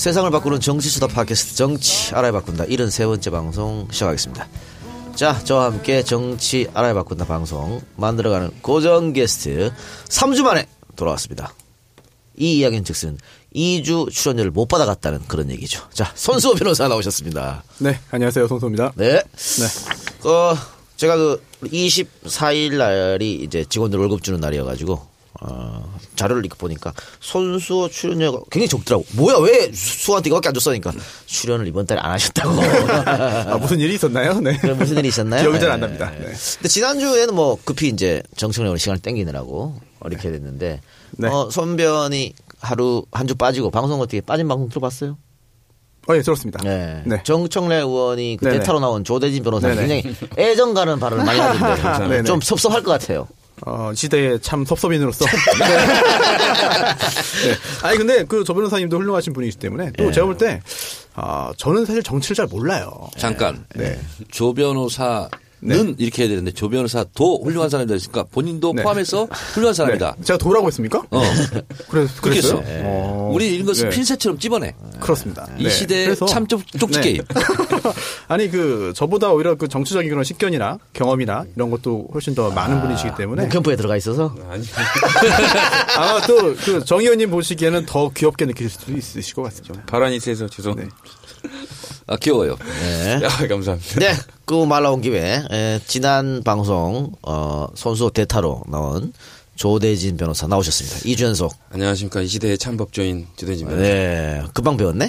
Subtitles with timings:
[0.00, 4.48] 세상을 바꾸는 정치수다 팟캐스트 정치 알아야 바꾼다 73번째 방송 시작하겠습니다.
[5.14, 9.70] 자, 저와 함께 정치 알아야 바꾼다 방송 만들어가는 고정 게스트
[10.08, 11.52] 3주 만에 돌아왔습니다.
[12.34, 13.18] 이 이야기는 즉슨
[13.54, 15.86] 2주 출연료를 못 받아갔다는 그런 얘기죠.
[15.92, 17.62] 자, 손수호 변호사 나오셨습니다.
[17.80, 18.48] 네, 안녕하세요.
[18.48, 18.92] 손소입니다.
[18.94, 19.20] 네.
[19.20, 20.26] 네.
[20.30, 20.56] 어,
[20.96, 25.09] 제가 그 24일 날이 이제 직원들 월급 주는 날이어가지고
[25.42, 29.04] 어, 자료를 이렇게 보니까 손수호 출연료가 굉장히 적더라고.
[29.12, 30.92] 뭐야 왜 수호한테 이거밖에 안 줬으니까
[31.26, 32.60] 출연을 이번 달에 안 하셨다고.
[33.50, 34.38] 아, 무슨 일이 있었나요?
[34.40, 34.58] 네.
[34.74, 35.42] 무슨 일이 있었나요?
[35.42, 35.86] 기억이 잘안 네.
[35.86, 36.10] 납니다.
[36.18, 36.26] 네.
[36.26, 39.74] 근데 지난주에는 뭐 급히 이제 정청래로 시간을 땡기느라고
[40.06, 40.80] 이렇게 됐는데
[41.12, 41.28] 네.
[41.28, 45.16] 어, 손변이 하루 한 주 빠지고 방송 어떻게 빠진 방송 들어봤어요?
[46.08, 46.60] 어, 예, 들었습니다.
[46.62, 47.02] 네.
[47.06, 47.22] 네.
[47.24, 48.50] 정청래 의원이 그.
[48.50, 49.68] 대타로 나온 조대진 변호사.
[49.74, 50.02] 굉장히
[50.36, 52.22] 애정 가는 발언을 많이 하던데.
[52.28, 53.26] 좀 섭섭할 것 같아요.
[53.66, 55.24] 어, 시대의 참 섭섭인으로서.
[55.58, 55.66] 네.
[55.68, 57.54] 네.
[57.82, 60.12] 아니, 근데 그 조 변호사님도 훌륭하신 분이기 때문에 또 예.
[60.12, 60.60] 제가 볼 때,
[61.14, 62.90] 아, 저는 사실 정치를 잘 몰라요.
[63.18, 63.64] 잠깐.
[63.74, 64.00] 네.
[64.30, 65.28] 조 변호사
[65.62, 65.94] 는 네.
[65.98, 68.82] 이렇게 해야 되는데 조 변호사도 훌륭한 사람이다 했으니까 본인도 네.
[68.82, 70.14] 포함해서 훌륭한 사람이다.
[70.16, 70.24] 네.
[70.24, 71.02] 제가 도라고 했습니까?
[71.10, 71.20] 어.
[71.90, 72.60] 그래, 그렇게 그랬어요?
[72.60, 72.80] 했어.
[72.84, 73.94] 어, 우리 이런 것을 네.
[73.96, 74.74] 핀셋처럼 찝어내.
[75.00, 75.46] 그렇습니다.
[75.58, 76.04] 이 네.
[76.06, 77.22] 그래서- 참 쪽, 쪽지 게임.
[78.28, 83.10] 아니 그 저보다 오히려 그 정치적인 그런 식견이나 경험이나 이런 것도 훨씬 더 많은 분이시기
[83.18, 84.34] 때문에 캠프에 들어가 있어서
[85.96, 89.84] 아마 또그 정 의원님 보시기에는 더 귀엽게 느낄 수도 있으실 것 같습니다.
[89.86, 90.96] 발언이 세서 죄송합니다.
[92.10, 92.56] 아, 귀여워요.
[92.82, 93.20] 네.
[93.22, 94.00] 야, 감사합니다.
[94.00, 94.12] 네,
[94.44, 99.12] 그 말 나온 김에 에, 지난 방송 어, 손수 대타로 나온
[99.54, 101.00] 조대진 변호사 나오셨습니다.
[101.00, 101.54] 2주 연속.
[101.70, 102.22] 안녕하십니까.
[102.22, 103.80] 이 시대의 참법조인 주대진입니다.
[103.80, 105.08] 네, 금방 배웠네.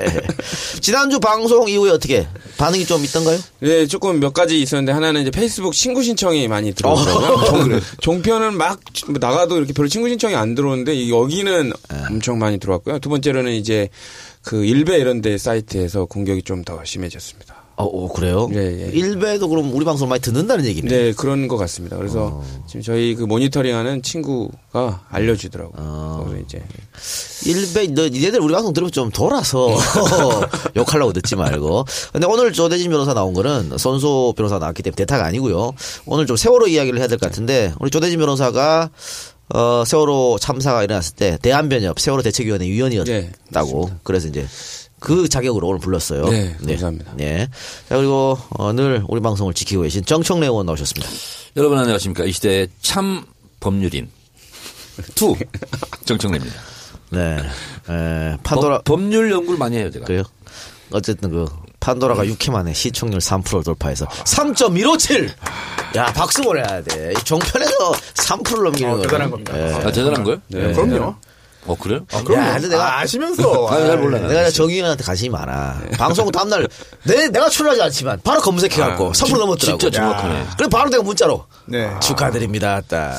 [0.82, 2.26] 지난주 방송 이후에 어떻게
[2.58, 3.38] 반응이 좀 있던가요?
[3.60, 7.44] 네, 조금 몇 가지 있었는데 하나는 이제 페이스북 친구 신청이 많이 어, 들어오더라고요.
[7.46, 11.96] 종, 종편은 막 나가도 이렇게 별로 친구 신청이 안 들어오는데 이 여기는 네.
[12.10, 12.98] 엄청 많이 들어왔고요.
[12.98, 13.88] 두 번째로는 이제
[14.42, 17.56] 그 일베 이런 데 사이트에서 공격이 좀 더 심해졌습니다.
[17.74, 18.48] 어, 어, 그래요?
[18.52, 18.90] 예, 예.
[18.92, 20.88] 일베도 그럼 우리 방송을 많이 듣는다는 얘기네.
[20.88, 21.96] 네, 그런 것 같습니다.
[21.96, 22.44] 그래서 어.
[22.68, 25.74] 지금 저희 그 모니터링하는 친구가 알려주더라고요.
[25.78, 26.24] 어.
[26.28, 26.62] 그래서 이제
[27.50, 29.68] 일베, 너, 얘들 우리 방송 들으면 좀 돌아서
[30.76, 31.84] 욕하려고 듣지 말고.
[32.12, 35.72] 근데 오늘 조대진 변호사 나온 거는 손소 변호사 나왔기 때문에 대타가 아니고요.
[36.06, 38.90] 오늘 좀 세월호 이야기를 해야 될 것 같은데 우리 조대진 변호사가
[39.48, 43.90] 어, 세월호 참사가 일어났을 때 대한변협 세월호 대책위원회 위원이었다고.
[44.02, 44.46] 그래서 이제
[44.98, 46.28] 그 자격으로 오늘 불렀어요.
[46.28, 47.12] 네, 감사합니다.
[47.16, 47.48] 네.
[47.88, 51.10] 자, 그리고 어, 늘 우리 방송을 지키고 계신 정청래 의원 나오셨습니다.
[51.56, 52.24] 여러분 안녕하십니까.
[52.24, 53.24] 이 시대의 참
[53.60, 54.08] 법률인.
[55.14, 55.34] 투.
[56.06, 56.54] 정청래입니다.
[57.10, 57.36] 네.
[57.90, 58.76] 에, 판도라.
[58.78, 60.06] 법, 법률 연구를 많이 해요, 제가.
[60.06, 60.22] 그래요?
[60.92, 61.46] 어쨌든 그
[61.82, 65.28] 판도라가 6회 만에 시청률 3%를 돌파해서 3.157.
[65.96, 67.12] 야 박수 보내야 돼.
[67.12, 69.58] 이 종편에서 3%를 넘기는 어, 거는 대단한 겁니다.
[69.58, 69.72] 예.
[69.74, 70.40] 아, 대단한 거예요?
[70.48, 70.72] 네.
[70.72, 71.14] 그럼요.
[71.64, 72.00] 어, 그래요?
[72.12, 74.26] 야, 근데 내가 아, 아시면서 아, 잘 몰라요.
[74.26, 75.80] 내가 정의원한테 관심이 많아.
[75.98, 76.66] 방송 다음 날
[77.04, 79.78] 내 내가 출연하지 않지만 바로 검색해 갖고 아, 3% 넘었더라고.
[79.78, 80.46] 진짜 정확하네.
[80.56, 81.90] 그래 바로 내가 문자로 네.
[82.00, 82.80] 축하드립니다.
[82.88, 83.12] 딱.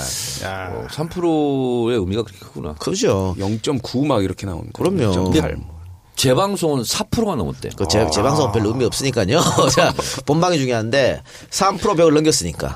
[0.44, 0.70] 야.
[0.74, 2.74] 어, 3%의 의미가 그렇게 크구나.
[2.80, 3.36] 그죠.
[3.40, 4.96] 0.9 막 이렇게 나오는 거예요.
[5.14, 5.32] 그럼요.
[5.32, 5.73] 0.8.
[6.16, 7.70] 재방송은 4%가 넘었대.
[7.76, 9.42] 그 제, 재방송 별 의미 없으니까요.
[9.76, 9.94] 자,
[10.26, 12.76] 본방이 중요한데 3% 벽을 넘겼으니까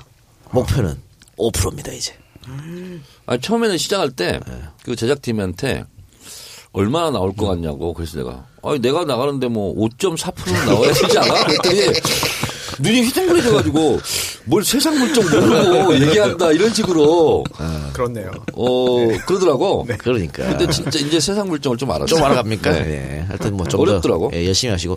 [0.51, 0.99] 목표는
[1.37, 2.13] 5%입니다 이제.
[3.25, 4.39] 아니, 처음에는 시작할 때
[4.83, 5.83] 그 제작팀한테
[6.71, 11.43] 얼마나 나올 것 같냐고 그래서 내가 아니 내가 나가는데 뭐 5.4%는 나와야 되지 않아?
[11.43, 11.81] 그랬더니
[12.79, 13.99] 눈이 휘둥그레져가지고
[14.45, 17.43] 뭘 세상 물정 모르고 얘기한다 이런 식으로
[17.93, 18.31] 그렇네요.
[18.53, 19.85] 어 그러더라고.
[19.97, 20.43] 그러니까.
[20.49, 22.05] 근데 진짜 이제 세상 물정을 좀 알았어.
[22.07, 22.71] 좀 알아갑니까?
[22.71, 22.83] 네.
[22.83, 23.25] 네.
[23.27, 24.29] 하여튼 뭐 좀 어렵더라고.
[24.31, 24.95] 더 예, 열심히 하시고.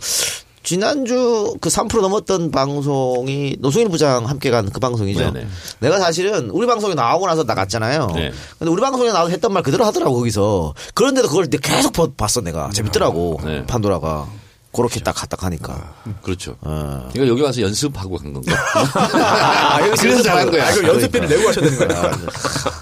[0.62, 5.33] 지난주 그 3% 넘었던 방송이 노승일 부장 함께 간 그 방송이죠.
[5.33, 5.47] 네네.
[5.81, 8.09] 내가 사실은 우리 방송에 나오고 나서 나갔잖아요.
[8.15, 8.31] 네.
[8.59, 10.75] 근데 우리 방송에 나와서 했던 말 그대로 하더라고 거기서.
[10.94, 12.69] 그런데도 그걸 내가 계속 보- 봤어 내가.
[12.75, 13.41] 재밌더라고.
[13.43, 13.65] 네.
[13.67, 14.29] 판도라가.
[14.73, 15.95] 그렇게 딱딱 하니까.
[16.23, 16.55] 그렇죠.
[16.61, 17.09] 어.
[17.15, 18.55] 이거 여기 와서 연습하고 간 건가?
[18.95, 20.69] 아, 여기서 그래서 잘한 거야.
[20.69, 22.13] 아, 그럼 연습비를 내고 하셔야 되는 거예요.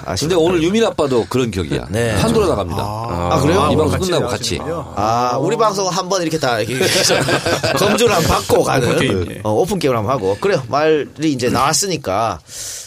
[0.05, 1.87] 아, 근데 오늘 유민 아빠도 그런 격이야.
[1.91, 2.15] 네.
[2.17, 2.83] 판도라 나갑니다.
[2.83, 3.71] 아, 그래요?
[3.73, 4.59] 이 방송 같이 끝나고 같이.
[4.63, 6.79] 아, 우리 방송 한 번 이렇게 다 이렇게
[7.79, 9.41] 검증을 한번 받고 가는 오픈 게임, 예.
[9.45, 10.63] 어, 오픈 게임을 한번 하고 그래요.
[10.69, 12.41] 말이 이제 나왔으니까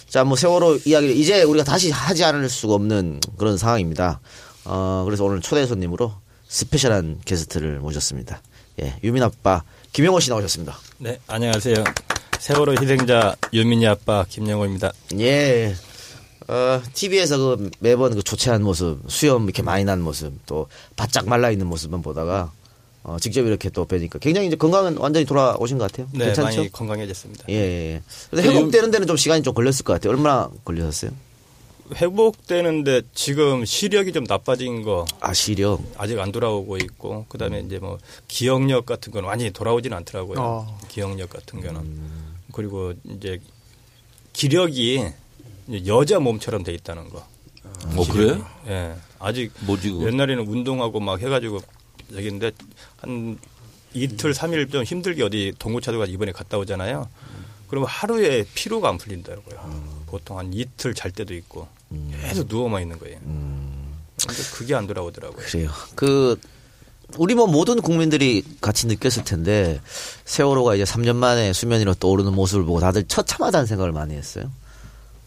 [0.09, 4.19] 자, 뭐 세월호 이야기를 이제 우리가 다시 하지 않을 수가 없는 그런 상황입니다.
[4.65, 6.13] 어, 그래서 오늘 초대 손님으로
[6.47, 8.41] special한 게스트를 모셨습니다.
[8.81, 9.63] 예, 유민 아빠
[9.93, 10.77] 김영호 씨 나오셨습니다.
[10.97, 11.83] 네, 안녕하세요.
[12.39, 14.91] 세월호 희생자 유민이 아빠 김영호입니다.
[15.19, 15.75] 예.
[16.47, 21.51] 어, TV에서 그 매번 그 조체한 모습, 수염 이렇게 많이 난 모습, 또 바짝 말라
[21.51, 22.51] 있는 모습만 보다가
[23.03, 26.07] 어, 직접 이렇게 또 뵈니까 굉장히 이제 건강은 완전히 돌아오신 것 같아요.
[26.13, 26.57] 네, 괜찮죠?
[26.57, 27.45] 많이 건강해졌습니다.
[27.49, 28.01] 예, 예.
[28.29, 30.11] 근데 회복되는 데는 좀 시간이 좀 걸렸을 것 같아요.
[30.11, 31.11] 얼마나 걸렸어요?
[31.95, 35.81] 회복되는데 지금 시력이 좀 나빠진 거 아 시력.
[35.97, 37.97] 아직 안 돌아오고 있고 그다음에 이제 뭐
[38.27, 40.39] 기억력 같은 건 완전히 돌아오지는 않더라고요.
[40.39, 40.79] 어.
[40.87, 41.99] 기억력 같은 거는
[42.53, 43.39] 그리고 이제
[44.33, 45.05] 기력이
[45.85, 47.25] 여자 몸처럼 돼 있다는 거.
[47.95, 48.39] 뭐 그래?
[48.67, 48.95] 예.
[49.19, 49.89] 아직 뭐지?
[50.01, 51.59] 옛날에는 운동하고 막 해가지고
[52.13, 52.51] 저기인데
[52.97, 53.37] 한
[53.93, 57.09] 이틀 삼일 좀 힘들게 어디 동구차도 가서 이번에 갔다 오잖아요.
[57.67, 60.03] 그러면 하루에 피로가 안 풀린다고요.
[60.07, 61.67] 보통 한 이틀 잘 때도 있고
[62.21, 63.19] 계속 누워만 있는 거예요.
[63.19, 65.45] 근데 그게 안 돌아오더라고요.
[65.45, 65.69] 그래요.
[65.95, 66.39] 그
[67.17, 69.81] 우리 뭐 모든 국민들이 같이 느꼈을 텐데
[70.25, 74.49] 세월호가 이제 3년 만에 수면 위로 떠오르는 모습을 보고 다들 처참하다는 생각을 많이 했어요.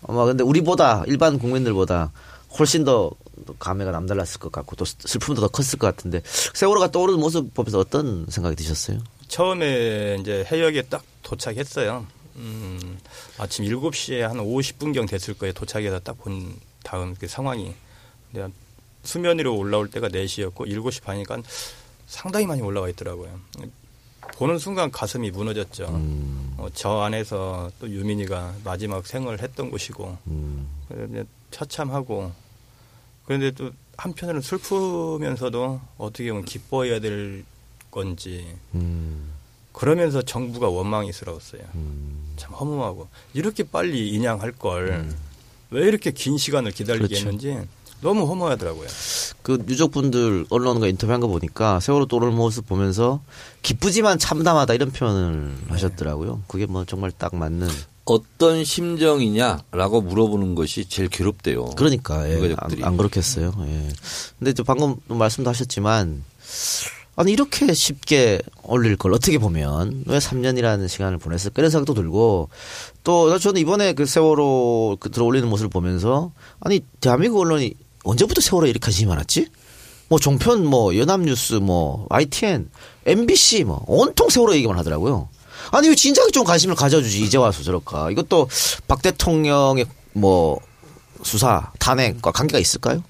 [0.06, 2.12] 아마 근데 우리보다 일반 국민들보다
[2.58, 3.10] 훨씬 더
[3.58, 8.26] 감회가 남달랐을 것 같고 또 슬픔도 더 컸을 것 같은데 세월호가 떠오르는 모습 보면서 어떤
[8.28, 8.98] 생각이 드셨어요?
[9.28, 12.06] 처음에 이제 해역에 딱 도착했어요.
[12.36, 12.98] 음,
[13.38, 15.52] 아침 7시에 한 50분경 됐을 거예요.
[15.52, 17.74] 도착해서 딱 본 다음 그 상황이.
[18.32, 18.52] 근데
[19.04, 21.38] 수면 위로 올라올 때가 4시였고 7시 반이니까
[22.06, 23.38] 상당히 많이 올라와 있더라고요.
[24.36, 25.84] 보는 순간 가슴이 무너졌죠.
[26.58, 30.18] 어, 저 안에서 또 유민이가 마지막 생을 했던 곳이고
[30.88, 32.32] 그런데 처참하고
[33.26, 37.44] 그런데 또 한편으로는 슬프면서도 어떻게 보면 기뻐해야 될
[37.90, 38.56] 건지
[39.72, 41.62] 그러면서 정부가 원망이스러웠어요.
[42.36, 45.04] 참 허무하고 이렇게 빨리 인양할 걸왜
[45.72, 47.26] 이렇게 긴 시간을 기다리게 그렇죠.
[47.26, 47.58] 했는지
[48.00, 48.86] 너무 허무하더라고요.
[49.42, 53.22] 그 유족분들 언론과 인터뷰한 거 보니까 세월호 떠오르는 모습 보면서
[53.62, 56.42] 기쁘지만 참담하다 이런 표현을 하셨더라고요.
[56.46, 57.68] 그게 뭐 정말 딱 맞는
[58.04, 61.64] 어떤 심정이냐라고 물어보는 것이 제일 괴롭대요.
[61.76, 62.54] 그러니까 예.
[62.58, 63.54] 안, 안 그렇겠어요.
[63.66, 63.88] 예.
[64.38, 66.22] 근데 또 방금 말씀도 하셨지만
[67.16, 72.48] 아니 이렇게 쉽게 올릴 걸 어떻게 보면 왜 3년이라는 시간을 보냈을까 이런 생각도 들고
[73.04, 78.84] 또 저는 이번에 그 세월호 그 들어올리는 모습을 보면서 아니 대한민국 언론이 언제부터 세월호에 이렇게
[78.84, 79.48] 관심이 많았지?
[80.08, 82.68] 뭐 종편 뭐 연합뉴스 뭐 ITN
[83.06, 85.28] MBC 뭐 온통 세월호 얘기만 하더라고요.
[85.70, 88.10] 아니 왜 진작에 좀 관심을 가져주지 이제 와서 저럴까?
[88.10, 88.48] 이것도
[88.88, 90.60] 박 대통령의 뭐
[91.22, 93.02] 수사 탄핵과 관계가 있을까요?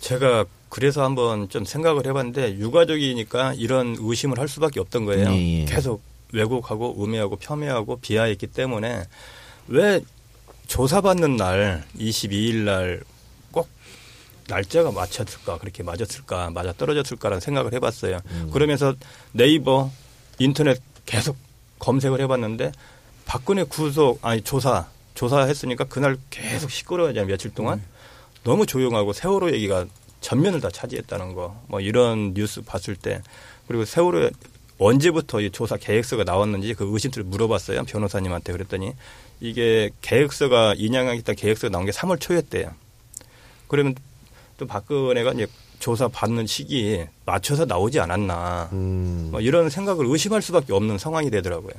[0.00, 5.28] 제가 그래서 한번 좀 생각을 해봤는데 유가족이니까 이런 의심을 할 수밖에 없던 거예요.
[5.28, 5.64] 예, 예.
[5.66, 6.02] 계속
[6.32, 9.04] 왜곡하고 음해하고 폄훼하고 비하했기 때문에
[9.68, 10.00] 왜
[10.68, 13.02] 조사받는 날 22일 날
[13.50, 13.68] 꼭
[14.48, 18.20] 날짜가 맞췄을까 그렇게 맞았을까 맞아 떨어졌을까라는 생각을 해봤어요.
[18.50, 18.94] 그러면서
[19.32, 19.90] 네이버
[20.38, 21.36] 인터넷 계속
[21.80, 22.72] 검색을 해봤는데
[23.26, 27.82] 박근혜 구속 아니 조사 조사했으니까 그날 계속 시끄러워하잖아요 며칠 동안
[28.42, 29.84] 너무 조용하고 세월호 얘기가
[30.22, 33.20] 전면을 다 차지했다는 거 뭐 이런 뉴스 봤을 때
[33.68, 34.30] 그리고 세월호
[34.78, 38.52] 언제부터 이 조사 계획서가 나왔는지 그 의심들을 물어봤어요 변호사님한테.
[38.52, 38.94] 그랬더니
[39.40, 42.72] 이게 계획서가 인양하겠다 계획서가 나온 게 3월 초였대요.
[43.68, 43.94] 그러면
[44.58, 45.46] 또 박근혜가 이제
[45.78, 48.70] 조사 받는 시기에 맞춰서 나오지 않았나.
[48.72, 51.72] 뭐 이런 생각을 의심할 수밖에 없는 상황이 되더라고요.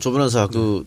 [0.00, 0.84] 조 변호사 그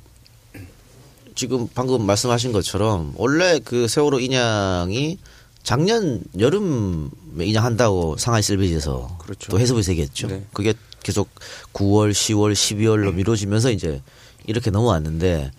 [1.35, 5.17] 지금 방금 말씀하신 것처럼 원래 그 세월호 인양이
[5.63, 9.51] 작년 여름에 인양한다고 상하이 실비지에서 그렇죠.
[9.51, 10.27] 또 해수부에서 얘기했죠.
[10.27, 10.45] 네.
[10.53, 11.29] 그게 계속
[11.73, 14.01] 9월, 10월, 12월로 미뤄지면서 이제
[14.45, 15.51] 이렇게 넘어왔는데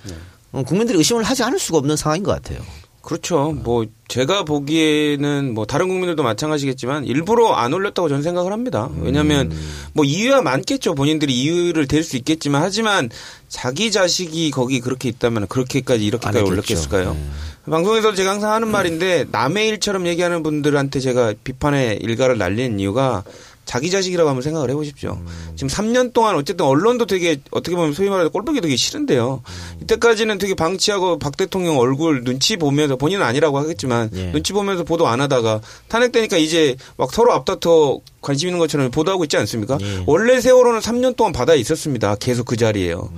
[0.54, 2.60] 음, 국민들이 의심을 하지 않을 수가 없는 상황인 것 같아요.
[3.02, 3.50] 그렇죠.
[3.50, 8.88] 뭐 제가 보기에는 뭐 다른 국민들도 마찬가지겠지만 일부러 안 올렸다고 저는 생각을 합니다.
[9.00, 9.52] 왜냐하면
[9.92, 10.94] 뭐 이유야 많겠죠.
[10.94, 13.10] 본인들이 이유를 댈 수 있겠지만 하지만
[13.48, 16.44] 자기 자식이 거기 그렇게 있다면 그렇게까지 이렇게까지.
[16.44, 17.14] 올렸겠을까요?
[17.14, 17.70] 네.
[17.70, 23.24] 방송에서 제가 항상 하는 말인데 남의 일처럼 얘기하는 분들한테 제가 비판의 일가를 날리는 이유가
[23.64, 25.18] 자기 자식이라고 한번 생각을 해보십시오.
[25.54, 29.42] 지금 3년 동안 어쨌든 언론도 되게 어떻게 보면 소위 말해서 꼴보기 되게 싫은데요.
[29.82, 34.32] 이때까지는 되게 방치하고 박 대통령 얼굴 눈치 보면서 본인은 아니라고 하겠지만 예.
[34.32, 39.36] 눈치 보면서 보도 안 하다가 탄핵되니까 이제 막 서로 앞다퉈 관심 있는 것처럼 보도하고 있지
[39.36, 39.78] 않습니까?
[39.80, 40.02] 예.
[40.06, 42.16] 원래 세월호는 3년 동안 바다에 있었습니다.
[42.16, 43.10] 계속 그 자리에요.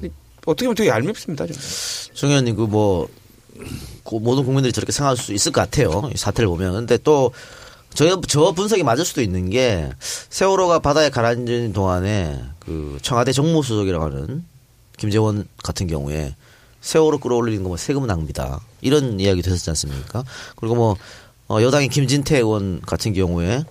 [0.00, 0.14] 근데
[0.46, 1.44] 어떻게 보면 되게 얄밉습니다.
[1.44, 1.60] 저는.
[2.14, 3.08] 정 의원님 그뭐
[4.12, 6.08] 모든 국민들이 저렇게 생각할 수 있을 것 같아요.
[6.14, 6.72] 이 사태를 보면.
[6.72, 7.32] 근데 또
[7.94, 9.90] 저, 저 분석이 맞을 수도 있는 게
[10.30, 14.44] 세월호가 바다에 가라앉은 동안에 그 청와대 정무수석이라고 하는
[14.96, 16.34] 김재원 같은 경우에
[16.80, 18.60] 세월호 끌어올리는 거뭐 세금 낭비다.
[18.80, 20.24] 이런 이야기 됐었지 않습니까?
[20.56, 20.96] 그리고 뭐
[21.48, 23.64] 어, 여당의 김진태 의원 같은 경우에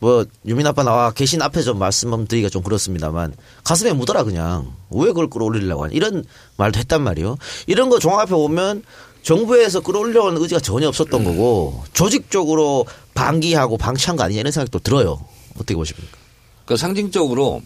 [0.00, 5.28] 뭐 유민 아빠 나와 계신 앞에 좀 말씀드리기가 좀 그렇습니다만 가슴에 묻어라 그냥 왜 그걸
[5.28, 6.24] 끌어올리려고 하냐 이런
[6.56, 7.36] 말도 했단 말이요.
[7.66, 8.84] 이런 거 종합해 보면
[9.22, 15.24] 정부에서 끌어올려는 의지가 전혀 없었던 거고 조직적으로 방기하고 방치한 거 아니냐 이런 생각도 들어요.
[15.54, 16.16] 어떻게 보십니까?
[16.64, 17.62] 그러니까 상징적으로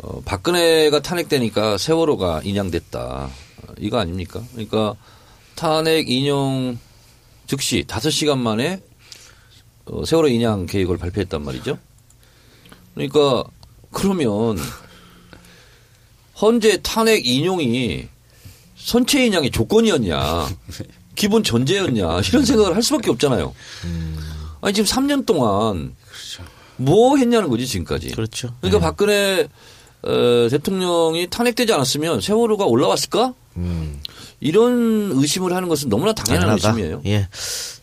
[0.00, 3.30] 어, 박근혜가 탄핵되니까 세월호가 인양됐다.
[3.30, 4.42] 어, 이거 아닙니까?
[4.52, 4.94] 그러니까
[5.54, 6.78] 탄핵 인용
[7.46, 8.80] 즉시 5시간 만에
[9.86, 11.78] 어, 세월호 인양 계획을 발표했단 말이죠.
[12.94, 13.44] 그러니까
[13.90, 14.58] 그러면
[16.34, 18.08] 현재 탄핵 인용이
[18.78, 20.48] 선체 인양의 조건이었냐,
[21.14, 23.52] 기본 전제였냐 이런 생각을 할 수밖에 없잖아요.
[24.60, 25.94] 아니 지금 3년 동안
[26.76, 28.08] 뭐 했냐는 거지 지금까지.
[28.12, 28.54] 그렇죠.
[28.60, 29.48] 그러니까 박근혜
[30.02, 33.34] 어, 대통령이 탄핵되지 않았으면 세월호가 올라왔을까?
[34.40, 36.68] 이런 의심을 하는 것은 너무나 당연한 당연하다.
[36.68, 37.02] 의심이에요.
[37.06, 37.28] 예.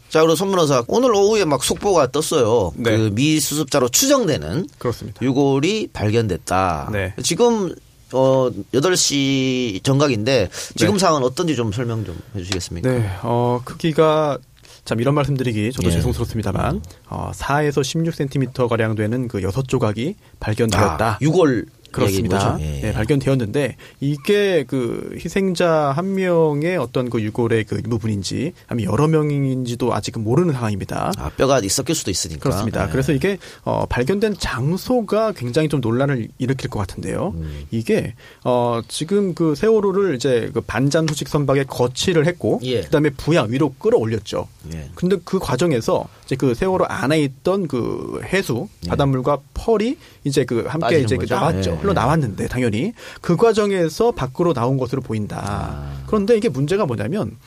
[0.09, 2.71] 자, 그리고 손 변호사 오늘 오후에 막 속보가 떴어요.
[2.77, 2.95] 네.
[2.97, 5.19] 그 미 수습자로 추정되는 그렇습니다.
[5.21, 6.89] 유골이 발견됐다.
[6.93, 7.13] 네.
[7.21, 7.75] 지금
[8.13, 10.99] 어 8시 정각인데 지금 네.
[10.99, 12.89] 상황은 어떤지 좀 설명 좀 해 주시겠습니까?
[12.89, 14.37] 네, 어, 크기가
[14.85, 15.93] 참 이런 말씀드리기 저도 예.
[15.93, 21.05] 죄송스럽습니다만 어, 4에서 16cm 가량 되는 그 여섯 조각이 발견되었다.
[21.05, 22.57] 아, 유골 그렇습니다.
[22.59, 22.81] 예.
[22.81, 29.93] 네, 발견되었는데 이게 그 희생자 한 명의 어떤 그 유골의 그 일부분인지 아니면 여러 명인지도
[29.93, 31.11] 아직은 모르는 상황입니다.
[31.17, 32.41] 아, 뼈가 섞일 수도 있으니까.
[32.41, 32.85] 그렇습니다.
[32.85, 32.91] 예.
[32.91, 37.33] 그래서 이게 어, 발견된 장소가 굉장히 좀 논란을 일으킬 것 같은데요.
[37.35, 37.65] 음.
[37.71, 42.81] 이게 어, 지금 그 세월호를 이제 그 반잔 소식 선박에 거치를 했고 예.
[42.81, 44.47] 그다음에 부양 위로 끌어올렸죠.
[44.73, 44.89] 예.
[44.95, 50.99] 근데 그 과정에서 이제 그 세월호 안에 있던 그 해수 바닷물과 펄이 이제 그 함께
[50.99, 51.35] 이제 그 거죠?
[51.35, 51.71] 나왔죠.
[51.71, 51.75] 예.
[51.75, 55.41] 흘러 나왔는데 당연히 그 과정에서 밖으로 나온 것으로 보인다.
[55.45, 56.03] 아.
[56.07, 57.37] 그런데 이게 문제가 뭐냐면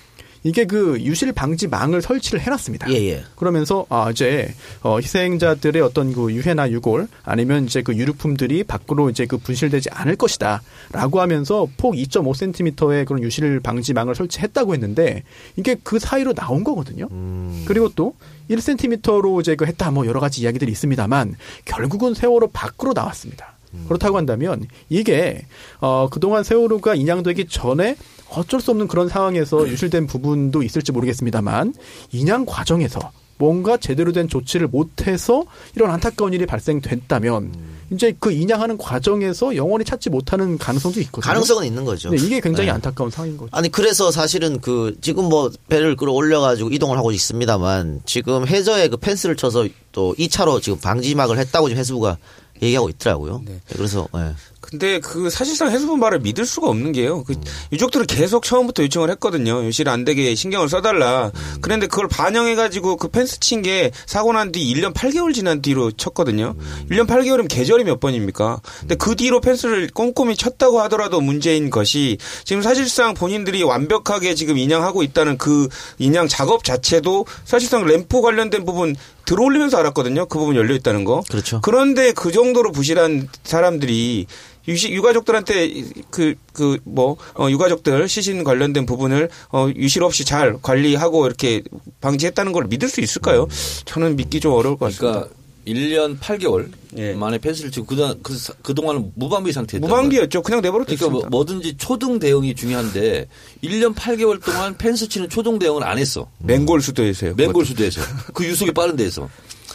[0.42, 2.90] 이게 그 유실 방지망을 설치를 해놨습니다.
[2.92, 3.24] 예, 예.
[3.36, 9.26] 그러면서 아 이제 어 희생자들의 어떤 그 유해나 유골 아니면 이제 그 유류품들이 밖으로 이제
[9.26, 15.22] 그 분실되지 않을 것이다라고 하면서 폭 2.5cm의 그런 유실 방지망을 설치했다고 했는데
[15.56, 17.08] 이게 그 사이로 나온 거거든요.
[17.10, 17.64] 음.
[17.66, 18.14] 그리고 또
[18.50, 23.58] 1cm로 이제 그 했다 뭐 여러 가지 이야기들이 있습니다만 결국은 세월호 밖으로 나왔습니다.
[23.86, 25.44] 그렇다고 한다면 이게
[25.80, 27.96] 어 그동안 세월호가 인양되기 전에
[28.30, 31.74] 어쩔 수 없는 그런 상황에서 유실된 부분도 있을지 모르겠습니다만
[32.12, 35.44] 인양 과정에서 뭔가 제대로 된 조치를 못해서
[35.76, 41.32] 이런 안타까운 일이 발생됐다면 이제 그 인양하는 과정에서 영원히 찾지 못하는 가능성도 있거든요.
[41.32, 42.10] 가능성은 있는 거죠.
[42.10, 42.72] 네, 이게 굉장히 네.
[42.72, 43.48] 안타까운 상황인 거죠.
[43.52, 48.98] 아니 그래서 사실은 그 지금 뭐 배를 끌어올려 가지고 이동을 하고 있습니다만 지금 해저에 그
[48.98, 52.18] 펜스를 쳐서 또 2차로 지금 방지막을 했다고 지금 해수부가
[52.60, 53.42] 얘기하고 있더라고요.
[53.46, 53.60] 네.
[53.70, 54.34] 그래서 예.
[54.60, 57.24] 근데 그 사실상 해수부 말을 믿을 수가 없는 게요.
[57.24, 57.34] 그
[57.72, 59.64] 유족들은 계속 처음부터 요청을 했거든요.
[59.64, 61.30] 유실 안 되게 신경을 써달라.
[61.60, 66.54] 그런데 그걸 반영해가지고 그 펜스 친 게 사고 난 뒤 1년 8개월 지난 뒤로 쳤거든요.
[66.90, 68.60] 1년 8개월이면 계절이 몇 번입니까?
[68.80, 75.02] 근데 그 뒤로 펜스를 꼼꼼히 쳤다고 하더라도 문제인 것이 지금 사실상 본인들이 완벽하게 지금 인양하고
[75.02, 80.26] 있다는 그 인양 작업 자체도 사실상 램프 관련된 부분 들어올리면서 알았거든요.
[80.26, 81.22] 그 부분 열려 있다는 거.
[81.28, 81.60] 그렇죠.
[81.62, 84.26] 그런데 그 정도로 부실한 사람들이
[84.68, 91.26] 유시, 유가족들한테 그, 그, 뭐, 어, 유가족들 시신 관련된 부분을, 어, 유실 없이 잘 관리하고
[91.26, 91.62] 이렇게
[92.00, 93.48] 방지했다는 걸 믿을 수 있을까요?
[93.86, 95.20] 저는 믿기 좀 어려울 것 같습니다.
[95.20, 95.34] 그러니까
[95.66, 97.12] 1년 8개월 예.
[97.12, 99.86] 만에 펜스를 치고 그동안 그, 사- 그동안은 무방비 상태였다.
[99.86, 100.40] 무방비였죠.
[100.42, 101.06] 그냥 내버려뒀습니다.
[101.06, 103.28] 그러니까 뭐, 뭐든지 초등 대응이 중요한데
[103.64, 106.26] 1년 8개월 동안 펜스 치는 초등 대응을 안 했어.
[106.38, 107.34] 맹골 수도에서요.
[107.36, 108.00] 맹골 수도에서.
[108.32, 109.28] 그 유속이 빠른 데에서.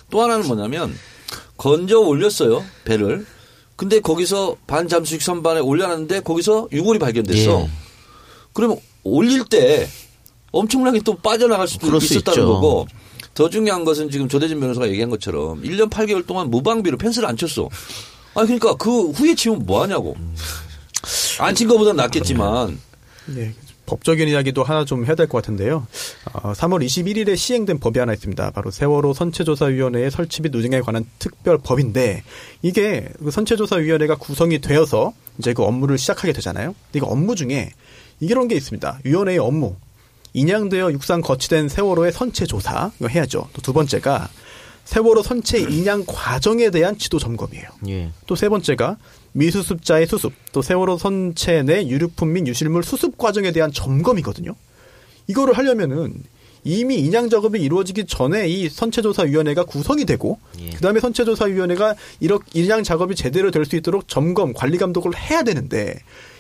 [0.10, 0.96] 또 하나는 뭐냐면
[1.58, 2.64] 건져 올렸어요.
[2.86, 3.26] 배를.
[3.84, 7.62] 근데 거기서 반잠수식 선반에 올려놨는데 거기서 유골이 발견됐어.
[7.64, 7.70] 예.
[8.54, 9.90] 그러면 올릴 때
[10.54, 12.48] 엄청나게 또 빠져나갈 수도 있었다는 있죠.
[12.48, 12.88] 거고
[13.34, 17.68] 더 중요한 것은 지금 조대진 변호사가 얘기한 것처럼 1년 8개월 동안 무방비로 펜스를 안 쳤어.
[18.36, 20.16] 아니 그러니까 그 후에 치면 뭐 하냐고.
[21.40, 22.80] 안친 것보다 낫겠지만
[23.26, 23.54] 네,
[23.94, 25.86] 법적인 이야기도 하나 좀 해야 될 것 같은데요.
[26.34, 28.52] 어, 3월 21일에 시행된 법이 하나 있습니다.
[28.52, 32.24] 바로 세월호 선체조사위원회의 설치 및 운영에 관한 특별 법인데
[32.62, 36.76] 이게 그 선체조사위원회가 구성이 되어서 이제 그 업무를 시작하게 되잖아요.
[36.94, 37.72] 이거 업무 중에
[38.20, 39.00] 이런 게 있습니다.
[39.04, 39.76] 위원회의 업무.
[40.34, 43.50] 인양되어 육상 거치된 세월호의 선체 조사 이거 해야죠.
[43.54, 44.30] 또 두 번째가
[44.86, 47.66] 세월호 선체 인양 과정에 대한 지도 점검이에요.
[47.88, 48.10] 예.
[48.26, 48.98] 또세 번째가
[49.34, 54.56] 미수습자의 수습, 또 세월호 선체 내 유류품 및 유실물 수습 과정에 대한 점검이거든요.
[55.28, 56.14] 이거를 하려면은
[56.66, 60.70] 이미 인양 작업이 이루어지기 전에 이 선체조사위원회가 구성이 되고 예.
[60.70, 66.00] 그다음에 선체조사위원회가 이렇게 인양 작업이 제대로 될 수 있도록 점검, 관리 감독을 해야 되는데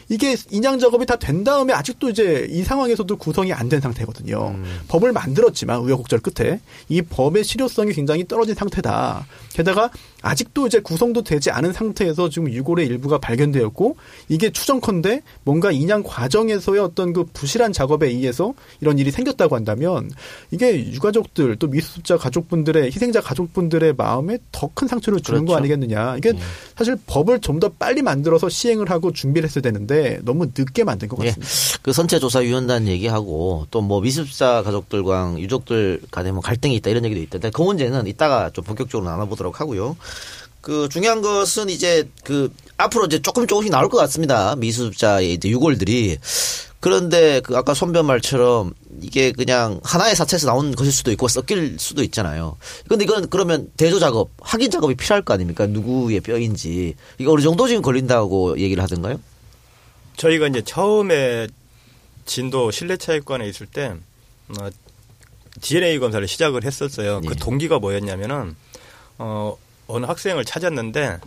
[0.10, 4.56] 이게 인양 작업이 다 된 다음에 아직도 이제 이 상황에서도 구성이 안 된 상태거든요.
[4.88, 6.60] 법을 만들었지만 우여곡절 끝에
[6.90, 9.26] 이 법의 실효성이 굉장히 떨어진 상태다.
[9.54, 9.90] 게다가
[10.24, 13.96] 아직도 이제 구성도 되지 않은 상태에서 지금 유골의 일부가 발견되었고
[14.30, 20.10] 이게 추정컨대 뭔가 인양 과정에서의 어떤 그 부실한 작업에 의해서 이런 일이 생겼다고 한다면
[20.50, 25.58] 이게 유가족들 또 미수습자 가족분들의 희생자 가족분들의 마음에 더 큰 상처를 주는 거 그렇죠.
[25.60, 26.18] 아니겠느냐.
[26.18, 26.34] 이게
[26.75, 31.24] 사실 법을 좀 더 빨리 만들어서 시행을 하고 준비를 했어야 되는데 너무 늦게 만든 것
[31.24, 31.27] 예.
[31.30, 31.80] 같습니다.
[31.84, 37.51] 그 선체조사위원단 얘기하고 또 뭐 미습자 가족들과 유족들 간에 뭐 갈등이 있다 이런 얘기도 있던데
[37.51, 39.96] 그 문제는 이따가 좀 본격적으로 나눠보도록 하고요.
[40.62, 44.55] 그 중요한 것은 이제 그 앞으로 이제 조금 조금씩 나올 것 같습니다.
[44.55, 46.17] 미수습자의 이제 유골들이
[46.79, 52.03] 그런데 그 아까 손변 말처럼 이게 그냥 하나의 사체에서 나온 것일 수도 있고 섞일 수도
[52.03, 52.58] 있잖아요.
[52.89, 55.65] 근데 이건 그러면 대조 작업, 확인 작업이 필요할 거 아닙니까?
[55.65, 59.17] 누구의 뼈인지 이거 어느 정도 지금 걸린다고 얘기를 하던가요?
[60.17, 61.48] 저희가 이제 처음에
[62.25, 63.93] 진도 실내체육관에 있을 때
[64.50, 64.70] 어,
[65.62, 67.22] DNA 검사를 시작을 했었어요.
[67.24, 67.27] 예.
[67.27, 68.58] 그 동기가 뭐였냐면은
[69.17, 69.55] 어,
[69.88, 71.20] 어느 학생을 찾았는데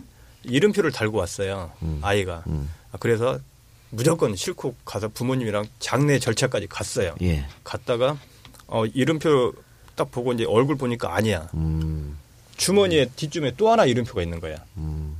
[0.43, 1.71] 이름표를 달고 왔어요.
[2.01, 2.43] 아이가.
[2.47, 2.69] 음.
[2.91, 3.39] 아, 그래서
[3.89, 7.15] 무조건 실컷 가서 부모님이랑 장례 절차까지 갔어요.
[7.21, 7.45] 예.
[7.63, 8.17] 갔다가
[8.67, 9.53] 어, 이름표
[9.95, 11.49] 딱 보고 이제 얼굴 보니까 아니야.
[11.53, 12.17] 음.
[12.57, 14.57] 주머니에 뒷쯤에 또 하나 이름표가 있는 거야.
[14.77, 15.15] 음.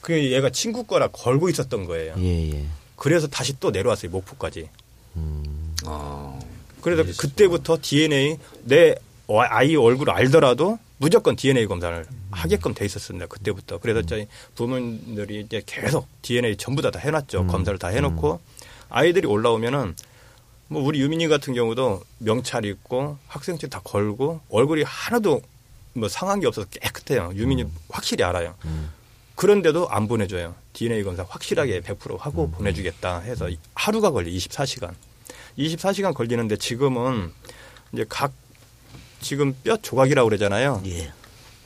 [0.00, 2.14] 그 얘가 친구 거라 걸고 있었던 거예요.
[2.18, 2.66] 예, 예.
[2.94, 4.68] 그래서 다시 또 내려왔어요 목포까지.
[5.84, 6.38] 아,
[6.80, 8.94] 그래서 그때부터 DNA 내
[9.26, 13.26] 어- 아이 얼굴 알더라도 무조건 DNA 검사를 하게끔 돼 있었습니다.
[13.26, 13.78] 그때부터.
[13.78, 17.46] 그래서 저희 부모님들이 이제 계속 DNA 전부 다 다 해놨죠.
[17.48, 18.40] 검사를 다 해놓고
[18.88, 19.94] 아이들이 올라오면은
[20.68, 25.42] 뭐 우리 유민이 같은 경우도 명찰 있고 학생증 다 걸고 얼굴이 하나도
[25.92, 27.32] 뭐 상한 게 없어서 깨끗해요.
[27.34, 28.54] 유민이 확실히 알아요.
[29.34, 30.54] 그런데도 안 보내줘요.
[30.72, 34.94] DNA 검사 확실하게 100% 하고 보내주겠다 해서 하루가 걸려 24시간.
[35.58, 37.32] 24시간 걸리는데 지금은
[37.92, 38.32] 이제 각
[39.20, 40.82] 지금 뼈 조각이라고 그러잖아요.
[40.86, 41.12] 예.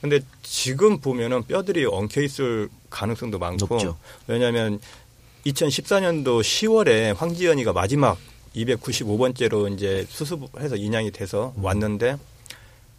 [0.01, 3.97] 근데 지금 보면은 뼈들이 엉켜 있을 가능성도 많고 높죠.
[4.27, 4.79] 왜냐하면
[5.45, 8.17] 2014년도 10월에 황지연이가 마지막
[8.55, 12.17] 295번째로 이제 수습해서 인양이 돼서 왔는데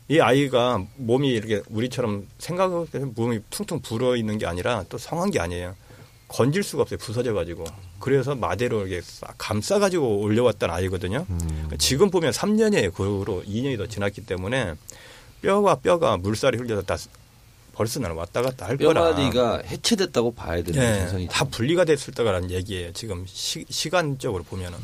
[0.09, 5.41] 이 아이가 몸이 이렇게 우리처럼 생각을 몸이 퉁퉁 불어 있는 게 아니라 또 성한 게
[5.41, 5.75] 아니에요.
[6.29, 6.99] 건질 수가 없어요.
[6.99, 7.65] 부서져 가지고.
[8.03, 11.25] 그래서 마대로 이렇게 싹 감싸 가지고 올려왔던 아이거든요.
[11.79, 12.93] 지금 보면 3년이에요.
[12.93, 14.75] 그 후로 2년이 더 지났기 때문에
[15.41, 16.97] 뼈가 뼈가 물살이 흘려서 다
[17.73, 19.15] 벌써 나는 왔다 갔다 할 거라.
[19.15, 22.93] 뼈마디가 해체됐다고 봐야 되는 예, 생선이 다 분리가 됐을 때라는 얘기예요.
[22.93, 24.79] 지금 시, 시간적으로 보면은.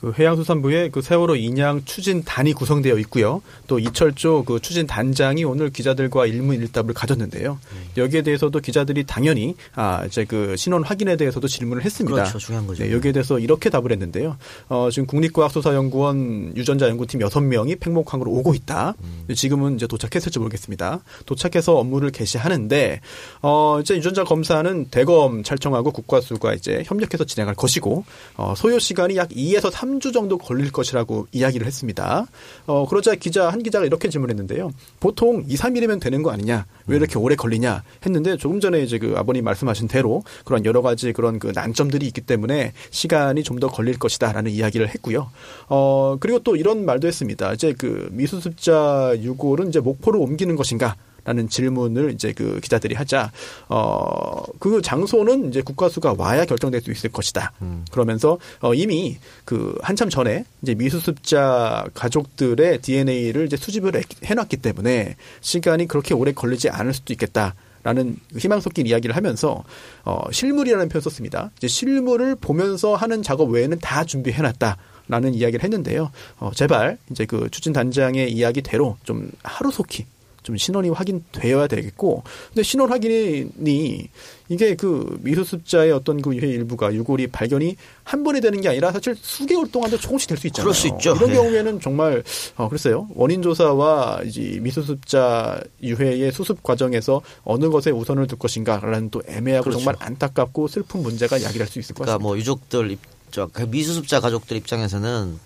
[0.00, 3.42] 그 해양수산부의 그 세월호 인양 추진단이 구성되어 있고요.
[3.66, 7.58] 또 이철조 그 추진단장이 오늘 기자들과 일문일답을 가졌는데요.
[7.96, 12.16] 여기에 대해서도 기자들이 당연히 아 이제 그 신원 확인에 대해서도 질문을 했습니다.
[12.16, 12.38] 그렇죠.
[12.38, 12.82] 중요한 거죠.
[12.82, 14.36] 네, 여기에 대해서 이렇게 답을 했는데요.
[14.68, 18.94] 어, 지금 국립과학수사연구원 유전자 연구팀 6명이 팽목항으로 오고 있다.
[19.34, 21.00] 지금은 이제 도착했을지 모르겠습니다.
[21.26, 23.00] 도착해서 업무를 개시하는데
[23.42, 28.04] 어, 이제 유전자 검사는 대검 찰청하고 국과수가 이제 협력해서 진행할 것이고
[28.36, 32.26] 어, 소요 시간이 약2 에서 3주 정도 걸릴 것이라고 이야기를 했습니다.
[32.66, 34.70] 어, 그러자 기자 한 기자가 이렇게 질문했는데요.
[35.00, 36.66] 보통 2, 3일이면 되는 거 아니냐?
[36.86, 37.82] 왜 이렇게 오래 걸리냐?
[38.04, 42.20] 했는데 조금 전에 이제 그 아버님 말씀하신 대로 그런 여러 가지 그런 그 난점들이 있기
[42.20, 45.30] 때문에 시간이 좀 더 걸릴 것이다라는 이야기를 했고요.
[45.68, 47.52] 어, 그리고 또 이런 말도 했습니다.
[47.52, 50.96] 이제 그 미수습자 유골은 이제 목포로 옮기는 것인가?
[51.24, 53.32] 라는 질문을 이제 그 기자들이 하자
[53.68, 57.52] 어 그 장소는 이제 국가수가 와야 결정될 수 있을 것이다.
[57.90, 65.16] 그러면서 어 이미 그 한참 전에 이제 미수습자 가족들의 DNA를 이제 수집을 해- 해놨기 때문에
[65.40, 67.54] 시간이 그렇게 오래 걸리지 않을 수도 있겠다.
[67.82, 69.62] 라는 희망 섞인 이야기를 하면서
[70.04, 71.50] 어 실물이라는 표현 을 썼습니다.
[71.58, 74.76] 이제 실물을 보면서 하는 작업 외에는 다 준비해 놨다.
[75.08, 76.10] 라는 이야기를 했는데요.
[76.38, 80.06] 어 제발 이제 그 추진 단장의 이야기대로 좀 하루속히
[80.44, 84.08] 좀 신원이 확인되어야 되겠고, 근데 신원 확인이
[84.48, 89.16] 이게 그 미수습자의 어떤 그 유해 일부가 유골이 발견이 한 번에 되는 게 아니라 사실
[89.18, 90.64] 수개월 동안도 조금씩 될 수 있잖아요.
[90.64, 91.16] 그럴 수 있죠.
[91.16, 91.34] 이런 네.
[91.36, 92.22] 경우에는 정말
[92.56, 99.22] 어 글쎄요 원인 조사와 이제 미수습자 유해의 수습 과정에서 어느 것에 우선을 둘 것인가라는 또
[99.26, 99.78] 애매하고 그렇죠.
[99.78, 102.22] 정말 안타깝고 슬픈 문제가 야기할 수 있을 것 그러니까 같습니다.
[102.22, 102.98] 뭐 유족들 입
[103.34, 105.40] 장, 그 미수습자 가족들 입장에서는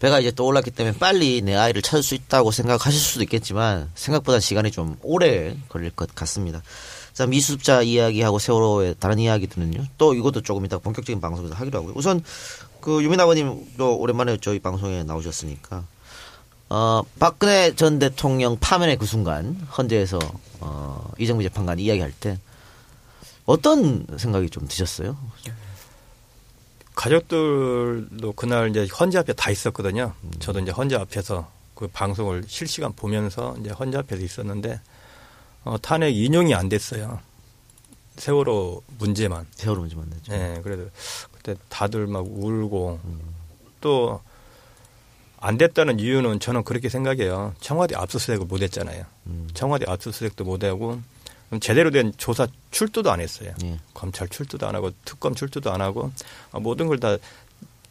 [0.00, 4.70] 배가 이제 떠올랐기 때문에 빨리 내 아이를 찾을 수 있다고 생각하실 수도 있겠지만 생각보다 시간이
[4.70, 6.62] 좀 오래 걸릴 것 같습니다.
[7.14, 9.86] 자, 미수습자 이야기하고 세월호의 다른 이야기들은요.
[9.96, 11.94] 또 이것도 조금 이따 본격적인 방송에서 하기로 하고요.
[11.96, 12.22] 우선
[12.82, 15.84] 그 유민 아버님도 오랜만에 저희 방송에 나오셨으니까
[16.68, 20.18] 어, 박근혜 전 대통령 파면의 그 순간 헌재에서
[20.60, 22.38] 어, 이정미 재판관이 이야기할 때
[23.46, 25.16] 어떤 생각이 좀 드셨어요?
[26.94, 30.14] 가족들도 그날 이제 헌재 앞에 다 있었거든요.
[30.38, 34.80] 저도 이제 헌재 앞에서 그 방송을 실시간 보면서 이제 헌재 앞에서 있었는데
[35.64, 37.20] 어, 탄핵 인용이 안 됐어요.
[38.16, 39.46] 세월호 문제만.
[39.52, 40.32] 세월호 문제 만났죠.
[40.32, 40.90] 예, 그래도
[41.32, 43.00] 그때 다들 막 울고
[43.80, 44.20] 또안
[45.58, 47.54] 됐다는 이유는 저는 그렇게 생각해요.
[47.60, 49.04] 청와대 압수수색을 못 했잖아요.
[49.54, 51.00] 청와대 압수수색도 못 하고
[51.60, 53.52] 제대로 된 조사 출두도 안 했어요.
[53.64, 53.78] 예.
[53.94, 56.10] 검찰 출두도 안 하고 특검 출두도 안 하고
[56.52, 57.16] 아, 모든 걸 다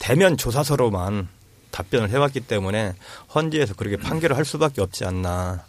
[0.01, 1.27] 대면 조사서로만
[1.69, 2.95] 답변을 해왔기 때문에
[3.33, 5.63] 헌재에서 그렇게 판결을 할 수밖에 없지 않나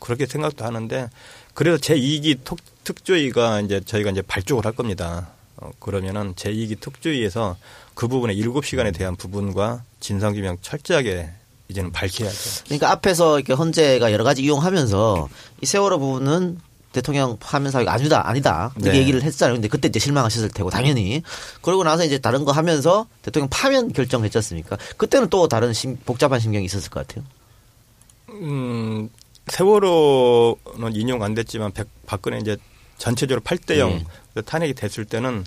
[0.00, 1.08] 그렇게 생각도 하는데
[1.54, 2.38] 그래서 제 2기
[2.84, 5.30] 특조위가 이제 저희가 이제 발족을 할 겁니다.
[5.56, 7.56] 어, 그러면은 제 2기 특조위에서
[7.94, 11.30] 그 부분에 7시간에 대한 부분과 진상규명 철저하게
[11.68, 12.64] 이제는 밝혀야죠.
[12.64, 15.28] 그러니까 앞에서 이렇게 헌재가 여러 가지 이용하면서
[15.62, 16.58] 이 세월호 부분은
[16.98, 18.72] 대통령 파면 사유가 아니다, 아니다.
[18.76, 18.98] 이렇게 네.
[18.98, 19.54] 얘기를 했잖아요.
[19.54, 21.22] 근데 그때 이제 실망하셨을 테고, 당연히.
[21.62, 24.76] 그러고 나서 이제 다른 거 하면서 대통령 파면 결정했지 않습니까?
[24.96, 27.24] 그때는 또 다른 심- 복잡한 심경이 있었을 것 같아요.
[28.30, 29.08] 음,
[29.46, 32.56] 세월호는 인용 안 됐지만 백, 박근혜 이제
[32.98, 34.42] 전체적으로 8대 0 네.
[34.42, 35.44] 탄핵이 됐을 때는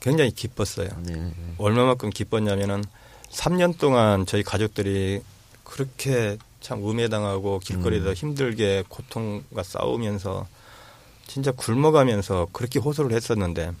[0.00, 0.88] 굉장히 기뻤어요.
[1.02, 1.32] 네.
[1.58, 2.84] 얼마만큼 기뻤냐면은
[3.30, 5.20] 3년 동안 저희 가족들이
[5.64, 10.46] 그렇게 참 음해당하고 길거리에서 힘들게 고통과 싸우면서
[11.26, 13.72] 진짜 굶어가면서 그렇게 호소를 했었는데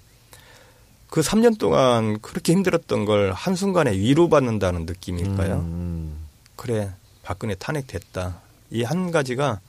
[1.08, 5.54] 그 3년 동안 그렇게 힘들었던 걸 한순간에 위로받는다는 느낌일까요?
[5.56, 6.16] 음,
[6.56, 6.90] 그래
[7.22, 8.40] 박근혜 탄핵됐다.
[8.70, 9.60] 이 한 가지가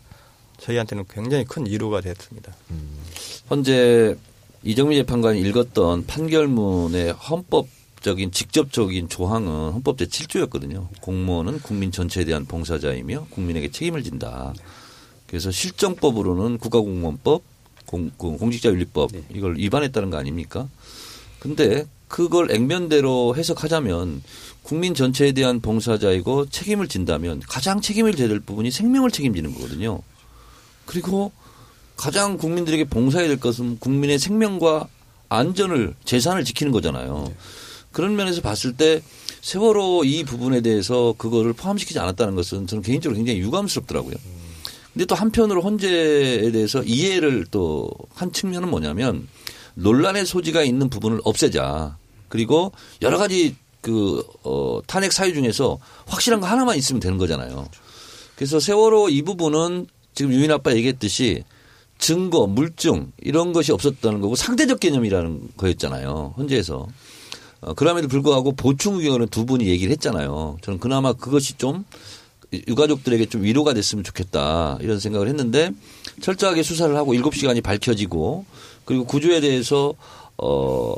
[0.60, 2.52] 저희한테는 굉장히 큰 위로가 됐습니다.
[3.48, 4.16] 현재
[4.64, 10.88] 이정미 재판관이 읽었던 판결문의 헌법적인 직접적인 조항은 헌법 제7조였거든요.
[11.02, 14.54] 공무원은 국민 전체에 대한 봉사자이며 국민에게 책임을 진다.
[15.28, 17.44] 그래서 실정법으로는 국가공무원법,
[17.88, 20.68] 공, 그 공직자 윤리법 이걸 위반했다는 거 아닙니까?
[21.40, 24.22] 근데 그걸 액면대로 해석하자면
[24.62, 30.02] 국민 전체에 대한 봉사자이고 책임을 진다면 가장 책임을 져야 될 부분이 생명을 책임지는 거거든요.
[30.86, 31.32] 그리고
[31.96, 34.88] 가장 국민들에게 봉사해야 될 것은 국민의 생명과
[35.30, 37.34] 안전을 재산을 지키는 거잖아요.
[37.92, 39.02] 그런 면에서 봤을 때
[39.42, 44.16] 세월호 이 부분에 대해서 그거를 포함시키지 않았다는 것은 저는 개인적으로 굉장히 유감스럽더라고요.
[44.98, 49.28] 근데 또 한편으로 헌재에 대해서 이해를 또 한 측면은 뭐냐면
[49.76, 51.98] 논란의 소지가 있는 부분을 없애자.
[52.30, 52.72] 그리고
[53.04, 57.68] 여러 가지 그, 어, 탄핵 사유 중에서 확실한 거 하나만 있으면 되는 거잖아요.
[58.36, 61.44] 그래서 세월호 이 부분은 지금 유인 아빠 얘기했듯이
[62.00, 66.34] 증거, 물증 이런 것이 없었다는 거고 상대적 개념이라는 거였잖아요.
[66.38, 66.88] 헌재에서.
[67.62, 70.58] 어, 그럼에도 불구하고 보충 의견은 두 분이 얘기를 했잖아요.
[70.64, 71.86] 저는 그나마 그것이 좀
[72.54, 75.72] 유가족들에게 좀 위로가 됐으면 좋겠다 이런 생각을 했는데
[76.22, 78.46] 철저하게 수사를 하고 7시간이 밝혀지고
[78.86, 79.94] 그리고 구조에 대해서
[80.38, 80.96] 어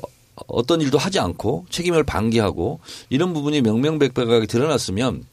[0.48, 5.24] 어떤 일도 하지 않고 책임을 방기하고 이런 부분이 명명백백하게 드러났으면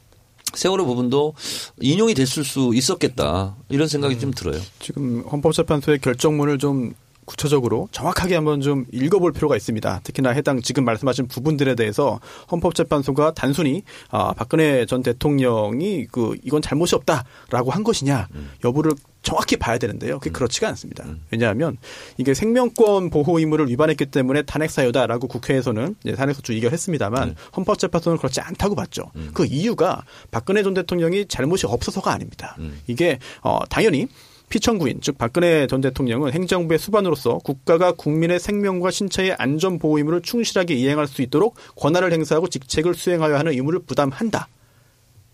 [0.54, 1.34] 세월호 부분도
[1.80, 4.60] 인용이 됐을 수 있었겠다 이런 생각이 좀 들어요.
[4.80, 6.94] 지금 헌법재판소의 결정문을 좀
[7.26, 10.00] 구체적으로 정확하게 한번 좀 읽어볼 필요가 있습니다.
[10.02, 16.94] 특히나 해당 지금 말씀하신 부분들에 대해서 헌법재판소가 단순히 아, 박근혜 전 대통령이 그 이건 잘못이
[16.94, 18.28] 없다라고 한 것이냐
[18.64, 20.20] 여부를 정확히 봐야 되는데요.
[20.20, 21.04] 그게 그렇지가 않습니다.
[21.32, 21.76] 왜냐하면
[22.16, 29.10] 이게 생명권 보호 의무를 위반했기 때문에 탄핵 사유다라고 국회에서는 탄핵소추 의결했습니다만 헌법재판소는 그렇지 않다고 봤죠.
[29.34, 32.56] 그 이유가 박근혜 전 대통령이 잘못이 없어서가 아닙니다.
[32.86, 34.06] 이게 어, 당연히
[34.48, 40.74] 피청구인 즉 박근혜 전 대통령은 행정부의 수반으로서 국가가 국민의 생명과 신체의 안전 보호 의무를 충실하게
[40.74, 44.48] 이행할 수 있도록 권한을 행사하고 직책을 수행하여야 하는 의무를 부담한다.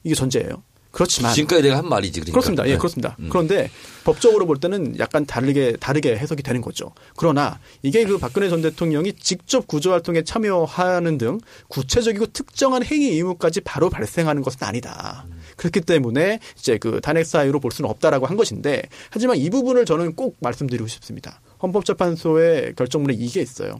[0.05, 0.63] 이게 전제예요.
[0.93, 2.33] 그렇지만 지금까지 내가 한 말이지 그러니까.
[2.33, 2.67] 그렇습니다.
[2.67, 2.77] 예, 네.
[2.77, 3.17] 그렇습니다.
[3.31, 3.71] 그런데
[4.05, 6.93] 법적으로 볼 때는 약간 다르게 다르게 해석이 되는 거죠.
[7.17, 13.63] 그러나 이게 그 박근혜 전 대통령이 직접 구조 활동에 참여하는 등 구체적이고 특정한 행위 의무까지
[13.63, 15.25] 바로 발생하는 것은 아니다.
[15.57, 20.15] 그렇기 때문에 이제 그 탄핵 사유로 볼 수는 없다라고 한 것인데 하지만 이 부분을 저는
[20.15, 21.41] 꼭 말씀드리고 싶습니다.
[21.63, 23.79] 헌법재판소의 결정문에 이게 있어요.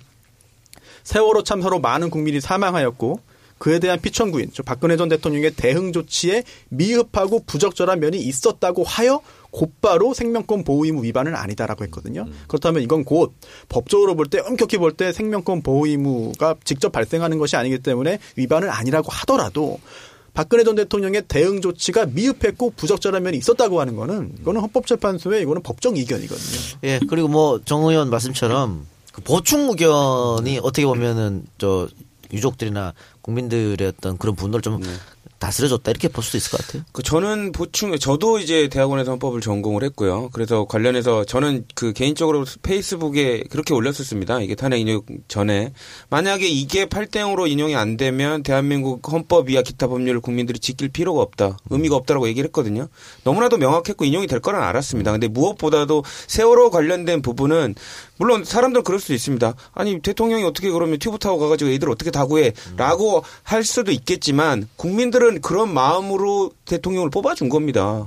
[1.05, 3.21] 세월호 참사로 많은 국민이 사망하였고
[3.59, 9.21] 그에 대한 피청구인, 즉 박근혜 전 대통령의 대응 조치에 미흡하고 부적절한 면이 있었다고 하여
[9.53, 12.27] 곧바로 생명권 보호 의무 위반은 아니다라고 했거든요.
[12.49, 13.33] 그렇다면 이건 곧
[13.69, 18.69] 법적으로 볼 때 엄격히 볼 때 생명권 보호 의무가 직접 발생하는 것이 아니기 때문에 위반은
[18.69, 19.79] 아니라고 하더라도
[20.35, 25.97] 박근혜 전 대통령의 대응 조치가 미흡했고 부적절한 면이 있었다고 하는 거는 이거는 헌법재판소의 이거는 법정
[25.97, 26.79] 이견이거든요.
[26.85, 31.87] 예, 그리고 뭐 정 의원 말씀처럼 그 보충 의견이 어떻게 보면은 저
[32.33, 34.81] 유족들이나 국민들의 어떤 그런 분노를 좀
[35.43, 36.85] 다스려줬다 이렇게 볼 수도 있을 것 같아요.
[36.93, 40.31] 그 저는 보충 저도 이제 대학원에서 헌법을 전공을 했고요.
[40.33, 44.41] 그래서 관련해서 저는 그 개인적으로 페이스북에 그렇게 올렸었습니다.
[44.41, 45.73] 이게 탄핵 인용 전에
[46.11, 51.59] 만약에 이게 8대 0으로 인용이 안 되면 대한민국 헌법이야 기타 법률을 국민들이 지킬 필요가 없다.
[51.71, 52.89] 의미가 없다라고 얘기를 했거든요.
[53.25, 55.11] 너무나도 명확했고 인용이 될 거는 알았습니다.
[55.11, 57.75] 근데 무엇보다도 세월호 관련된 부분은
[58.23, 59.53] 물론 사람들은 그럴 수도 있습니다.
[59.75, 65.75] 아니 대통령이 어떻게 그러면 튜브 타고 가가지고 애들 어떻게 다구해라고 할 수도 있겠지만 국민들은 그런
[65.75, 68.07] 마음으로 대통령을 뽑아준 겁니다.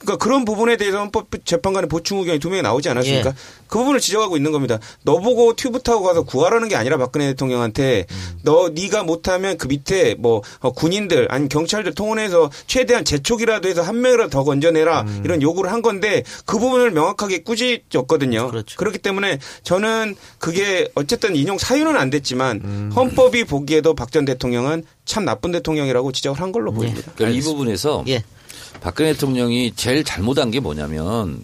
[0.00, 3.30] 그러니까 그런 부분에 대해서 헌법 재판관의 보충 의견이 두 명이 나오지 않았습니까?
[3.30, 3.34] 예.
[3.68, 4.78] 그 부분을 지적하고 있는 겁니다.
[5.04, 8.06] 너 보고 튜브 타고 가서 구하라는 게 아니라 박근혜 대통령한테
[8.42, 14.00] 너 네가 못하면 그 밑에 뭐 어, 군인들 아니 경찰들 통원해서 최대한 재촉이라도 해서 한
[14.00, 18.48] 명이라도 더 건져내라 이런 요구를 한 건데 그 부분을 명확하게 꾸짖었거든요.
[18.50, 18.76] 그렇죠.
[18.76, 25.24] 그렇기 때문에 저는 그게 어쨌든 인용 사유는 안 됐지만 헌법이 보기에도 박 전 대통령은 참
[25.24, 27.12] 나쁜 대통령이라고 지적을 한 걸로 보입니다.
[27.14, 28.24] 그러니까 이 부분에서 예.
[28.80, 31.42] 박근혜 대통령이 제일 잘못한 게 뭐냐면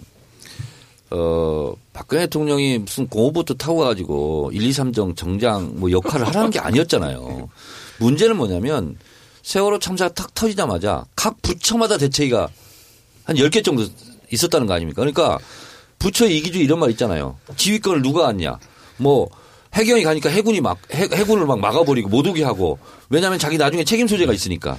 [1.10, 6.58] 어 박근혜 대통령이 무슨 공호보트 타고 가지고 1, 2, 3정 정장 뭐 역할을 하라는 게
[6.58, 7.48] 아니었잖아요.
[7.98, 8.96] 문제는 뭐냐면
[9.42, 12.48] 세월호 참사가 탁 터지자마자 각 부처마다 대책위가
[13.24, 13.86] 한 10개 정도
[14.30, 15.00] 있었다는 거 아닙니까?
[15.02, 15.38] 그러니까
[15.98, 17.38] 부처의 이기주 이런 말 있잖아요.
[17.56, 18.58] 지휘권을 누가 갖냐.
[18.96, 19.28] 뭐
[19.74, 24.08] 해경이 가니까 해군이 막 해, 해군을 막 막아버리고 못 오게 하고 왜냐하면 자기 나중에 책임
[24.08, 24.78] 소재가 있으니까.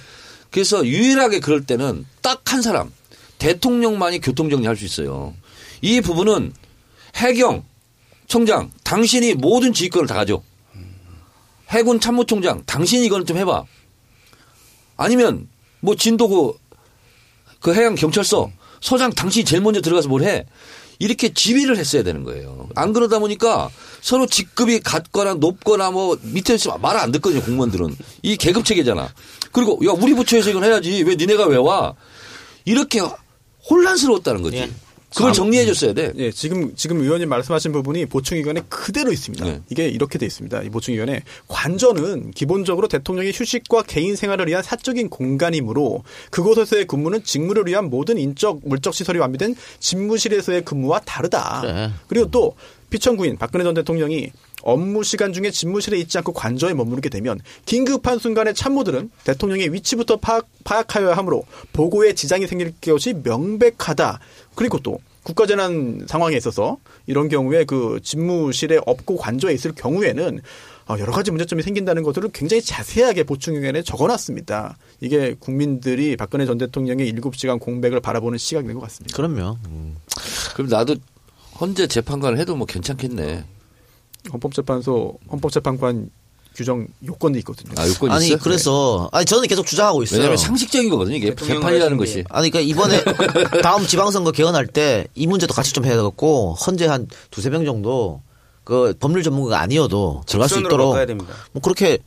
[0.57, 2.91] 그래서 유일하게 그럴 때는 딱 한 사람
[3.37, 5.35] 대통령만이 교통정리할 수 있어요.
[5.83, 6.51] 이 부분은
[7.15, 7.63] 해경
[8.25, 10.41] 총장 당신이 모든 지휘권을 다 가져.
[11.69, 13.65] 해군 참모총장 당신이 이건 좀 해봐.
[14.95, 15.47] 아니면
[15.81, 16.57] 뭐 진도구
[17.59, 18.49] 그 해양 경찰서
[18.81, 20.47] 서장 당신이 제일 먼저 들어가서 뭘 해.
[20.99, 22.69] 이렇게 지휘를 했어야 되는 거예요.
[22.73, 23.69] 안 그러다 보니까
[24.01, 27.95] 서로 직급이 같거나 높거나 뭐 밑에 있으면 말을 안 듣거든요, 공무원들은.
[28.23, 29.13] 이 계급 체계잖아.
[29.51, 31.03] 그리고 야, 우리 부처에서 이건 해야지.
[31.03, 31.93] 왜 니네가 왜 와?
[32.65, 33.01] 이렇게
[33.69, 34.57] 혼란스러웠다는 거지.
[34.57, 34.69] 예.
[35.15, 36.11] 그걸 정리해 줬어야 돼.
[36.17, 39.45] 예, 지금 지금 의원님 말씀하신 부분이 보충 의견에 그대로 있습니다.
[39.45, 39.61] 네.
[39.69, 40.63] 이게 이렇게 돼 있습니다.
[40.63, 47.65] 이 보충 의견에 관전은 기본적으로 대통령의 휴식과 개인 생활을 위한 사적인 공간이므로 그곳에서의 근무는 직무를
[47.67, 51.61] 위한 모든 인적 물적 시설이 완비된 집무실에서의 근무와 다르다.
[51.61, 51.91] 그래.
[52.07, 52.55] 그리고 또
[52.89, 54.31] 피천구인 박근혜 전 대통령이
[54.63, 60.47] 업무 시간 중에 집무실에 있지 않고 관저에 머무르게 되면 긴급한 순간에 참모들은 대통령의 위치부터 파악,
[60.63, 64.19] 파악하여야 하므로 보고에 지장이 생길 것이 명백하다.
[64.55, 70.39] 그리고 또 국가재난 상황에 있어서 이런 경우에 그 집무실에 없고 관저에 있을 경우에는
[70.87, 74.77] 어, 여러 가지 문제점이 생긴다는 것들을 굉장히 자세하게 보충의견에 적어놨습니다.
[75.01, 79.15] 이게 국민들이 박근혜 전 대통령의 7시간 공백을 바라보는 시각인 것 같습니다.
[79.17, 79.57] 그럼요.
[79.67, 79.97] 음.
[80.55, 80.95] 그럼 나도
[81.59, 83.43] 헌재 재판관을 해도 뭐 괜찮겠네.
[84.31, 86.09] 헌법재판소 헌법재판관
[86.55, 87.71] 규정 요건도 있거든요.
[87.77, 88.39] 아, 요건 아니 있어요?
[88.39, 90.17] 그래서 아니 저는 계속 주장하고 있어요.
[90.19, 91.15] 왜냐하면 상식적인 거거든요.
[91.17, 91.97] 이게 재판이라는.
[91.97, 92.23] 것이.
[92.29, 93.03] 아니 그러니까 이번에
[93.61, 98.21] 다음 지방선거 개헌할 때 이 문제도 같이 좀 해갖고 헌재 한 두세 명 정도
[98.63, 100.95] 그 법률 전문가가 아니어도 들어갈 수 있도록.
[101.51, 101.99] 뭐 그렇게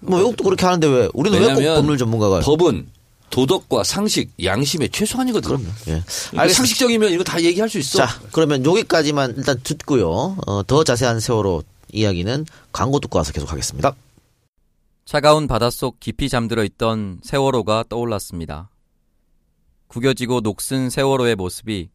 [0.00, 2.88] 뭐 외국도 그렇게 하는데 왜 우리는 왜 꼭 법률 전문가가 법은
[3.30, 5.56] 도덕과 상식, 양심의 최소한이거든요.
[5.56, 5.72] 그럼요.
[5.88, 5.92] 예.
[5.92, 6.04] 알겠
[6.38, 6.48] 알겠습니다.
[6.54, 7.98] 상식적이면 이거 다 얘기할 수 있어.
[7.98, 10.36] 자, 그러면 여기까지만 일단 듣고요.
[10.46, 11.62] 어, 더 자세한 세월호
[11.92, 13.94] 이야기는 광고 듣고 와서 계속 하겠습니다.
[15.04, 18.70] 차가운 바닷속 깊이 잠들어 있던 세월호가 떠올랐습니다.
[19.86, 21.88] 구겨지고 녹슨 세월호의 모습이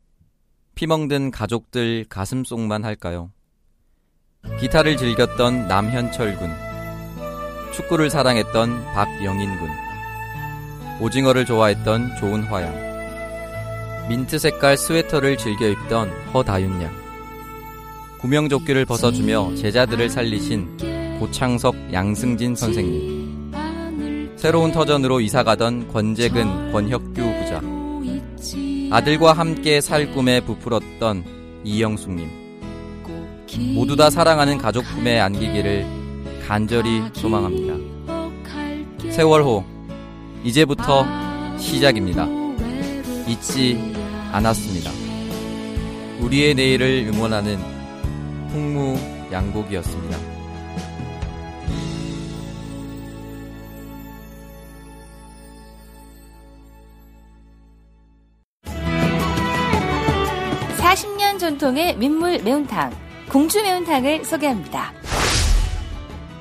[0.75, 3.31] 피멍든 가족들 가슴 속만 할까요?
[4.59, 6.49] 기타를 즐겼던 남현철 군,
[7.73, 9.69] 축구를 사랑했던 박영인 군,
[11.03, 16.91] 오징어를 좋아했던 조은화 양, 민트 색깔 스웨터를 즐겨 입던 허다윤 양,
[18.19, 23.51] 구명조끼를 벗어주며 제자들을 살리신 고창석 양승진 선생님,
[24.37, 27.61] 새로운 터전으로 이사가던 권재근 권혁규 부자,
[28.91, 31.25] 아들과 함께 살 꿈에 부풀었던
[31.65, 32.29] 이영숙님,
[33.75, 35.85] 모두 다 사랑하는 가족 품에 안기기를
[36.47, 37.73] 간절히 소망합니다.
[39.11, 39.72] 세월호,
[40.43, 41.05] 이제부터
[41.57, 42.27] 시작입니다.
[43.27, 43.93] 잊지
[44.31, 44.91] 않았습니다.
[46.19, 47.57] 우리의 내일을 응원하는
[48.51, 48.97] 풍무
[49.31, 50.33] 양곡이었습니다.
[61.43, 62.93] 전통의 민물 매운탕,
[63.29, 64.93] 공주 매운탕을 소개합니다.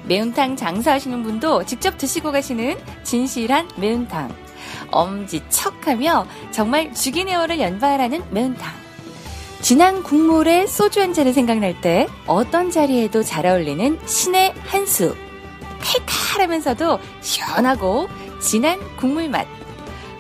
[0.04, 4.34] 매운탕 장사하시는 분도 직접 드시고 가시는 진실한 매운탕.
[4.90, 8.72] 엄지척 하며 정말 죽이네어를 연발하는 매운탕.
[9.60, 15.14] 진한 국물에 소주 한 잔이 생각날 때 어떤 자리에도 잘 어울리는 신의 한수.
[15.80, 18.08] 칼칼하면서도 시원하고
[18.40, 19.46] 진한 국물 맛.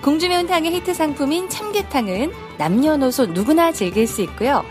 [0.02, 4.64] 공주 매운탕의 히트 상품인 참게탕은 남녀노소 누구나 즐길 수 있고요.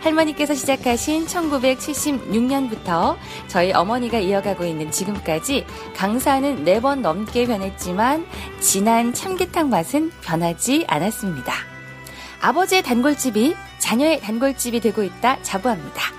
[0.00, 3.16] 할머니께서 시작하신 1976년부터
[3.48, 8.26] 저희 어머니가 이어가고 있는 지금까지 강사는 네번 넘게 변했지만
[8.60, 11.52] 진한 참게탕 맛은 변하지 않았습니다.
[12.40, 16.18] 아버지의 단골집이 자녀의 단골집이 되고 있다 자부합니다.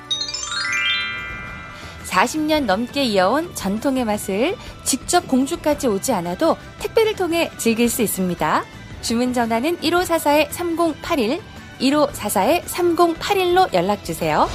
[2.09, 8.63] 40년 넘게 이어온 전통의 맛을 직접 공주까지 오지 않아도 택배를 통해 즐길 수 있습니다.
[9.01, 11.39] 주문 전화는 1544-3081,
[11.79, 14.47] 1544-3081로 연락주세요.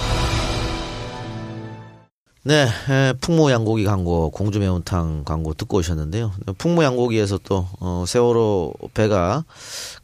[2.46, 6.30] 네, 에, 풍무양고기 광고, 공주 매운탕 광고 듣고 오셨는데요.
[6.58, 9.44] 풍무양고기에서 또 어, 세월호 배가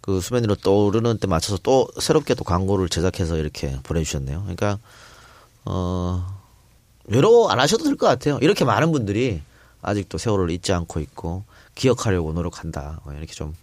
[0.01, 4.41] 그 수면 위로 떠오르는 때 맞춰서 또 새롭게 또 광고를 제작해서 이렇게 보내주셨네요.
[4.41, 4.79] 그러니까
[5.67, 6.25] 어
[7.05, 8.39] 외로워 안 하셔도 될 것 같아요.
[8.41, 9.43] 이렇게 많은 분들이
[9.83, 13.01] 아직도 세월호를 잊지 않고 있고 기억하려고 노력한다.
[13.05, 13.55] 뭐 이렇게 좀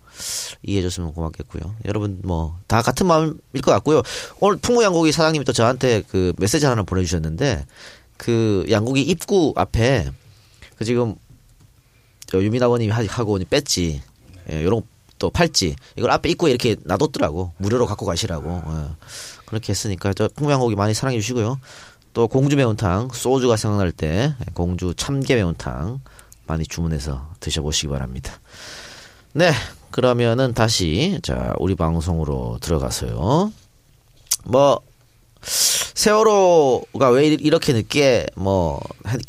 [0.63, 1.75] 이해해줬으면 고맙겠고요.
[1.85, 4.01] 여러분 뭐 다 같은 마음일 것 같고요.
[4.39, 7.65] 오늘 풍무 양고기 사장님이 또 저한테 그 메시지 하나 보내주셨는데
[8.17, 10.11] 그 양고기 입구 앞에
[10.77, 11.15] 그 지금
[12.27, 14.01] 저 유민 아버님이 하- 하고 뺐지
[14.51, 14.81] 예, 요런
[15.19, 18.95] 또 팔찌 이걸 앞에 입구에 이렇게 놔뒀더라고 무료로 갖고 가시라고 예.
[19.45, 21.59] 그렇게 했으니까 저 풍무 양고기 많이 사랑해 주시고요
[22.13, 26.01] 또 공주 매운탕 소주가 생각날 때 공주 참게 매운탕
[26.47, 28.39] 많이 주문해서 드셔보시기 바랍니다
[29.33, 29.51] 네
[29.91, 33.51] 그러면은 다시 자 우리 방송으로 들어가서요
[34.45, 34.81] 뭐
[35.41, 38.79] 세월호가 왜 이렇게 늦게 뭐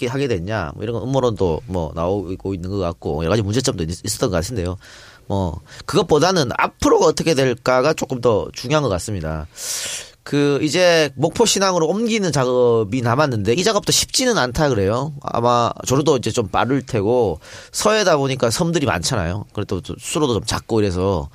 [0.09, 4.05] 하게 됐냐 뭐 이런 건 음모론도 뭐 나오고 있는 것 같고 여러 가지 문제점도 있-
[4.05, 4.77] 있었던 것 같은데요.
[5.27, 9.47] 뭐 그것보다는 앞으로가 어떻게 될까가 조금 더 중요한 것 같습니다.
[10.29, 15.15] 그 이제 목포 신항으로 옮기는 작업이 남았는데 이 작업도 쉽지는 않다 그래요.
[15.23, 17.41] 아마 저로도 이제 좀 빠를 테고
[17.73, 19.47] 서해다 보니까 섬들이 많잖아요.
[19.55, 21.31] 그래도 또 수로도 좀 작고 이래서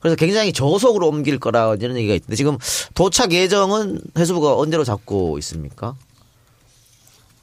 [0.00, 2.58] 그래서 굉장히 저속으로 옮길 거라 이런 얘기가 있는데 지금
[2.94, 5.94] 도착 예정은 해수부가 언제로 잡고 있습니까?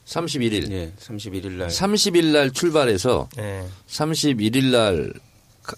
[0.06, 0.70] 31일.
[0.70, 1.70] 예, 31일 날.
[1.70, 3.64] 30일 날 출발해서 예.
[3.88, 5.14] 31일 날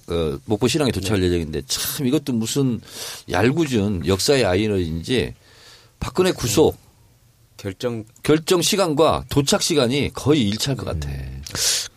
[0.10, 2.80] 어, 목포 신항에 도착할 예정인데 참 이것도 무슨
[3.30, 5.34] 얄궂은 역사의 아이러인지
[6.00, 6.78] 박근혜 구속
[7.58, 11.10] 결정 결정 시간과 도착 시간이 거의 일치할 것 같아.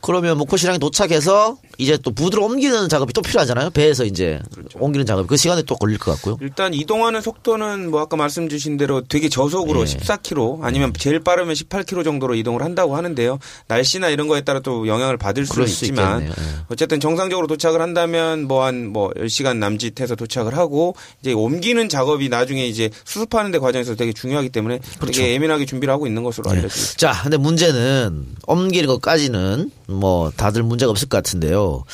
[0.05, 3.71] 그러면 목포 시장에 도착해서 이제 또 부두로 옮기는 작업이 또 필요하잖아요.
[3.71, 4.39] 배에서 이제
[4.75, 5.27] 옮기는 작업.
[5.27, 6.37] 그 시간에 또 걸릴 것 같고요.
[6.43, 9.85] 일단 이동하는 속도는 뭐 아까 말씀 주신 대로 되게 저속으로 예.
[9.85, 13.39] 14km 아니면 제일 빠르면 18km 정도로 이동을 한다고 하는데요.
[13.67, 16.25] 날씨나 이런 거에 따라 또 영향을 받을 수는 수 있지만.
[16.25, 16.33] 예.
[16.69, 23.53] 어쨌든 정상적으로 도착을 한다면 뭐한뭐 10시간 남짓해서 도착을 하고 이제 옮기는 작업이 나중에 이제 수습하는
[23.53, 25.21] 데 과정에서 되게 중요하기 때문에 그렇죠.
[25.21, 26.59] 되게 예민하게 준비를 하고 있는 것으로 예.
[26.59, 26.99] 알려지고 있습니다.
[26.99, 31.85] 자, 근데 문제는 옮기는 것까지는 뭐 다들 문제가 없을 것 같은데요.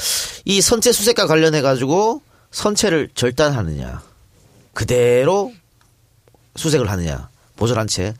[0.44, 4.02] 이 선체 수색과 관련해 가지고 선체를 절단하느냐,
[4.74, 5.52] 그대로
[6.56, 7.30] 수색을 하느냐.
[7.60, 8.14] 보존한 채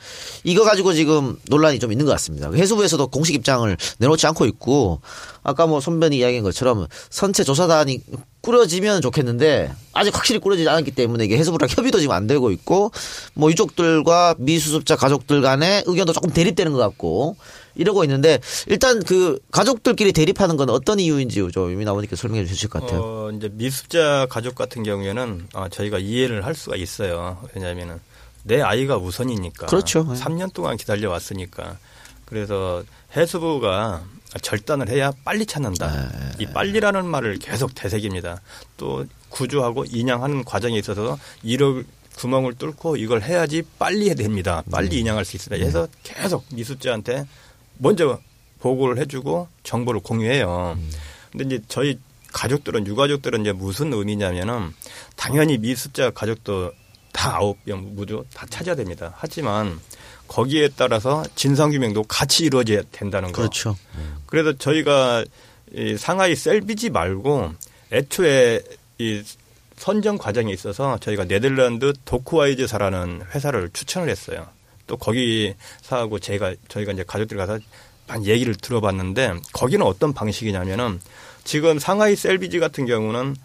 [0.45, 2.53] 이거 가지고 지금 논란이 좀 있는 것 같습니다.
[2.53, 5.01] 해수부에서도 공식 입장을 내놓지 않고 있고
[5.43, 8.03] 아까 뭐 손변이 이야기한 것처럼 선체 조사단이
[8.43, 12.93] 꾸려지면 좋겠는데 아직 확실히 꾸려지지 않았기 때문에 이게 해수부랑 협의도 지금 안 되고 있고
[13.33, 17.37] 뭐 유족들과 미수습자 가족들 간의 의견도 조금 대립되는 것 같고
[17.75, 22.83] 이러고 있는데 일단 그 가족들끼리 대립하는 건 어떤 이유인지 좀 유민 아버님께 설명해 주실 것
[22.83, 23.01] 같아요.
[23.01, 27.43] 어, 이제 미습자 가족 같은 경우에는 아, 저희가 이해를 할 수가 있어요.
[27.55, 28.01] 왜냐하면은
[28.43, 29.67] 내 아이가 우선이니까.
[29.67, 30.05] 그렇죠.
[30.05, 30.21] 네.
[30.21, 31.77] 3년 동안 기다려 왔으니까.
[32.25, 32.83] 그래서
[33.17, 34.03] 해수부가
[34.41, 36.09] 절단을 해야 빨리 찾는다.
[36.11, 36.31] 네.
[36.39, 38.41] 이 빨리라는 말을 계속 되새깁니다.
[38.77, 41.85] 또 구조하고 인양하는 과정에 있어서 이를
[42.17, 44.63] 구멍을 뚫고 이걸 해야지 빨리 해야 됩니다.
[44.71, 44.97] 빨리 네.
[44.99, 45.61] 인양할 수 있습니다.
[45.61, 47.27] 그래서 계속 미습자한테
[47.81, 48.21] 먼저
[48.61, 50.77] 보고를 해주고 정보를 공유해요.
[50.79, 50.91] 음.
[51.33, 51.99] 근데 이제 저희
[52.33, 54.73] 가족들은 유가족들은 이제 무슨 의미냐면은
[55.17, 56.73] 당연히 미습자 가족도
[57.13, 59.13] 다 아홉 명 모두 다 찾아야 됩니다.
[59.17, 59.81] 하지만
[60.29, 63.43] 거기에 따라서 진상 규명도 같이 이루어져야 된다는 거.
[63.43, 63.77] 그렇죠.
[64.27, 65.25] 그래서 저희가
[65.73, 67.53] 이 상하이 셀비지 말고
[67.93, 68.61] 애초에
[68.99, 69.23] 이
[69.77, 74.47] 선정 과정에 있어서 저희가 네덜란드 도크와이즈사라는 회사를 추천을 했어요.
[74.91, 77.61] 또 거기 사하고 제가 저희가 이제 가족들 가서
[78.09, 81.01] 많이 얘기를 들어봤는데 거기는 어떤 방식이냐면은
[81.45, 83.37] 지금 상하이 셀비지 같은 경우는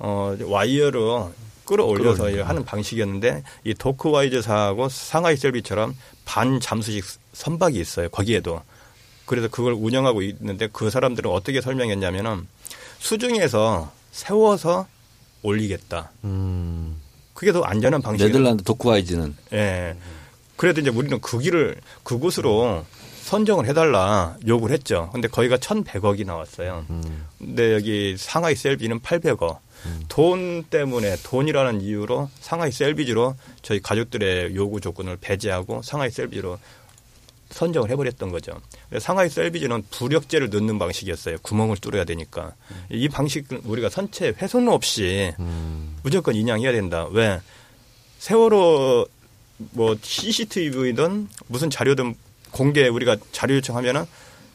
[0.00, 1.32] 어 와이어로
[1.66, 5.94] 끌어올려서 하는 방식이었는데 이 도크와이즈사하고 상하이 셀비처럼
[6.24, 8.08] 반 잠수식 선박이 있어요.
[8.08, 8.60] 거기에도
[9.24, 12.48] 그래서 그걸 운영하고 있는데 그 사람들은 어떻게 설명했냐면은
[12.98, 14.88] 수중에서 세워서
[15.42, 16.10] 올리겠다.
[16.24, 16.96] 음.
[17.34, 18.32] 그게 더 안전한 방식이에요.
[18.32, 19.96] 네덜란드 도크와이즈는 예.
[20.58, 22.84] 그래도 이제 우리는 그 길을 그곳으로
[23.22, 25.08] 선정을 해달라 요구를 했죠.
[25.12, 26.84] 근데 거기가 1,100억이 나왔어요.
[27.38, 29.58] 근데 여기 상하이 셀비는 800억.
[30.08, 36.58] 돈 때문에 돈이라는 이유로 상하이 셀비지로 저희 가족들의 요구 조건을 배제하고 상하이 셀비지로
[37.50, 38.60] 선정을 해버렸던 거죠.
[38.98, 41.36] 상하이 셀비지는 부력제를 넣는 방식이었어요.
[41.42, 42.54] 구멍을 뚫어야 되니까.
[42.90, 45.32] 이 방식을 우리가 선체 훼손 없이
[46.02, 47.06] 무조건 인양해야 된다.
[47.12, 47.40] 왜?
[48.18, 49.06] 세월호
[49.58, 52.14] 뭐 CCTV든 무슨 자료든
[52.50, 54.04] 공개 우리가 자료 요청하면은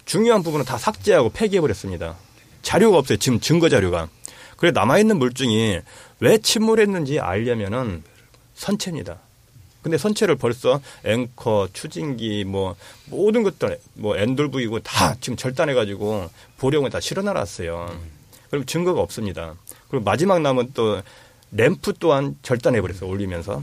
[0.05, 2.15] 중요한 부분은 다 삭제하고 폐기해 버렸습니다.
[2.61, 3.17] 자료가 없어요.
[3.17, 4.09] 지금 증거 자료가.
[4.57, 5.79] 그래 남아 있는 물증이
[6.19, 8.03] 왜 침몰했는지 알려면은
[8.55, 9.19] 선체입니다.
[9.81, 12.75] 근데 선체를 벌써 앵커, 추진기, 뭐
[13.05, 17.99] 모든 것들, 뭐 엔돌브이고 다 지금 절단해가지고 보령에 다 실어놔놨어요.
[18.49, 19.55] 그럼 증거가 없습니다.
[19.89, 21.01] 그리고 마지막 남은 또
[21.51, 23.09] 램프 또한 절단해버렸어요.
[23.09, 23.61] 올리면서.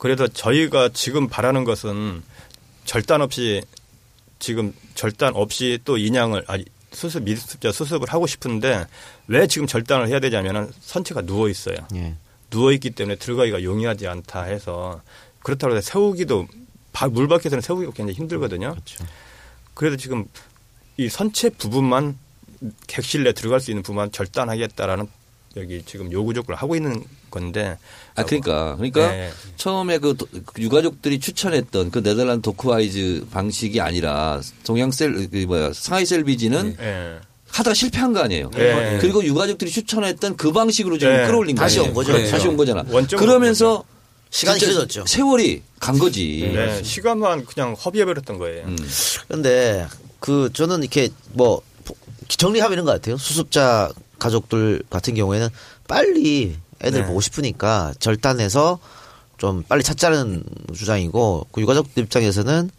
[0.00, 2.22] 그래서 저희가 지금 바라는 것은
[2.86, 3.62] 절단 없이
[4.38, 8.86] 지금 절단 없이 또 인양을 아니 수습 미수습자 수습을 하고 싶은데
[9.28, 11.76] 왜 지금 절단을 해야 되냐면은 선체가 누워 있어요.
[11.94, 12.14] 예.
[12.48, 15.02] 누워 있기 때문에 들어가기가 용이하지 않다 해서
[15.42, 16.48] 그렇다고 해서 세우기도
[16.92, 18.74] 바- 물 밖에서는 세우기가 굉장히 힘들거든요.
[19.74, 20.24] 그래서 지금
[20.96, 22.18] 이 선체 부분만
[22.86, 25.06] 객실 내 들어갈 수 있는 부분만 절단하겠다라는
[25.58, 27.78] 여기 지금 요구 조건을 하고 있는 건데
[28.16, 29.30] 아 그러니까 그러니까 네.
[29.56, 35.72] 처음에 그, 도- 그 유가족들이 추천했던 그 네덜란드 도크와이즈 방식이 아니라 동양 셀 그 뭐야
[35.72, 37.18] 상하이 셀비지는 예.
[37.48, 38.50] 하다가 실패한 거 아니에요.
[38.50, 38.98] 네.
[39.00, 41.26] 그리고 유가족들이 추천했던 그 방식으로 지금 네.
[41.26, 41.90] 끌어올린 거 다시 아니에요.
[41.90, 42.12] 온 거죠.
[42.16, 42.30] 네.
[42.30, 42.84] 다시 온 거잖아.
[42.88, 43.82] 원점으로 그러면서
[44.30, 45.04] 시간이 길어졌죠.
[45.06, 46.48] 세월이 간 거지.
[46.54, 48.66] 네, 시간만 그냥 허비해버렸던 거예요.
[48.66, 48.76] 음.
[49.26, 49.86] 근데
[50.20, 51.60] 그 저는 이렇게 뭐
[52.28, 53.16] 정리하면 이런 것 같아요.
[53.16, 55.48] 수습자 가족들 같은 경우에는
[55.88, 57.06] 빨리 애들 네.
[57.06, 58.78] 보고 싶으니까 절단해서
[59.38, 62.70] 좀 빨리 찾자는 주장이고 그 유가족들 입장에서는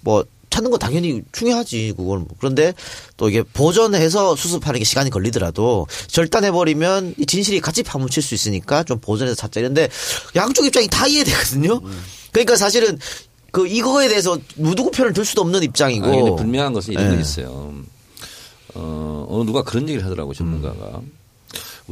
[0.00, 2.74] 뭐 찾는 건 당연히 중요하지 그건 그런데
[3.16, 8.98] 또 이게 보존해서 수습하는 게 시간이 걸리더라도 절단해버리면 이 진실이 같이 파묻힐 수 있으니까 좀
[9.00, 9.88] 보존해서 찾자 이런데
[10.36, 11.80] 양쪽 입장이 다 이해되거든요.
[12.32, 12.98] 그러니까 사실은
[13.52, 16.06] 그 이거에 대해서 무두고 편을 들 수도 없는 입장이고.
[16.06, 17.16] 아니, 분명한 것은 이런 예.
[17.16, 17.74] 게 있어요.
[18.74, 20.98] 어, 어느 누가 그런 얘기를 하더라고, 전문가가.
[20.98, 21.12] 음.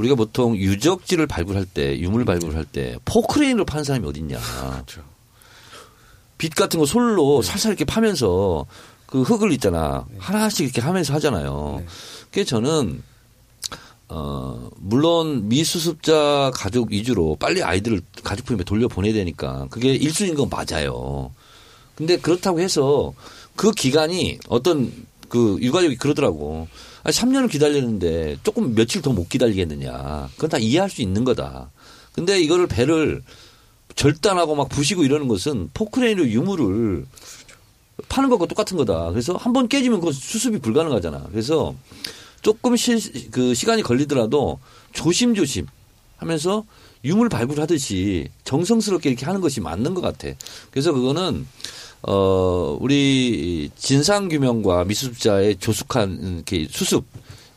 [0.00, 4.38] 우리가 보통 유적지를 발굴할 때, 유물 발굴할 때, 포크레인으로 파는 사람이 어딨냐.
[4.38, 5.02] 그렇죠.
[6.38, 6.92] 빛 같은 거 네.
[6.92, 8.64] 솔로 살살 이렇게 파면서
[9.06, 10.06] 그 흙을 있잖아.
[10.18, 11.76] 하나씩 이렇게 하면서 하잖아요.
[11.80, 11.86] 네.
[12.24, 13.02] 그게 저는
[14.08, 21.32] 어, 물론 미수습자 가족 위주로 빨리 아이들을 가족 품에 돌려 보내야 되니까 그게 일순위인건 맞아요.
[21.94, 23.12] 근데 그렇다고 해서
[23.54, 24.90] 그 기간이 어떤
[25.28, 26.68] 그 유가족이 그러더라고.
[27.02, 30.28] 아니, 3년을 기다렸는데 조금 며칠 더 못 기다리겠느냐.
[30.34, 31.70] 그건 다 이해할 수 있는 거다.
[32.12, 33.22] 근데 이거를 배를
[33.96, 37.06] 절단하고 막 부시고 이러는 것은 포크레인으로 유물을
[38.08, 39.10] 파는 것과 똑같은 거다.
[39.10, 41.26] 그래서 한 번 깨지면 그건 수습이 불가능하잖아.
[41.30, 41.74] 그래서
[42.42, 44.58] 조금 시, 그 시간이 걸리더라도
[44.92, 45.66] 조심조심
[46.16, 46.64] 하면서
[47.04, 50.28] 유물 발굴하듯이 정성스럽게 이렇게 하는 것이 맞는 것 같아.
[50.70, 51.46] 그래서 그거는
[52.02, 57.04] 어 우리 진상 규명과 미수습자의 조숙한 이렇게 수습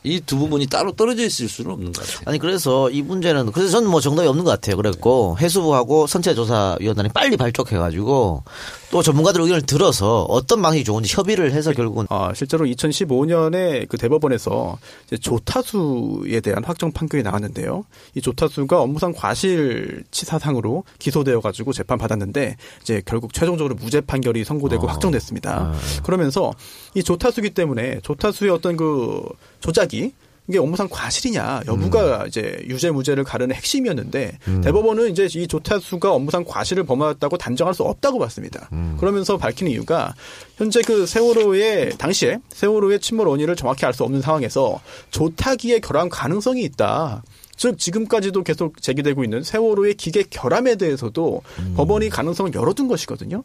[0.04, 2.22] 이 두 부분이 따로 떨어져 있을 수는 없는 것 같아요.
[2.26, 4.76] 아니 그래서 이 문제는 그래서 저는 뭐 정답이 없는 것 같아요.
[4.76, 8.42] 그랬고 해수부하고 선체조사위원단이 빨리 발족해가지고
[8.90, 14.78] 또 전문가들 의견을 들어서 어떤 방식이 좋은지 협의를 해서 결국은 아, 실제로 2015년에 그 대법원에서
[15.06, 17.84] 이제 조타수에 대한 확정 판결이 나왔는데요.
[18.14, 25.72] 이 조타수가 업무상 과실치사상으로 기소되어 가지고 재판 받았는데 이제 결국 최종적으로 무죄 판결이 선고되고 확정됐습니다.
[26.04, 26.52] 그러면서
[26.94, 29.22] 이 조타수기 때문에 조타수의 어떤 그
[29.60, 30.12] 조작 이
[30.46, 31.62] 이게 업무상 과실이냐?
[31.66, 37.82] 여부가 이제 유죄 무죄를 가르는 핵심이었는데 대법원은 이제 이 조타수가 업무상 과실을 범하였다고 단정할 수
[37.82, 38.68] 없다고 봤습니다.
[38.98, 40.14] 그러면서 밝히는 이유가
[40.56, 44.82] 현재 그 세월호의 당시에 세월호의 침몰 원인을 정확히 알 수 없는 상황에서
[45.12, 47.22] 조타기의 결함 가능성이 있다.
[47.56, 51.40] 즉 지금까지도 계속 제기되고 있는 세월호의 기계 결함에 대해서도
[51.76, 53.42] 법원이 가능성을 열어둔 것이거든요.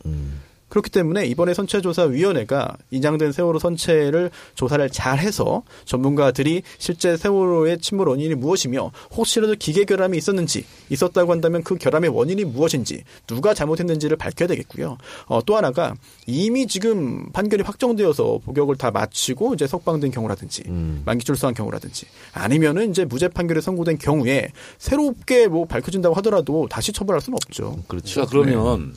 [0.70, 8.92] 그렇기 때문에 이번에 선체조사위원회가 인양된 세월호 선체를 조사를 잘해서 전문가들이 실제 세월호의 침몰 원인이 무엇이며
[9.16, 14.98] 혹시라도 기계 결함이 있었는지 있었다고 한다면 그 결함의 원인이 무엇인지 누가 잘못했는지를 밝혀야 되겠고요.
[15.26, 15.96] 어, 또 하나가
[16.26, 20.64] 이미 지금 판결이 확정되어서 복역을 다 마치고 이제 석방된 경우라든지
[21.06, 27.22] 만기 출소한 경우라든지 아니면은 이제 무죄 판결이 선고된 경우에 새롭게 뭐 밝혀진다고 하더라도 다시 처벌할
[27.22, 27.78] 수는 없죠.
[27.88, 28.22] 그렇죠.
[28.22, 28.94] 자, 그러면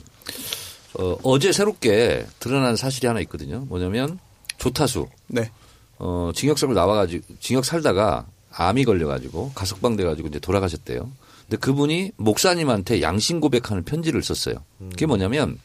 [0.95, 3.65] 어, 어제 새롭게 드러난 사실이 하나 있거든요.
[3.67, 4.19] 뭐냐면
[4.57, 5.51] 조타수 네.
[5.97, 11.09] 어, 징역살로 나와가지고 징역 살다가 암이 걸려가지고 가석방 돼가지고 이제 돌아가셨대요.
[11.43, 14.55] 근데 그분이 목사님한테 양심 고백하는 편지를 썼어요.
[14.91, 15.59] 그게 뭐냐면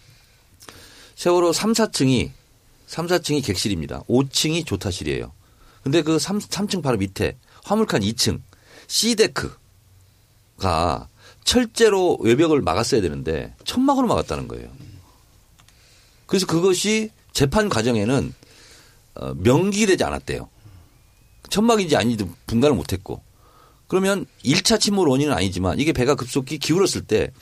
[1.17, 2.31] 세월호 3, 4층이
[2.87, 4.03] 3, 4층이 객실입니다.
[4.09, 5.33] 5층이 조타실이에요.
[5.83, 8.41] 근데 그 3, 3층 바로 밑에 화물칸 2층
[8.87, 9.59] C데크가
[11.45, 14.69] 철제로 외벽을 막았어야 되는데 천막으로 막았다는 거예요.
[16.29, 18.35] 그래서 그것이 재판 과정에는
[19.17, 20.49] 어, 명기되지 않았대요.
[21.51, 23.23] 천막인지 아닌지 분간을 못했고
[23.89, 27.33] 그러면 1차 침몰 원인은 아니지만 이게 배가 급속히 기울었을 때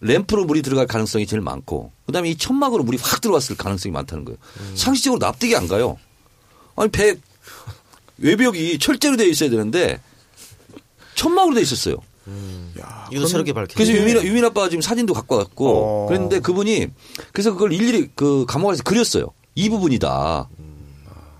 [0.00, 4.38] 램프로 물이 들어갈 가능성이 제일 많고 그다음에 이 천막으로 물이 확 들어왔을 가능성이 많다는 거예요.
[4.76, 5.98] 상식적으로 납득이 안 가요.
[6.76, 7.16] 아니 배
[8.18, 10.00] 외벽이 철제로 되어 있어야 되는데
[11.16, 11.96] 천막으로 되어 있었어요.
[13.12, 13.74] 이거 새롭게 밝혀.
[13.74, 16.06] 그래서 유민, 유민 아빠가 지금 사진도 갖고 왔고 어.
[16.06, 16.88] 그랬는데 그분이
[17.32, 19.26] 그래서 그걸 일일이 그 감옥에서 그렸어요.
[19.54, 20.48] 이 부분이다.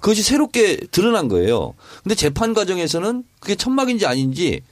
[0.00, 1.74] 그것이 새롭게 드러난 거예요.
[2.02, 4.62] 근데 재판 과정에서는 그게 천막인지 아닌지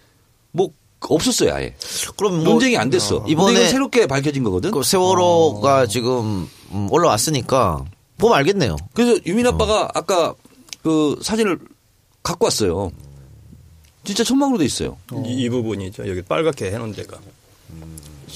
[0.52, 1.74] 뭐 없었어요 아예.
[2.16, 3.24] 그럼 뭐 논쟁이 안 됐어.
[3.28, 4.70] 이번에 이번에 새롭게 밝혀진 거거든.
[4.70, 7.84] 그 세월호가 지금 음, 올라왔으니까
[8.16, 8.76] 보면 알겠네요.
[8.94, 10.34] 그래서 유민 아빠가 아까
[10.82, 11.58] 그 사진을
[12.22, 12.90] 갖고 왔어요.
[14.08, 14.96] 진짜 천막으로 돼 있어요.
[15.26, 16.08] 이, 이 부분이죠.
[16.08, 17.18] 여기 빨갛게 해놓은 데가.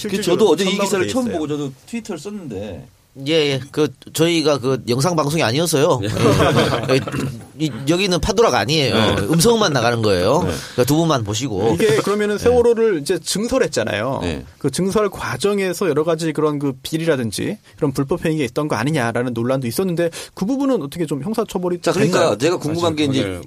[0.02, 1.32] 그 저도 어제 이 천막으로 기사를 돼 처음.
[1.32, 2.86] 보고 저도 트위터를 썼는데
[3.26, 3.60] 예, 예.
[3.70, 6.00] 그 저희가 그 영상 방송이 아니어서요.
[6.02, 6.08] 예.
[7.58, 8.94] 이- 여기는 파도라가 아니에요.
[9.30, 10.40] 음성만 나가는 거예요.
[10.40, 11.74] 그러니까 두 분만 보시고.
[11.74, 14.18] 이게 그러면은 세월호를 이제 증설했잖아요.
[14.22, 14.44] 네.
[14.58, 19.66] 그 증설 과정에서 여러 가지 그런 그 비리라든지 그런 불법 행위가 있던 거 아니냐라는 논란도
[19.66, 22.36] 있었는데 그 부분은 어떻게 좀 형사처벌이 자, 그러니까?
[22.38, 23.40] 제가 궁금한 게 이제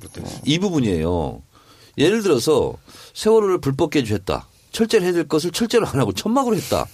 [0.46, 1.42] 이 부분이에요.
[1.98, 2.74] 예를 들어서
[3.14, 4.48] 세월호를 불법 개조했다.
[4.72, 6.86] 철제를 해야 될 것을 철제로 안 하고 천막으로 했다.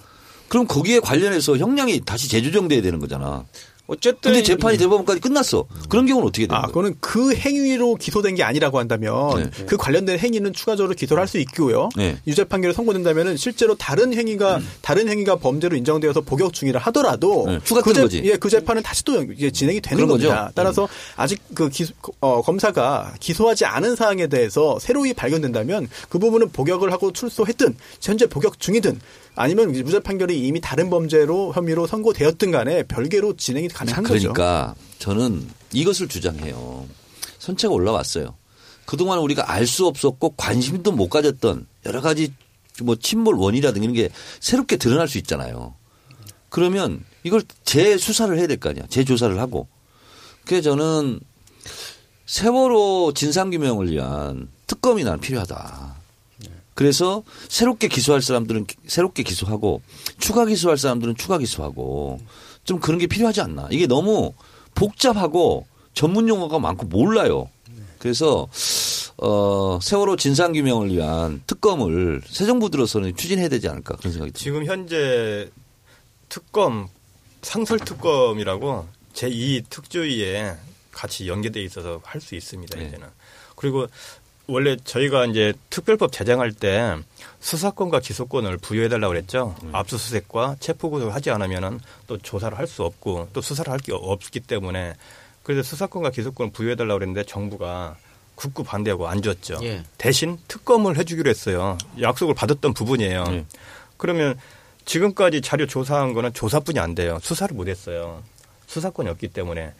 [0.47, 3.45] 그럼 거기에 관련해서 형량이 다시 재조정돼야 되는 거잖아.
[3.91, 5.65] 어쨌든 근데 재판이 대법원까지 끝났어.
[5.89, 6.67] 그런 경우는 어떻게 되는 아, 거예요?
[6.69, 9.65] 그거는 그 행위로 기소된 게 아니라고 한다면 네.
[9.65, 11.87] 그 관련된 행위는 추가적으로 기소를 할 수 있고요.
[11.95, 12.17] 네.
[12.27, 17.81] 유죄 판결이 선고된다면은 실제로 다른 행위가 다른 행위가 범죄로 인정되어서 복역 중이라 하더라도 네, 추가
[17.81, 18.21] 그 뜨는 거지.
[18.25, 20.27] 예, 그 재판은 다시 또 이제 진행이 되는 그런 거죠.
[20.27, 20.51] 겁니다.
[20.53, 26.91] 따라서 아직 그 기소, 어, 검사가 기소하지 않은 사항에 대해서 새로이 발견된다면 그 부분은 복역을
[26.91, 28.99] 하고 출소했든 현재 복역 중이든
[29.35, 34.33] 아니면 무죄 판결이 이미 다른 범죄로 혐의로 선고되었든 간에 별개로 진행이 가능한 거죠.
[34.33, 36.85] 그러니까 저는 이것을 주장해요.
[37.39, 38.35] 선체가 올라왔어요.
[38.85, 42.33] 그동안 우리가 알 수 없었고 관심도 못 가졌던 여러 가지
[42.83, 44.09] 뭐 침몰 원이라든가 이런 게
[44.39, 45.75] 새롭게 드러날 수 있잖아요.
[46.49, 48.83] 그러면 이걸 재수사를 해야 될 거 아니야.
[48.89, 49.67] 재조사를 하고.
[50.45, 51.19] 그래서 저는
[52.25, 55.90] 세월호 진상규명을 위한 특검이 난 필요하다.
[56.81, 59.83] 그래서 새롭게 기소할 사람들은 기- 새롭게 기소하고
[60.17, 62.19] 추가 기소할 사람들은 추가 기소하고
[62.63, 63.67] 좀 그런 게 필요하지 않나.
[63.69, 64.33] 이게 너무
[64.73, 67.49] 복잡하고 전문 용어가 많고 몰라요.
[67.99, 68.47] 그래서
[69.17, 74.39] 어 세월호 진상 규명을 위한 특검을 새 정부 들어서는 추진해야 되지 않을까 그런 생각이 듭니다.
[74.43, 75.51] 지금 현재
[76.29, 76.87] 특검
[77.43, 80.55] 상설 특검이라고 제2 특조위에
[80.91, 82.87] 같이 연계돼 있어서 할 수 있습니다 네.
[82.87, 83.07] 이제는
[83.55, 83.85] 그리고
[84.51, 86.95] 원래 저희가 이제 특별법 제정할 때
[87.39, 89.55] 수사권과 기소권을 부여해달라고 그랬죠.
[89.71, 94.93] 압수수색과 체포구속을 하지 않으면은 또 조사를 할 수 없고 또 수사를 할 게 없기 때문에
[95.43, 97.95] 그래서 수사권과 기소권을 부여해달라고 그랬는데 정부가
[98.35, 99.59] 굳고 반대하고 안 줬죠.
[99.63, 99.83] 예.
[99.97, 101.77] 대신 특검을 해주기로 했어요.
[101.99, 103.23] 약속을 받았던 부분이에요.
[103.25, 103.45] 네.
[103.97, 104.37] 그러면
[104.85, 107.19] 지금까지 자료 조사한 거는 조사뿐이 안 돼요.
[107.21, 108.21] 수사를 못 했어요.
[108.67, 109.73] 수사권이 없기 때문에.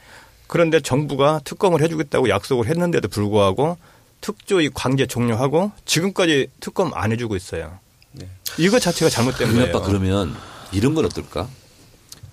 [0.47, 3.77] 그런데 정부가 특검을 해주겠다고 약속을 했는데도 불구하고
[4.21, 7.79] 특조위 관계 종료하고 지금까지 특검 안 해주고 있어요.
[8.57, 9.69] 이거 자체가 잘못된 거예요.
[9.75, 10.35] 아빠 그러면
[10.71, 11.47] 이런 건 어떨까?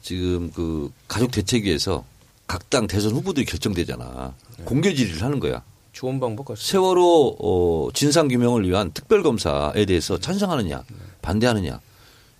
[0.02, 2.04] 지금 그 가족 대책위에서
[2.46, 4.34] 각 당 대선 후보들이 결정되잖아.
[4.64, 5.62] 공개 질의를 하는 거야.
[5.92, 6.70] 좋은 방법 같습니다.
[6.70, 10.82] 세월호 어, 진상 규명을 위한 특별 검사에 대해서 찬성하느냐,
[11.22, 11.80] 반대하느냐.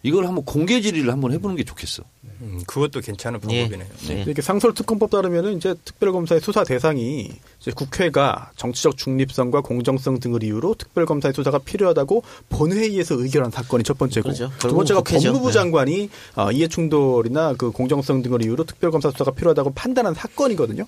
[0.08, 2.02] 이걸 한번 공개 질의를 한번 해보는 게 좋겠어.
[2.40, 3.68] 음, 그것도 괜찮은 예.
[3.68, 3.88] 방법이네요.
[4.10, 4.22] 예.
[4.22, 7.30] 이렇게 상설 특검법 따르면은 이제 특별검사의 수사 대상이
[7.60, 14.24] 이제 국회가 정치적 중립성과 공정성 등을 이유로 특별검사의 수사가 필요하다고 본회의에서 의결한 사건이 첫 번째고
[14.24, 14.50] 그렇죠.
[14.58, 15.32] 두 번째가 국회죠.
[15.32, 15.52] 법무부 네.
[15.52, 20.86] 장관이 어, 이해충돌이나 그 공정성 등을 이유로 특별검사 수사가 필요하다고 판단한 사건이거든요.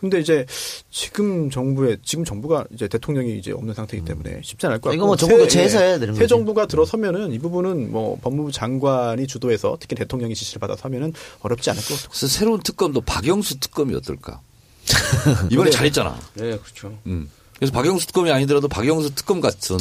[0.00, 0.46] 근데 이제
[0.92, 5.06] 지금 정부의 지금 정부가 이제 대통령이 이제 없는 상태이기 때문에 쉽지 않을 것 같고 이거
[5.06, 6.28] 뭐 정부 새- 교체해서 예, 해야 되는 새 거지.
[6.28, 11.82] 정부가 들어서면은 이 부분은 뭐 법무부 장관이 주도해서 특히 대통령이 지시를 받아서 하면은 어렵지 않을
[11.82, 12.08] 것 같아요.
[12.10, 14.40] 그래서 새로운 특검도 박영수 특검이 어떨까?
[15.50, 16.16] 이번에 잘했잖아.
[16.34, 16.96] 네, 그렇죠.
[17.06, 17.28] 음.
[17.56, 19.78] 그래서 박영수 특검이 아니더라도 박영수 특검 같은.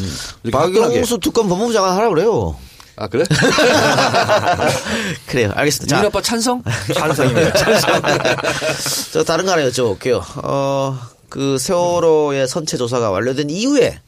[0.51, 2.57] 박영수 특검 법무부 장관 하라 그래요.
[2.97, 3.23] 아 그래?
[5.27, 5.51] 그래요.
[5.55, 5.95] 알겠습니다.
[5.97, 6.63] 유민 자, 아빠 찬성?
[6.93, 7.53] 찬성입니다.
[9.13, 10.21] 저 다른 거 하나 여쭤볼게요.
[10.43, 10.97] 어,
[11.29, 13.99] 그 세월호의 선체 조사가 완료된 이후에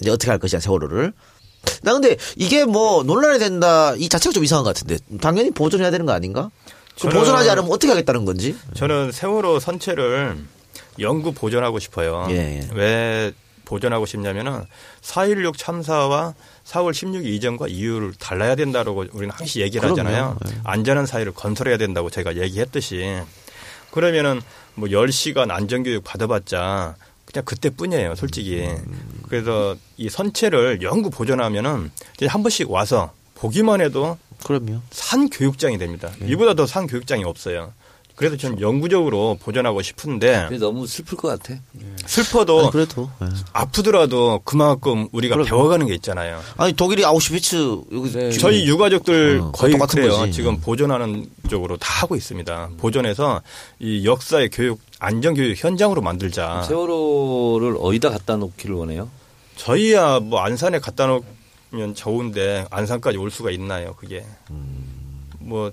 [0.00, 1.12] 이제 어떻게 할 것이냐 세월호를.
[1.82, 6.06] 나 근데 이게 뭐 논란이 된다 이 자체가 좀 이상한 것 같은데 당연히 보존해야 되는
[6.06, 6.50] 거 아닌가?
[6.98, 8.56] 그 보존하지 않으면 어떻게 하겠다는 건지.
[8.74, 10.36] 저는 세월호 선체를
[10.98, 12.26] 영구 보존하고 싶어요.
[12.30, 12.68] 예, 예.
[12.72, 13.32] 왜
[13.64, 14.64] 보존하고 싶냐면은
[15.02, 16.34] 4.16 참사와
[16.64, 20.00] 4월 16일 이전과 이유를 달라야 된다고 우리는 항상 얘기를 그럼요.
[20.00, 20.38] 하잖아요.
[20.48, 20.52] 예.
[20.64, 23.20] 안전한 사회를 건설해야 된다고 제가 얘기했듯이
[23.90, 24.40] 그러면은
[24.74, 26.96] 뭐 10시간 안전교육 받아봤자
[27.26, 28.68] 그냥 그때뿐이에요, 솔직히.
[29.28, 34.80] 그래서 이 선체를 영구 보존하면은 이제 한 번씩 와서 보기만 해도 그럼요.
[34.90, 36.10] 산 교육장이 됩니다.
[36.26, 37.72] 이보다 더 산 교육장이 없어요.
[38.16, 41.58] 그래서 저는 영구적으로 보존하고 싶은데 너무 슬플 것 같아.
[42.06, 43.10] 슬퍼도 아니, 그래도.
[43.22, 43.26] 예.
[43.52, 45.48] 아프더라도 그만큼 우리가 그럼.
[45.48, 46.40] 배워가는 게 있잖아요.
[46.56, 47.56] 아니 독일이 아우슈비츠
[47.92, 48.30] 여기 네.
[48.30, 50.16] 저희 유가족들 어, 거의 똑같은 그래요.
[50.18, 50.32] 거지.
[50.32, 52.70] 지금 보존하는 쪽으로 다 하고 있습니다.
[52.76, 53.42] 보존해서
[53.80, 56.62] 이 역사의 교육, 안전 교육 현장으로 만들자.
[56.68, 59.08] 세월호를 어디다 갖다 놓기를 원해요?
[59.56, 63.94] 저희야 뭐 안산에 갖다 놓으면 좋은데 안산까지 올 수가 있나요?
[63.96, 64.24] 그게.
[65.40, 65.72] 뭐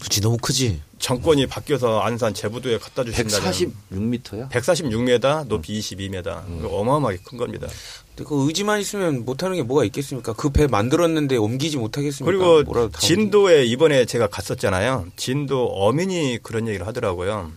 [0.00, 0.80] 그치 너무 크지.
[0.98, 3.52] 정권이 바뀌어서 안산 제부도에 갖다 주신다면
[3.92, 4.50] 146m야?
[4.50, 6.64] 146m, 높이 22m.
[6.72, 7.68] 어마어마하게 큰 겁니다.
[8.16, 10.32] 근데 그 의지만 있으면 못하는 게 뭐가 있겠습니까?
[10.32, 12.24] 그 배 만들었는데 옮기지 못하겠습니까?
[12.64, 15.06] 그리고 진도에 이번에 제가 갔었잖아요.
[15.16, 17.52] 진도 어민이 그런 얘기를 하더라고요.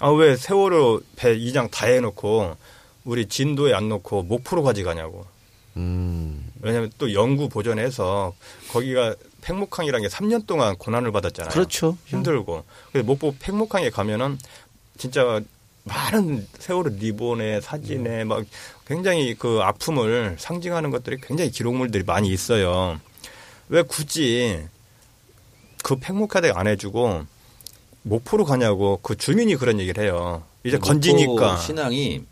[0.00, 2.56] 아, 왜 세월호 배 2장 다 해놓고
[3.04, 5.26] 우리 진도에 안 놓고 목포로 가져가냐고.
[5.76, 6.50] 음.
[6.62, 8.34] 왜냐하면 또 영구 보존해서
[8.70, 9.14] 거기가
[9.46, 11.52] 팽목항이라는 게 3년 동안 고난을 받았잖아요.
[11.52, 11.96] 그렇죠.
[12.06, 12.64] 힘들고.
[12.90, 14.38] 그래서 목포 팽목항에 가면은
[14.98, 15.40] 진짜
[15.84, 18.44] 많은 세월호 리본에 사진에 막
[18.88, 23.00] 굉장히 그 아픔을 상징하는 것들이 굉장히 기록물들이 많이 있어요.
[23.68, 24.64] 왜 굳이
[25.84, 27.24] 그 팽목하대 안 해주고
[28.02, 30.42] 목포로 가냐고 그 주민이 그런 얘기를 해요.
[30.64, 31.58] 이제 건지니까.
[31.58, 32.24] 신앙이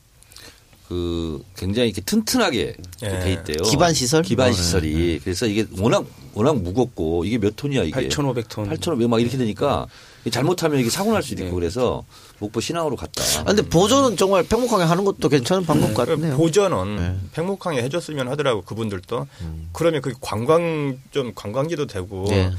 [0.89, 3.09] 그 굉장히 이렇게 튼튼하게 예.
[3.09, 3.62] 돼 있대요.
[3.64, 4.22] 기반 시설?
[4.22, 5.20] 기반 어, 시설이.
[5.24, 6.05] 그래서 이게 워낙
[6.35, 8.09] 워낙 무겁고 이게 몇 톤이야 이게.
[8.09, 8.68] 8,500톤.
[8.68, 9.87] 8,500 막 이렇게 되니까
[10.30, 11.55] 잘못하면 이게 사고 날 수도 있고 네.
[11.55, 12.05] 그래서
[12.39, 13.22] 목포 신앙으로 갔다.
[13.41, 16.37] 아, 근데 보존은 정말 팽목하게 하는 것도 괜찮은 방법 같네요.
[16.37, 17.16] 보전은 네.
[17.32, 19.26] 팽목항에 해줬으면 하더라고 그분들도
[19.72, 22.51] 그러면 그 관광 좀 관광지도 되고 네.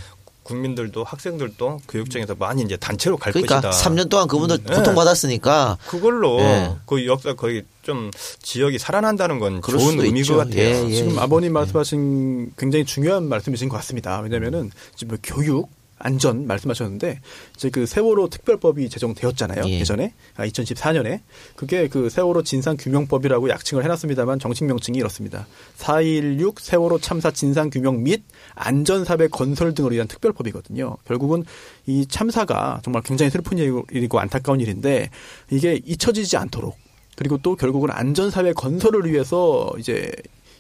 [0.45, 3.89] 국민들도 학생들도 교육청에서 많이 이제 단체로 갈 그러니까 것이다.
[3.89, 4.75] 3년 동안 그분들 네.
[4.75, 6.75] 고통 받았으니까 그걸로 네.
[6.85, 10.25] 그 역사 거의 좀 지역이 살아난다는 건 좋은 의미인.
[10.25, 10.59] 것 같아요.
[10.59, 10.93] 예, 예.
[10.93, 14.19] 지금 아버님 말씀하신 굉장히 중요한 말씀이신 것 같습니다.
[14.21, 17.21] 왜냐면은 지금 뭐 교육, 안전 말씀하셨는데
[17.55, 19.63] 이제 그 세월호 특별법이 제정되었잖아요.
[19.67, 19.79] 예.
[19.79, 19.83] 예.
[19.83, 21.21] 전에 아, 2014년에
[21.55, 25.47] 그게 그 세월호 진상 규명법이라고 약칭을 해놨습니다만 정식 명칭이 이렇습니다.
[25.77, 28.23] 4.16 세월호 참사 진상 규명 및
[28.55, 30.97] 안전사회 건설 등을 위한 특별법이거든요.
[31.05, 31.45] 결국은
[31.85, 35.09] 이 참사가 정말 굉장히 슬픈 일이고 안타까운 일인데
[35.49, 36.77] 이게 잊혀지지 않도록
[37.15, 40.11] 그리고 또 결국은 안전사회 건설을 위해서 이제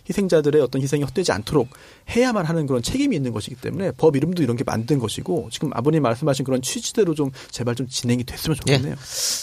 [0.09, 1.69] 희생자들의 어떤 희생이 헛되지 않도록
[2.09, 6.03] 해야만 하는 그런 책임이 있는 것이기 때문에 법 이름도 이런 게 만든 것이고 지금 아버님
[6.03, 8.95] 말씀하신 그런 취지대로 좀 제발 좀 진행이 됐으면 좋겠네요.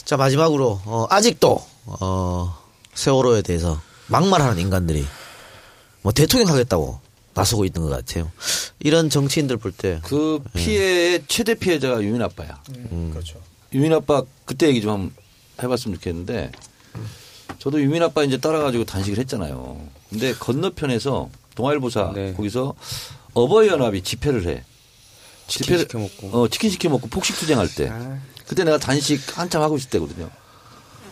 [0.05, 2.57] 자 마지막으로 어, 아직도 어,
[2.95, 5.05] 세월호에 대해서 막말하는 인간들이
[6.03, 7.01] 뭐 대통령 하겠다고
[7.35, 8.31] 나서고 있는 것 같아요.
[8.81, 12.61] 이런 정치인들 볼 때 그 피해의 최대 피해자가 유민 아빠야.
[13.11, 13.41] 그렇죠.
[13.73, 15.13] 유민 아빠 그때 얘기 좀 한번
[15.63, 16.53] 해봤으면 좋겠는데
[17.59, 19.81] 저도 유민 아빠 이제 따라가지고 단식을 했잖아요.
[20.13, 22.35] 근데 건너편에서 동아일보사 네.
[22.35, 22.75] 거기서
[23.33, 24.65] 어버이연합이 집회를 해.
[25.47, 26.29] 치킨 시켜 먹고.
[26.29, 27.89] 어, 치킨 시켜 먹고 폭식 투쟁할 때.
[27.91, 28.19] 아.
[28.47, 30.31] 그때 내가 단식 한참 하고 있을 때거든요.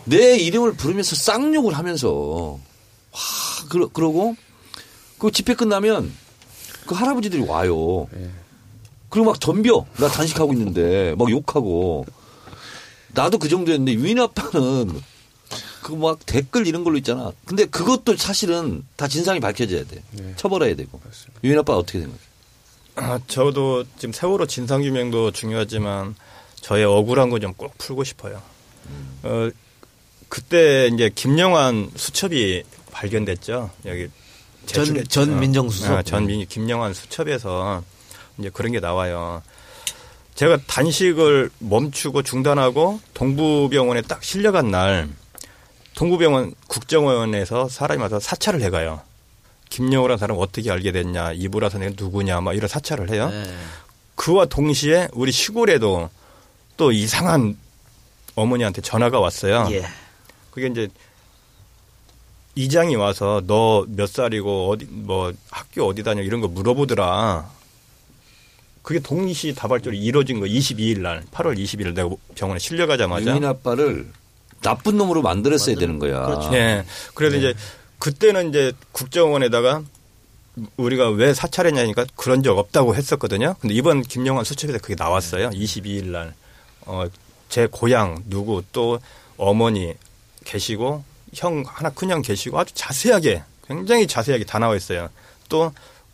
[0.05, 3.19] 내 이름을 부르면서 쌍욕을 하면서 와,
[3.69, 4.35] 그러, 그러고
[5.17, 6.11] 그 집회 끝나면
[6.85, 8.07] 그 할아버지들이 와요.
[9.09, 9.85] 그리고 막 덤벼.
[9.97, 12.05] 나 단식하고 있는데 막 욕하고
[13.13, 15.01] 나도 그 정도였는데 유인 아빠는
[15.91, 17.31] 그 막 댓글 이런 걸로 있잖아.
[17.45, 20.01] 근데 그것도 사실은 다 진상이 밝혀져야 돼.
[20.37, 20.99] 처벌해야 되고.
[21.43, 22.19] 유인 아빠 어떻게 생각해?
[22.95, 26.15] 아, 저도 지금 세월호 진상 규명도 중요하지만
[26.55, 28.41] 저의 억울한 거 좀 꼭 풀고 싶어요.
[29.23, 29.49] 어,
[30.29, 33.69] 그때 이제 김영환 수첩이 발견됐죠.
[33.85, 34.07] 여기
[34.65, 35.03] 전-.
[35.05, 35.91] 전 민정수석?
[35.91, 37.83] 아, 전 민, 김영환 수첩에서
[38.37, 39.41] 이제 그런 게 나와요.
[40.35, 45.09] 제가 단식을 멈추고 중단하고 동부병원에 딱 실려간 날
[45.95, 49.01] 동부병원 국정원에서 사람이 와서 사찰을 해가요.
[49.69, 53.29] 김영호라는 사람 어떻게 알게 됐냐, 이보라 선생님 누구냐, 막 이런 사찰을 해요.
[53.29, 53.43] 네.
[54.15, 56.09] 그와 동시에 우리 시골에도
[56.77, 57.57] 또 이상한
[58.35, 59.67] 어머니한테 전화가 왔어요.
[59.71, 59.85] 예.
[60.51, 60.87] 그게 이제
[62.55, 67.49] 이장이 와서 너 몇 살이고 어디 뭐 학교 어디 다녀 이런 거 물어보더라.
[68.81, 74.11] 그게 동시 다발적으로 이루어진 거 22일 날 8월 20일 내가 병원에 실려가자마자 유민 아빠를
[74.61, 76.25] 나쁜 놈으로 만들었어야 되는 거야.
[76.25, 76.53] 그렇죠.
[76.53, 76.85] 예.
[77.13, 77.53] 그래서 이제
[77.99, 79.83] 그때는 이제 국정원에다가
[80.77, 83.55] 우리가 왜 사찰했냐니까 그런 적 없다고 했었거든요.
[83.59, 85.49] 근데 이번 김영환 수첩에서 그게 나왔어요.
[85.49, 86.33] 22일 날.
[86.81, 87.05] 어,
[87.49, 88.99] 제 고향 누구 또
[89.37, 89.93] 어머니
[90.43, 91.03] 계시고
[91.33, 95.09] 형 하나 큰형 계시고 아주 자세하게 굉장히 자세하게 다 나와 있어요.
[95.49, 95.71] 또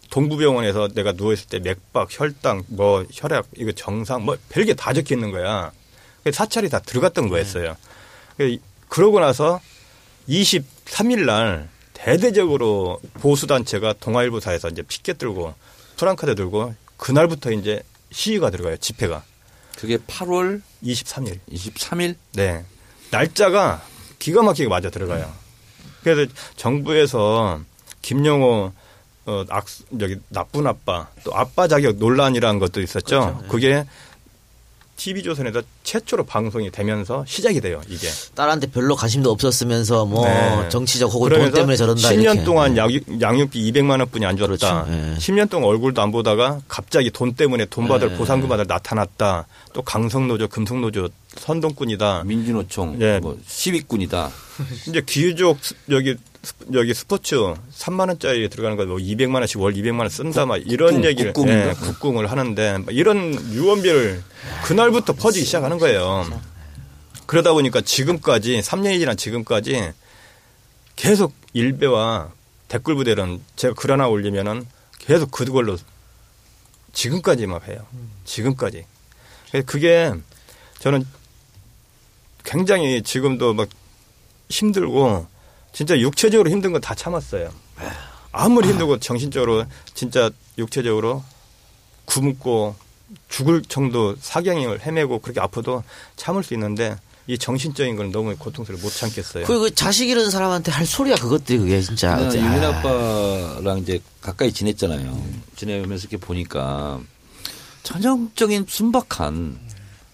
[0.10, 5.16] 동부병원에서 내가 누워 있을 때 맥박, 혈당, 뭐 혈압, 이거 정상 뭐 별게 다 적혀
[5.16, 5.72] 있는 거야.
[6.24, 7.76] 그래서 사찰이 다 들어갔던 거였어요.
[8.38, 8.58] 그-
[8.90, 9.60] 그러고 나서
[10.30, 15.54] 23일 날 대대적으로 보수 단체가 동아일보사에서 이제 피켓 들고
[15.98, 17.82] 프랑카드 들고 그날부터 이제
[18.12, 18.78] 시위가 들어가요.
[18.78, 19.24] 집회가
[19.78, 21.40] 그게 8월 23일.
[21.52, 22.64] 23일 네.
[23.12, 23.84] 날짜가
[24.20, 25.32] 기가 막히게 맞아 들어가요.
[26.04, 27.62] 그래서 정부에서
[28.02, 28.72] 김영호
[29.26, 29.66] 어, 악,
[30.00, 33.44] 여기 나쁜 아빠 또 아빠 자격 논란이라는 것도 있었죠.
[33.50, 33.86] 그게
[34.98, 37.82] TV조선에서 최초로 방송이 되면서 시작이 돼요.
[37.88, 38.08] 이게.
[38.36, 40.68] 딸한테 별로 관심도 없었으면서 뭐 네.
[40.70, 42.44] 정치적 혹은 돈 때문에 저런다 10년 이렇게.
[42.44, 42.82] 동안 네.
[42.82, 44.84] 양육, 양육비 200만 원뿐이 안 줬다.
[44.84, 44.86] 그렇죠.
[44.92, 45.16] 예.
[45.18, 48.16] 10년 동안 얼굴도 안 보다가 갑자기 돈 때문에 돈 받을 예.
[48.18, 49.48] 보상금 받을 나타났다.
[49.74, 52.24] 또 강성노조, 금속노조 선동꾼이다.
[52.26, 53.20] 민주노총 예.
[53.20, 54.32] 뭐 시위꾼이다.
[54.88, 56.18] 이제 귀족 스- 여기 스-
[56.74, 61.06] 여기 스포츠 3만 원짜리 들어가는 거뭐 200만 원씩 월 200만 원 쓴다 막 이런 국궁,
[61.06, 61.70] 얘기를 국궁인가?
[61.70, 64.24] 예, 국궁을 하는데 막 이런 유언비를
[64.64, 66.26] 그날부터 퍼지기 시작하는 거예요.
[67.26, 69.92] 그러다 보니까 지금까지 3년이 지난 지금까지
[70.96, 72.32] 계속 일베와
[72.68, 74.66] 댓글 부대는 제가 글 하나 올리면은
[75.00, 75.78] 계속 그걸로
[76.94, 77.86] 지금까지 막 해요.
[78.26, 78.86] 지금까지.
[79.66, 80.14] 그게
[80.80, 81.06] 저는
[82.44, 83.70] 굉장히 지금도 막
[84.50, 85.28] 힘들고
[85.78, 87.52] 진짜 육체적으로 힘든 건 다 참았어요.
[88.32, 91.24] 아무리 힘들고 정신적으로 진짜 육체적으로
[92.06, 92.76] 굶고
[93.30, 95.84] 죽을 정도 사경을 헤매고 그렇게 아파도
[96.16, 96.96] 참을 수 있는데
[97.28, 99.46] 이 정신적인 건 너무 고통스러워 못 참겠어요.
[99.46, 102.18] 그, 그 자식 잃은 사람한테 할 소리야 그것들이 그게 진짜.
[102.34, 102.70] 유민 아.
[102.70, 105.24] 아빠랑 이제 가까이 지냈잖아요.
[105.58, 107.00] 지내면서 이렇게 보니까
[107.84, 109.60] 전형적인 순박한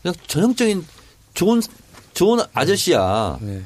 [0.01, 0.85] 그냥 전형적인
[1.35, 1.61] 좋은
[2.13, 3.37] 좋은 아저씨야.
[3.39, 3.61] 네.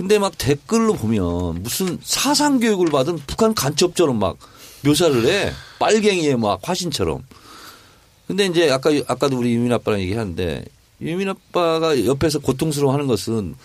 [0.00, 4.38] 근데 막 댓글로 보면 무슨 사상 교육을 받은 북한 간첩처럼 막
[4.82, 5.52] 묘사를 해.
[5.78, 7.22] 빨갱이의 막 화신처럼.
[8.26, 10.64] 근데 이제 아까 아까도 우리 유민 아빠랑 얘기하는데
[11.02, 13.56] 유민 아빠가 옆에서 고통스러워 하는 것은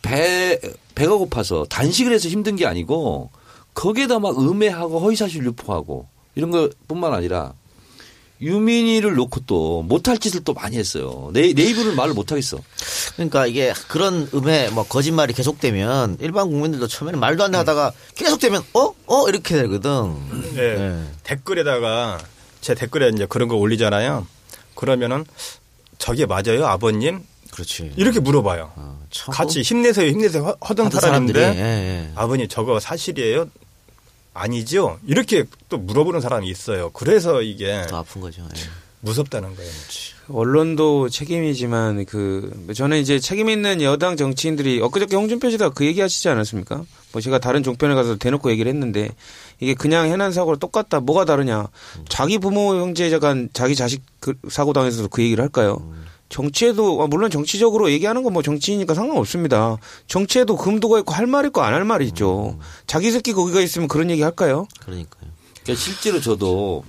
[0.00, 0.58] 배
[0.94, 3.28] 배가 고파서 단식을 해서 힘든 게 아니고
[3.74, 7.52] 거기에다 막 음해하고 허위사실 유포하고 이런 것뿐만 아니라
[8.40, 11.30] 유민이를 놓고 또 못할 짓을 또 많이 했어요.
[11.32, 12.58] 내, 내 입으로는 말을 못하겠어.
[13.14, 18.94] 그러니까 이게 그런 음해 뭐 거짓말이 계속되면 일반 국민들도 처음에는 말도 안돼 하다가 계속되면 어?
[19.06, 19.28] 어?
[19.28, 20.14] 이렇게 되거든.
[20.54, 20.74] 네.
[20.76, 21.04] 네.
[21.24, 22.18] 댓글에다가
[22.60, 24.26] 제 댓글에 이제 그런 거 올리잖아요.
[24.74, 25.24] 그러면은
[25.98, 27.20] 저게 맞아요, 아버님?
[27.50, 27.92] 그렇지.
[27.96, 28.72] 이렇게 물어봐요.
[28.76, 31.68] 어, 참 같이 힘내세요, 힘내세요 하- 하던 하던 사람인데 사람들이, 예,
[32.06, 32.12] 예.
[32.14, 33.46] 아버님 저거 사실이에요?
[34.32, 34.98] 아니죠?
[35.06, 36.90] 이렇게 또 물어보는 사람이 있어요.
[36.90, 38.42] 그래서 이게 더 아픈 거죠.
[38.42, 38.60] 예.
[39.02, 39.70] 무섭다는 거예요.
[40.28, 46.28] 언론도 책임이지만 그 저는 이제 책임 있는 여당 정치인들이 엊그저께 홍준표 씨가 그 얘기 하시지
[46.28, 46.84] 않았습니까?
[47.12, 49.08] 뭐 제가 다른 종편에 가서 대놓고 얘기를 했는데
[49.58, 51.00] 이게 그냥 해난 사고랑 똑같다.
[51.00, 51.68] 뭐가 다르냐?
[52.08, 55.92] 자기 부모 형제가 자기 자식 그 사고 당해서도 그 얘기를 할까요?
[56.30, 59.76] 정치에도 아, 물론 정치적으로 얘기하는 건 뭐 정치니까 상관없습니다.
[60.06, 62.58] 정치에도 금도가 있고 할 말 있고 안 할 말이 있죠.
[62.86, 64.66] 자기 새끼 거기가 있으면 그런 얘기 할까요?
[64.80, 65.30] 그러니까요.
[65.64, 66.84] 그러니까 실제로 저도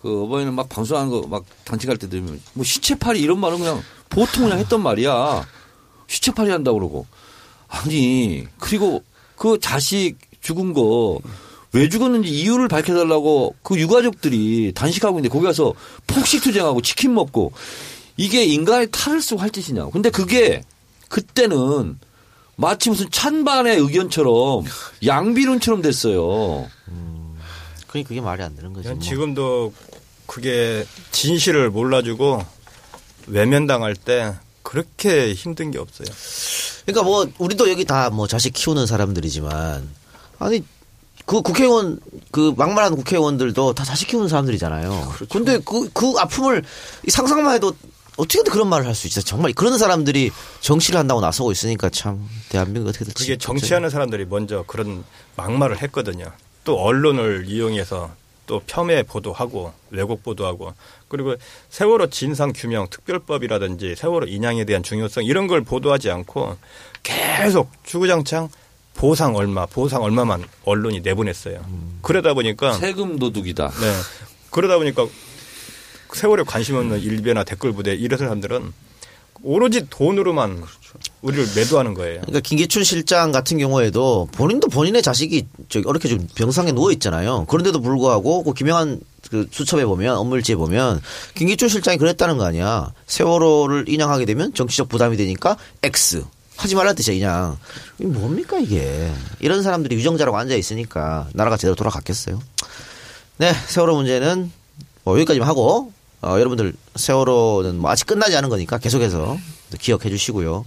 [0.00, 4.44] 그 어버이는 막 방송하는 거 막 단식할 때 들으면 뭐 시체팔이 이런 말은 그냥 보통
[4.44, 5.44] 그냥 했던 말이야.
[6.06, 7.06] 시체팔이 한다고 그러고.
[7.68, 9.02] 아니, 그리고
[9.36, 11.18] 그 자식 죽은 거
[11.72, 15.72] 왜 죽었는지 이유를 밝혀달라고 그 유가족들이 단식하고 있는데 거기 가서
[16.08, 17.52] 폭식 투쟁하고 치킨 먹고
[18.20, 19.90] 이게 인간의 탈을 쓰고 할 짓이냐고.
[19.90, 20.62] 근데 그게
[21.08, 21.98] 그때는
[22.54, 24.64] 마치 무슨 찬반의 의견처럼
[25.06, 26.68] 양비론처럼 됐어요.
[27.86, 28.82] 그러니까 그게 말이 안 되는 거지.
[28.84, 29.02] 그냥 뭐.
[29.08, 29.72] 지금도
[30.26, 32.44] 그게 진실을 몰라주고
[33.26, 36.08] 외면당할 때 그렇게 힘든 게 없어요.
[36.84, 39.88] 그러니까 뭐 우리도 여기 다 뭐 자식 키우는 사람들이지만
[40.38, 40.62] 아니
[41.24, 41.98] 그 국회의원
[42.30, 45.14] 그 막말하는 국회의원들도 다 자식 키우는 사람들이잖아요.
[45.30, 46.62] 근데 그그 아픔을
[47.06, 47.74] 이 상상만 해도
[48.20, 49.20] 어떻게든 그런 말을 할 수 있어.
[49.20, 53.22] 정말 그런 사람들이 정치를 한다고 나서고 있으니까 참 대한민국 어떻게 될지.
[53.24, 55.04] 그게 정치하는 사람들이 먼저 그런
[55.36, 56.32] 막말을 했거든요.
[56.64, 58.10] 또 언론을 이용해서
[58.46, 60.74] 또 폄훼 보도하고 왜곡 보도하고
[61.08, 61.36] 그리고
[61.70, 66.56] 세월호 진상 규명 특별법이라든지 세월호 인양에 대한 중요성 이런 걸 보도하지 않고
[67.02, 68.48] 계속 주구장창
[68.94, 71.64] 보상 얼마 보상 얼마만 언론이 내보냈어요.
[72.02, 73.68] 그러다 보니까 세금 도둑이다.
[73.68, 73.96] 네.
[74.50, 75.06] 그러다 보니까
[76.14, 78.72] 세월에 관심 없는 일베나 댓글 부대 이런 사람들은
[79.42, 80.62] 오로지 돈으로만
[81.22, 82.20] 우리를 매도하는 거예요.
[82.20, 87.46] 그러니까 김기춘 실장 같은 경우에도 본인도 본인의 자식이 저기 이렇게 좀 병상에 누워 있잖아요.
[87.46, 89.00] 그런데도 불구하고 그 김영한
[89.30, 91.00] 그 수첩에 보면 업무일지에 보면
[91.34, 92.92] 김기춘 실장이 그랬다는 거 아니야.
[93.06, 96.24] 세월호를 인양하게 되면 정치적 부담이 되니까 X.
[96.56, 97.56] 하지 말라 뜻이야 그냥.
[97.98, 99.10] 이게 뭡니까 이게.
[99.38, 102.40] 이런 사람들이 유정자라고 앉아 있으니까 나라가 제대로 돌아갔겠어요.
[103.38, 104.52] 네, 세월호 문제는
[105.04, 105.92] 뭐 여기까지만 하고
[106.22, 109.38] 어, 여러분들 세월호는 뭐 아직 끝나지 않은 거니까 계속해서
[109.78, 110.64] 기억해 주시고요.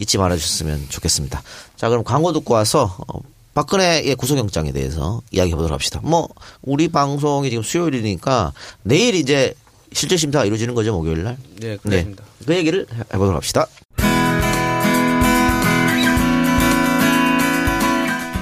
[0.00, 1.42] 잊지 말아 주셨으면 좋겠습니다.
[1.76, 3.20] 자, 그럼 광고 듣고 와서 어,
[3.54, 6.00] 박근혜의 구속영장에 대해서 이야기해 보도록 합시다.
[6.02, 6.28] 뭐
[6.62, 8.52] 우리 방송이 지금 수요일이니까
[8.82, 9.54] 내일 이제
[9.92, 11.36] 실제 심사가 이루어지는 거죠 목요일 날.
[11.56, 12.24] 네, 그렇습니다.
[12.46, 13.66] 그 얘기를 해 보도록 합시다.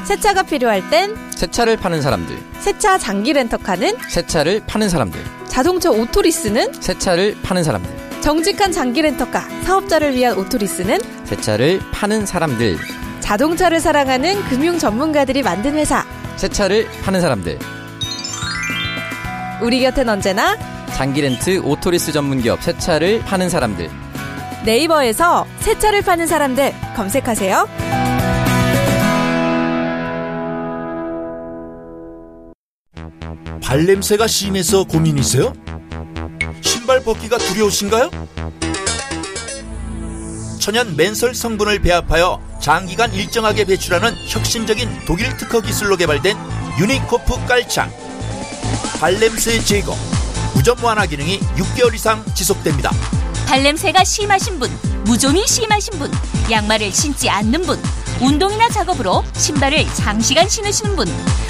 [0.09, 6.72] 세차가 필요할 땐새 차를 파는 사람들, 세차 장기 렌터카는 새 차를 파는 사람들, 자동차 오토리스는
[6.80, 7.90] 새 차를 파는 사람들,
[8.22, 12.78] 정직한 장기 렌터카 사업자를 위한 오토리스는 새 차를 파는 사람들,
[13.20, 16.06] 자동차를 사랑하는 금융 전문가들이 만든 회사.
[16.36, 17.59] 새 차를 파는 사람들,
[19.61, 20.56] 우리 곁엔 언제나
[20.94, 23.90] 장기 렌트 오토리스 전문 기업 새 차를 파는 사람들.
[24.64, 27.68] 네이버에서 새 차를 파는 사람들 검색하세요.
[33.62, 35.52] 발냄새가 심해서 고민이세요?
[36.61, 38.11] 신발 벗기가 두려우신가요?
[40.59, 46.36] 천연 맨솔 성분을 배합하여 장기간 일정하게 배출하는 혁신적인 독일 특허 기술로 개발된
[46.78, 47.90] 유니코프 깔창.
[49.00, 49.96] 발냄새 제거,
[50.54, 52.90] 무좀 완화 기능이 6개월 이상 지속됩니다.
[53.49, 54.68] 발냄새가 심하신 분,
[55.05, 56.11] 무좀이 심하신 분,
[56.51, 57.78] 양말을 신지 않는 분,
[58.20, 61.07] 운동이나 작업으로 신발을 장시간 신으시는 분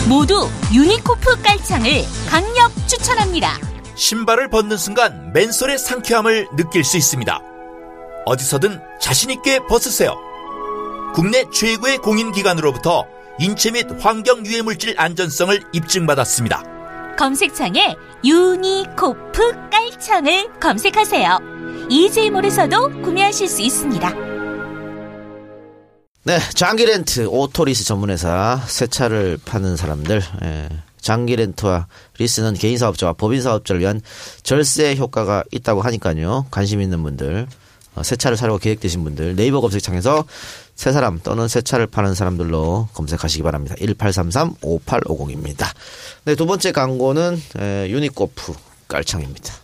[0.08, 3.58] 모두 유니코프 깔창을 강력 추천합니다.
[3.96, 7.40] 신발을 벗는 순간 menthol의 상쾌함을 느낄 수 있습니다.
[8.26, 10.14] 어디서든 자신있게 벗으세요.
[11.14, 13.06] 국내 최고의 공인기관으로부터
[13.40, 16.62] 인체 및 환경 유해 물질 안전성을 입증받았습니다.
[17.18, 21.57] 검색창에 유니코프 깔창을 검색하세요.
[21.90, 24.14] EJ몰에서도 구매하실 수 있습니다.
[26.24, 30.22] 네, 장기 렌트 오토리스 전문회사 새 차를 파는 사람들.
[30.42, 30.68] 예.
[31.00, 31.86] 장기 렌트와
[32.18, 34.02] 리스는 개인 사업자와 법인 사업자를 위한
[34.42, 36.46] 절세 효과가 있다고 하니까요.
[36.50, 37.46] 관심 있는 분들,
[37.94, 40.24] 어, 새 차를 사려고 계획되신 분들 네이버 검색창에서
[40.74, 43.74] 새 사람 또는 새 차를 파는 사람들로 검색하시기 바랍니다.
[43.76, 45.66] 1833-5850입니다.
[46.24, 48.52] 네, 두 번째 광고는 에, 유니코프
[48.88, 49.54] 깔창입니다.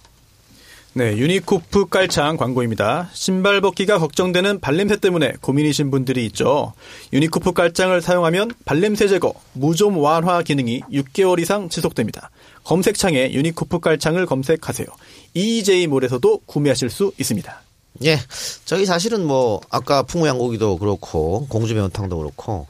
[0.97, 3.11] 네, 유니코프 깔창 광고입니다.
[3.13, 6.73] 신발 벗기가 걱정되는 발냄새 때문에 고민이신 분들이 있죠.
[7.13, 12.31] 유니코프 깔창을 사용하면 발냄새 제거, 무좀 완화 기능이 6개월 이상 지속됩니다.
[12.63, 14.87] 검색창에 유니코프 깔창을 검색하세요.
[15.35, 17.63] EJ몰에서도 구매하실 수 있습니다.
[18.05, 18.21] 예.
[18.65, 22.69] 저희 사실은 뭐, 아까 풍우 양고기도 그렇고, 공주 매운탕도 그렇고,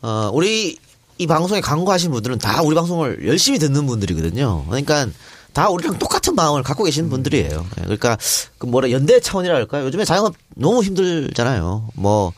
[0.00, 0.78] 어, 우리
[1.18, 4.64] 이 방송에 광고하신 분들은 다 우리 방송을 열심히 듣는 분들이거든요.
[4.66, 5.06] 그러니까
[5.54, 7.66] 다 우리랑 똑같은 마음을 갖고 계시는 분들이에요.
[7.78, 8.18] 예, 그러니까
[8.58, 9.86] 그 뭐라 연대 차원이라 할까요?
[9.86, 11.90] 요즘에 자영업 너무 힘들잖아요.
[11.94, 12.32] 뭐,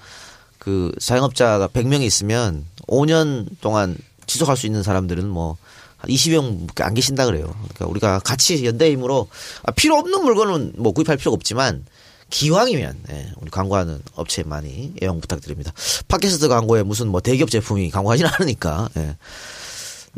[0.59, 3.97] 그 자영업자가 100명이 있으면 5년 동안
[4.27, 5.57] 지속할 수 있는 사람들은 뭐,
[5.97, 7.55] 한 20명밖에 안 계신다 그래요.
[7.63, 9.29] 그러니까 우리가 같이 연대 힘으로
[9.63, 11.87] 아, 필요 없는 물건은 뭐 구입할 필요가 없지만
[12.29, 15.73] 기왕이면 예, 우리 광고하는 업체 많이 애용 부탁드립니다.
[16.09, 18.89] 팟캐스트 광고에 무슨 뭐 대기업 제품이 광고하지는 않으니까.
[18.99, 19.17] 예.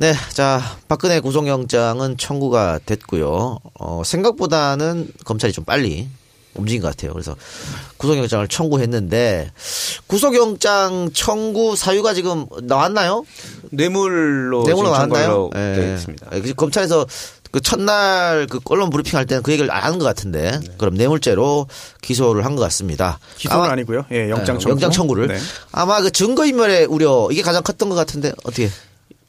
[0.01, 3.59] 네, 자 박근혜 구속영장은 청구가 됐고요.
[3.80, 6.07] 어, 생각보다는 검찰이 좀 빨리
[6.55, 7.12] 움직인 것 같아요.
[7.12, 7.34] 그래서
[7.96, 9.51] 구속영장을 청구했는데
[10.07, 13.24] 구속영장 청구 사유가 지금 나왔나요?
[13.72, 15.51] 뇌물로 지금 나왔나요?
[15.53, 16.26] 되어 있습니다.
[16.32, 17.05] 예, 그 검찰에서
[17.51, 21.66] 그 첫날 그 언론 브리핑 할 때는 그 얘기를 안 한 것 같은데 그럼 뇌물죄로
[22.03, 23.18] 기소를 한 것 같습니다.
[23.36, 24.05] 기소는 아마- 아니고요.
[24.12, 24.70] 예, 영장 예, 청구.
[24.70, 25.38] 영장 청구를 네.
[25.72, 28.70] 아마 그 증거 인멸의 우려 이게 가장 컸던 것 같은데 어떻게?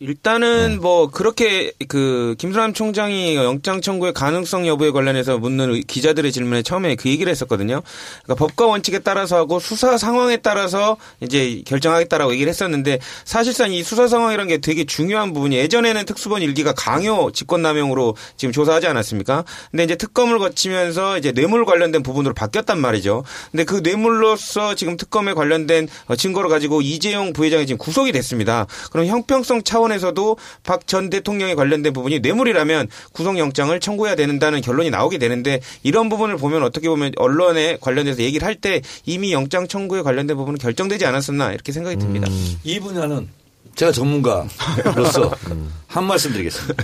[0.02, 0.76] 일단은 네.
[0.78, 6.96] 뭐 그렇게 그 김수남 총장이 영장 청구의 가능성 여부에 관련해서 묻는 의- 기자들의 질문에 처음에
[6.96, 7.82] 그 얘기를 했었거든요.
[8.24, 14.08] 그러니까 법과 원칙에 따라서 하고 수사 상황에 따라서 이제 결정하겠다라고 얘기를 했었는데 사실상 이 수사
[14.08, 19.44] 상황이라는 게 되게 중요한 부분이 예전에는 특수본 일기가 강요 직권남용으로 지금 조사하지 않았습니까?
[19.70, 23.26] 근데 이제 특검을 거치면서 이제 뇌물 관련된 부분으로 바뀌었단 말이죠.
[23.52, 28.66] 근데 그 뇌물로서 지금 특검에 관련된 어, 증거를 가지고 이재용 부회장이 지금 구속이 됐습니다.
[28.94, 35.18] 그럼 형평성 차원 에서도 박 전 대통령에 관련된 부분이 뇌물이라면 구속영장을 청구해야 된다는 결론이 나오게
[35.20, 40.36] 되는데 이런 부분을 보면 어떻게 보면 언론에 관련해서 얘기를 할 때 이미 영장 청구에 관련된
[40.36, 42.28] 부분은 결정되지 않았었나 이렇게 생각이 듭니다.
[42.64, 43.30] 이 분야는
[43.76, 45.32] 제가 전문가로서
[45.88, 46.84] 한 말씀 드리겠습니다.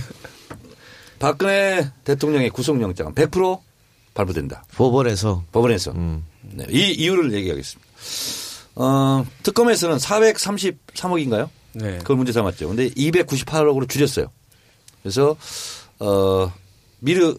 [1.18, 3.58] 박근혜 대통령의 구속영장은 100%
[4.14, 4.64] 발부된다.
[4.76, 5.92] 법원에서 법원에서.
[6.42, 7.86] 네, 이 이유를 얘기하겠습니다.
[8.76, 11.48] 어, 특검에서는 433억인가요?
[11.76, 11.98] 네.
[11.98, 12.68] 그걸 문제 삼았죠.
[12.68, 14.26] 근데 298억으로 줄였어요.
[15.02, 15.36] 그래서
[15.98, 16.52] 어
[17.00, 17.36] 미르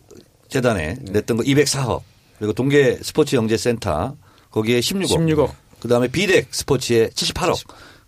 [0.48, 2.02] 재단에 냈던 거 204억
[2.38, 4.16] 그리고 동계 스포츠 영재 센터
[4.52, 5.10] 거기에 16억.
[5.10, 5.54] 16억.
[5.80, 7.60] 그다음에 비덱 스포츠에 78억.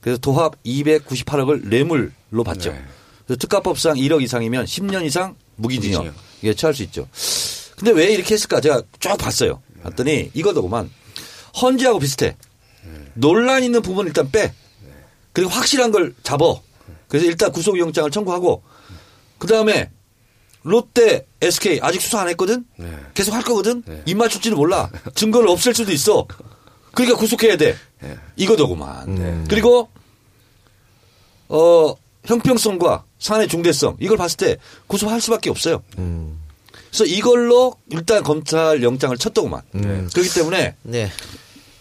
[0.02, 2.72] 그래서 도합 298억을 뇌물로 받죠.
[2.72, 2.84] 네.
[3.26, 6.16] 그래서 특가법상 1억 이상이면 10년 이상 무기징역 무기징역.
[6.42, 7.08] 이게 처할 수 있죠.
[7.76, 8.62] 근데 왜 이렇게 했을까?
[8.62, 9.62] 제가 쭉 봤어요.
[9.84, 10.90] 봤더니 이거더구만.
[11.62, 12.36] 헌재하고 비슷해.
[13.14, 14.54] 논란 있는 부분 을 일단 빼.
[15.34, 16.62] 그리고 확실한 걸 잡어.
[17.08, 18.64] 그래서 일단 구속영장을 청구하고
[19.38, 19.92] 그 다음에
[20.64, 22.66] 롯데, SK 아직 수사 안 했거든?
[22.78, 22.94] 네.
[23.14, 23.82] 계속 할 거거든?
[24.06, 24.92] 입 맞출지는 몰라.
[25.16, 26.28] 증거를 없앨 수도 있어.
[26.94, 27.76] 그러니까 구속해야 돼.
[28.36, 29.46] 이거더구만.
[29.48, 29.90] 그리고
[31.48, 34.58] 어, 형평성과 사안의 중대성 이걸 봤을 때
[34.88, 35.82] 구속할 수밖에 없어요.
[35.96, 39.62] 그래서 이걸로 일단 검찰 영장을 쳤더구만.
[39.72, 41.10] 그렇기 때문에 네.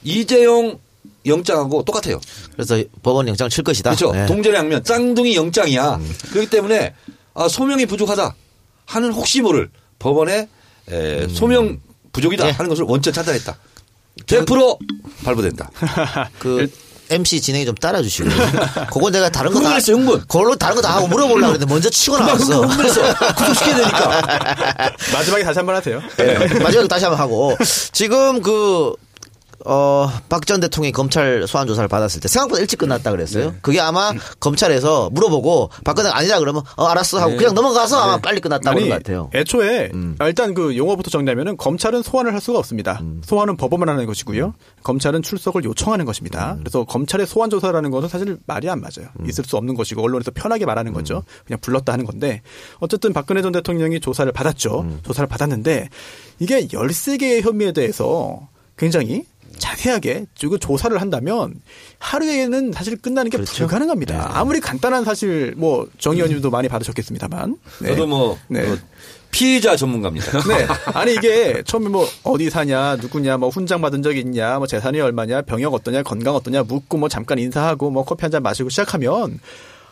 [0.05, 0.79] 이재용
[1.27, 2.21] 영장하고 똑같아요.
[2.53, 3.91] 그래서 법원 영장 칠 것이다.
[3.91, 4.13] 그렇죠.
[4.13, 4.27] 네.
[4.27, 6.01] 동전의 양면 쌍둥이 영장이야.
[6.31, 6.95] 그렇기 때문에
[7.35, 8.35] 아, 소명이 부족하다
[8.87, 10.49] 하는 혹시 모를 법원에
[10.91, 11.81] 에, 소명
[12.13, 12.51] 부족이다 네.
[12.53, 13.57] 하는 것을 원천 차단했다.
[14.27, 14.79] 100%
[15.25, 15.71] 발부된다.
[16.39, 16.71] 그
[17.11, 18.29] MC 진행이 좀 따라주시고.
[18.93, 19.65] 그건 내가 다른 거 다.
[19.67, 20.21] 흥분했어, 흥분.
[20.21, 22.63] 그걸로 다른 거 다 하고 물어보려고 그랬는데 먼저 치고 나왔어.
[22.63, 23.35] 흥분, 흥분했어.
[23.35, 24.93] 구속시켜야 되니까.
[25.15, 26.03] 마지막에 다시 한 번 하세요.
[26.19, 26.35] 네.
[26.61, 27.57] 마지막에 다시 한 번 하고.
[27.93, 28.93] 지금 그,
[29.67, 33.55] 어, 박 전 대통령이 검찰 소환 조사를 받았을 때 생각보다 일찍 끝났다 그랬어요.
[33.61, 38.77] 그게 아마 검찰에서 물어보고 박근혜가 아니라 그러면 어, 알았어 하고 그냥 넘어가서 아마 빨리 끝났다고
[38.77, 39.31] 그런 것 같아요.
[39.35, 40.17] 애초에 음.
[40.23, 42.99] 일단 그 용어부터 정리하면은 검찰은 소환을 할 수가 없습니다.
[43.03, 43.21] 음.
[43.25, 44.55] 소환은 법원만 하는 것이고요.
[44.85, 46.53] 검찰은 출석을 요청하는 것입니다.
[46.53, 46.61] 음.
[46.61, 49.11] 그래서 검찰의 소환 조사라는 것은 사실 말이 안 맞아요.
[49.29, 51.19] 있을 수 없는 것이고 언론에서 편하게 말하는 거죠.
[51.19, 51.43] 음.
[51.47, 52.43] 그냥 불렀다 하는 건데
[52.79, 54.81] 어쨌든 박근혜 전 대통령이 조사를 받았죠.
[54.81, 55.01] 음.
[55.03, 55.89] 조사를 받았는데
[56.39, 58.49] 이게 13개의 혐의에 대해서
[58.79, 59.25] 굉장히
[59.59, 61.55] 자세하게 그 조사를 한다면
[61.99, 63.55] 하루에는 사실 끝나는 게 그렇죠.
[63.67, 64.15] 불가능합니다.
[64.17, 64.25] 네.
[64.33, 67.57] 아무리 간단한 사실 뭐 정 의원님도 많이 받으셨겠습니다만.
[67.81, 67.89] 네.
[67.91, 68.63] 저도 뭐 네.
[68.63, 68.81] 그
[69.31, 70.41] 피의자 전문가입니다.
[70.49, 70.67] 네.
[70.95, 75.43] 아니 이게 처음에 뭐 어디 사냐, 누구냐, 뭐 훈장 받은 적 있냐, 뭐 재산이 얼마냐,
[75.43, 79.39] 병역 어떠냐, 건강 어떠냐 묻고 뭐 잠깐 인사하고 뭐 커피 한 잔 마시고 시작하면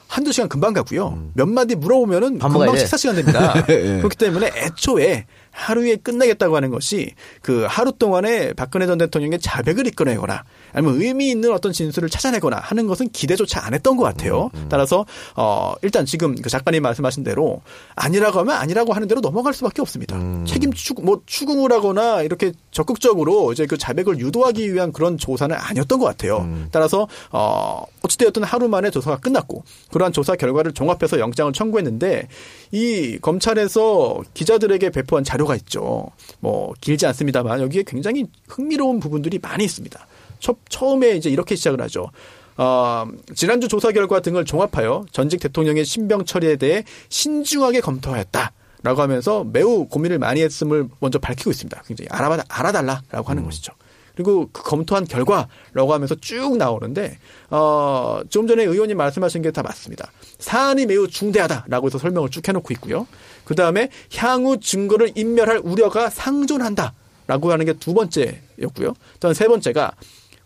[0.08, 1.30] 한두 시간 금방 가고요.
[1.34, 2.76] 몇 마디 물어보면은 밥 금방.
[2.76, 3.54] 식사 시간 됩니다.
[3.68, 3.98] 예.
[3.98, 5.26] 그렇기 때문에 애초에
[5.57, 10.44] 하루에 끝나겠다고 하는 것이 그 하루 동안에 박근혜 전 대통령의 자백을 이끌어내거나
[10.77, 14.51] 아니면 의미 있는 어떤 진술을 찾아내거나 하는 것은 기대조차 안 했던 것 같아요.
[14.68, 17.62] 따라서 어 일단 지금 그 작가님 말씀하신 대로
[17.95, 20.20] 아니라고 하면 아니라고 하는 대로 넘어갈 수밖에 없습니다.
[20.45, 25.99] 책임 추궁 뭐 추궁을 하거나 이렇게 적극적으로 이제 그 자백을 유도하기 위한 그런 조사는 아니었던
[25.99, 26.47] 것 같아요.
[26.70, 32.29] 따라서 어 어찌되었든 하루 만에 조사가 끝났고 그러한 조사 결과를 종합해서 영장을 청구했는데
[32.72, 36.09] 이 검찰에서 기자들에게 배포한 자료가 있죠.
[36.41, 40.07] 뭐 길지 않습니다만 여기에 굉장히 흥미로운 부분들이 많이 있습니다.
[40.41, 42.11] 첫, 처음에 이제 이렇게 시작을 하죠.
[42.57, 48.53] 어, 지난주 조사 결과 등을 종합하여 전직 대통령의 신병 처리에 대해 신중하게 검토하였다.
[48.82, 51.82] 라고 하면서 매우 고민을 많이 했음을 먼저 밝히고 있습니다.
[51.87, 53.72] 굉장히 알아봐, 알아달라라고 하는 것이죠.
[54.14, 57.18] 그리고 그 검토한 결과라고 하면서 쭉 나오는데
[57.51, 60.11] 어, 좀 전에 의원님 말씀하신 게 다 맞습니다.
[60.39, 63.07] 사안이 매우 중대하다라고 해서 설명을 쭉 해놓고 있고요.
[63.45, 66.95] 그 다음에 향후 증거를 인멸할 우려가 상존한다
[67.26, 68.95] 라고 하는 게 두 번째였고요.
[69.20, 69.93] 또한 세 번째가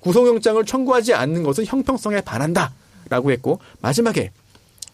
[0.00, 2.72] 구속영장을 청구하지 않는 것은 형평성에 반한다
[3.08, 4.30] 라고 했고 마지막에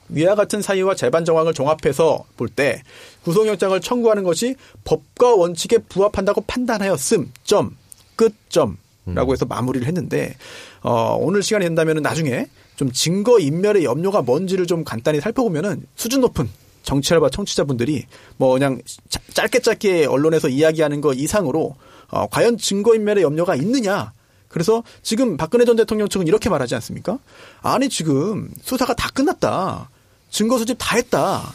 [0.09, 2.83] 위와 같은 사유와 재반 정황을 종합해서 볼 때
[3.25, 4.55] 구속영장을 청구하는 것이
[4.85, 7.33] 법과 원칙에 부합한다고 판단하였음.
[7.45, 7.77] 점.
[8.15, 10.35] 끝 점 라고 해서 마무리를 했는데
[10.83, 12.47] 어, 오늘 시간이 된다면 나중에
[12.77, 16.49] 좀 증거 인멸의 염려가 뭔지를 좀 간단히 살펴보면은 수준 높은
[16.83, 18.05] 정치알바 청취자분들이
[18.37, 21.77] 뭐 그냥 자- 짧게 짧게 언론에서 이야기하는 거 이상으로
[22.11, 24.13] 어, 과연 증거 인멸의 염려가 있느냐
[24.49, 27.19] 그래서 지금 박근혜 전 대통령 측은 이렇게 말하지 않습니까?
[27.63, 29.91] 아니 지금 수사가 다 끝났다.
[30.31, 31.55] 증거 수집 다 했다.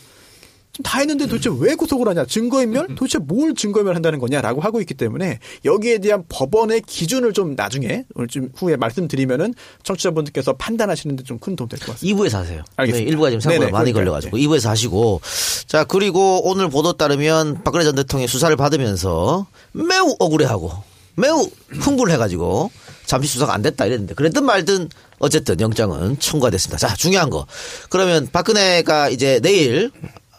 [0.84, 2.26] 다 했는데 도대체 왜 구속을 하냐?
[2.26, 2.96] 증거인멸?
[2.96, 8.30] 도대체 뭘 증거인멸 한다는 거냐라고 하고 있기 때문에 여기에 대한 법원의 기준을 좀 나중에 오늘
[8.30, 12.18] 좀 후에 말씀드리면은 청취자분들께서 판단하시는 데 좀 큰 도움 될 것 같습니다.
[12.24, 12.64] 2부에서 하세요.
[12.78, 13.06] 알겠습니다.
[13.06, 14.06] 네, 일부가 지금 생각보다 네네, 많이 그러니까요.
[14.06, 15.22] 걸려 가지고 2부에서 하시고
[15.68, 20.72] 자 그리고 오늘 보도 따르면 박근혜 전 대통령이 수사를 받으면서 매우 억울해하고
[21.16, 22.72] 매우 흥분해가지고
[23.06, 24.90] 잠시 수사가 안 됐다 이랬는데 그랬든 말든
[25.20, 26.78] 어쨌든 영장은 청구가 됐습니다.
[26.88, 27.46] 자 중요한 거
[27.90, 29.92] 그러면 박근혜가 이제 내일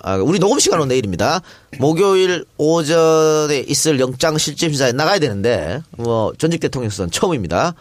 [0.04, 1.42] 아, 우리 녹음 시간은 내일입니다.
[1.78, 7.74] 목요일 오전에 있을 영장 실질 심사에 나가야 되는데 뭐 전직 대통령 수사는 처음입니다.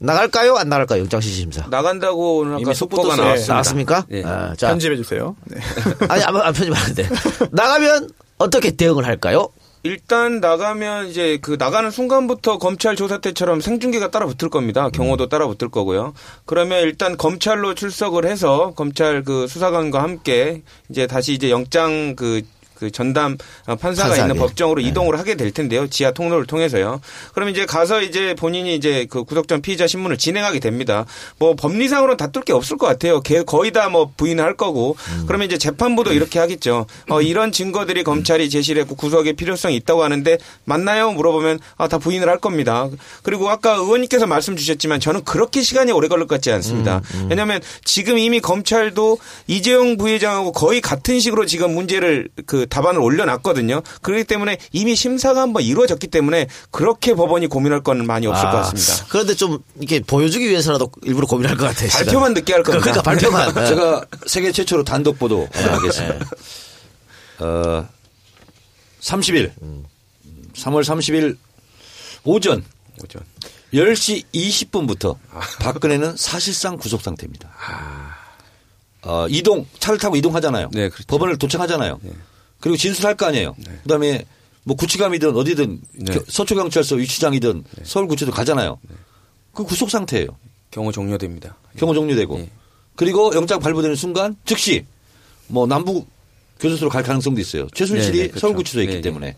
[0.00, 0.54] 나갈까요?
[0.54, 1.00] 안 나갈까요?
[1.00, 1.66] 영장 실질 심사.
[1.68, 3.16] 나간다고 오늘 아까 속보가.
[3.16, 3.52] 나왔습니다.
[3.52, 4.06] 나왔습니까?
[4.12, 4.22] 예.
[4.22, 5.34] 아, 자, 편집해 주세요.
[5.46, 5.58] 네.
[6.08, 7.08] 아니, 안, 안 편집하는데.
[7.50, 9.48] 나가면 어떻게 대응을 할까요?
[9.88, 14.90] 일단 나가면 이제 그 나가는 순간부터 검찰 조사 때처럼 생중계가 따라 붙을 겁니다.
[14.90, 16.12] 경호도 따라 붙을 거고요.
[16.44, 22.42] 그러면 일단 검찰로 출석을 해서 검찰 그 수사관과 함께 이제 다시 이제 영장 그
[22.78, 24.20] 그 전담 어, 판사가 판사에게.
[24.22, 25.88] 있는 법정으로 이동을 하게 될 텐데요.
[25.88, 27.00] 지하 통로를 통해서요.
[27.34, 31.04] 그럼 이제 가서 이제 본인이 이제 그 구속전 피의자 신문을 진행하게 됩니다.
[31.38, 33.20] 뭐 법리상으로는 다툴 게 없을 것 같아요.
[33.20, 34.96] 개- 거의 다 뭐 부인을 할 거고.
[35.26, 36.86] 그러면 이제 재판부도 이렇게 하겠죠.
[37.08, 41.10] 어, 이런 증거들이 검찰이 제시를 했고 구속의 필요성이 있다고 하는데 맞나요?
[41.12, 42.88] 물어보면 아, 다 부인을 할 겁니다.
[43.22, 47.00] 그리고 아까 의원님께서 말씀 주셨지만 저는 그렇게 시간이 오래 걸릴 것 같지 않습니다.
[47.30, 53.82] 왜냐하면 지금 이미 검찰도 이재용 부회장하고 거의 같은 식으로 지금 문제를 그 답안을 올려놨거든요.
[54.02, 58.62] 그렇기 때문에 이미 심사가 한번 이루어졌기 때문에 그렇게 법원이 고민할 건 많이 없을 것 아,
[58.62, 59.06] 같습니다.
[59.08, 61.88] 그런데 좀 이렇게 보여주기 위해서라도 일부러 고민할 것 같아요.
[61.90, 62.82] 발표만 늦게 할 겁니다.
[62.84, 63.54] 그러니까 발표만.
[63.54, 63.66] 네.
[63.68, 66.26] 제가 세계 최초로 단독 보도 하나 하겠습니다.
[67.40, 67.88] 어,
[69.00, 69.52] 30일,
[70.54, 71.36] 3월 30일
[72.24, 72.64] 오전
[73.02, 73.22] 오전.
[73.72, 75.16] 10시 20분부터
[75.60, 77.50] 박근혜는 사실상 구속 상태입니다.
[79.02, 80.70] 어, 이동, 차를 타고 이동하잖아요.
[80.72, 81.04] 네, 그렇죠.
[81.06, 82.00] 법원을 도착하잖아요.
[82.60, 83.54] 그리고 진술할 거 아니에요.
[83.82, 84.24] 그 다음에
[84.64, 86.12] 뭐 구치감이든 어디든 네.
[86.14, 88.78] 겨- 서초경찰서 유치장이든 서울구치도 가잖아요.
[89.52, 90.26] 그 구속 상태예요.
[90.70, 91.56] 경호 종료됩니다.
[91.76, 92.50] 경호 종료되고 예.
[92.96, 94.84] 그리고 영장 발부되는 순간 즉시
[95.46, 96.04] 뭐 남부
[96.60, 97.68] 교도소로 갈 가능성도 있어요.
[97.74, 98.40] 최순실이 네, 네, 그렇죠.
[98.40, 99.02] 서울구치소에 있기 네, 네.
[99.02, 99.36] 때문에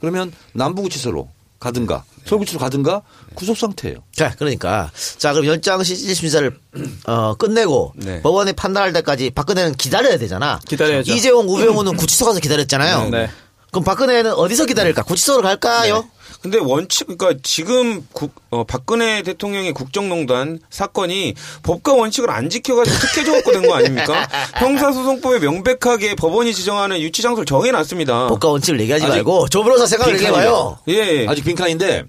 [0.00, 1.28] 그러면 남부구치소로
[1.60, 3.02] 가든가 서울구치소로 가든가
[3.34, 3.98] 구속 상태예요.
[4.12, 6.58] 자, 그러니까 자 그럼 연장 실질 심사를
[7.06, 8.22] 어, 끝내고 네.
[8.22, 10.58] 법원이 판단할 때까지 박근혜는 기다려야 되잖아.
[10.66, 11.12] 기다려야죠.
[11.12, 13.10] 이재용, 우병우는 구치소 가서 기다렸잖아요.
[13.10, 13.30] 네.
[13.70, 15.02] 그럼 박근혜는 어디서 기다릴까?
[15.04, 16.08] 구치소로 갈까요?
[16.42, 23.24] 근데 원칙 그러니까 지금 국, 어, 박근혜 대통령의 국정농단 사건이 법과 원칙을 안 지켜가지고 특혜
[23.24, 24.26] 조업고 된 거 아닙니까?
[24.56, 28.28] 형사소송법에 명백하게 법원이 지정하는 유치 장소를 정해놨습니다.
[28.28, 30.78] 법과 원칙을 얘기하지 말고 조 변호사 생각을 얘기해봐요.
[30.88, 31.26] 예, 예.
[31.28, 32.04] 아직 빈칸인데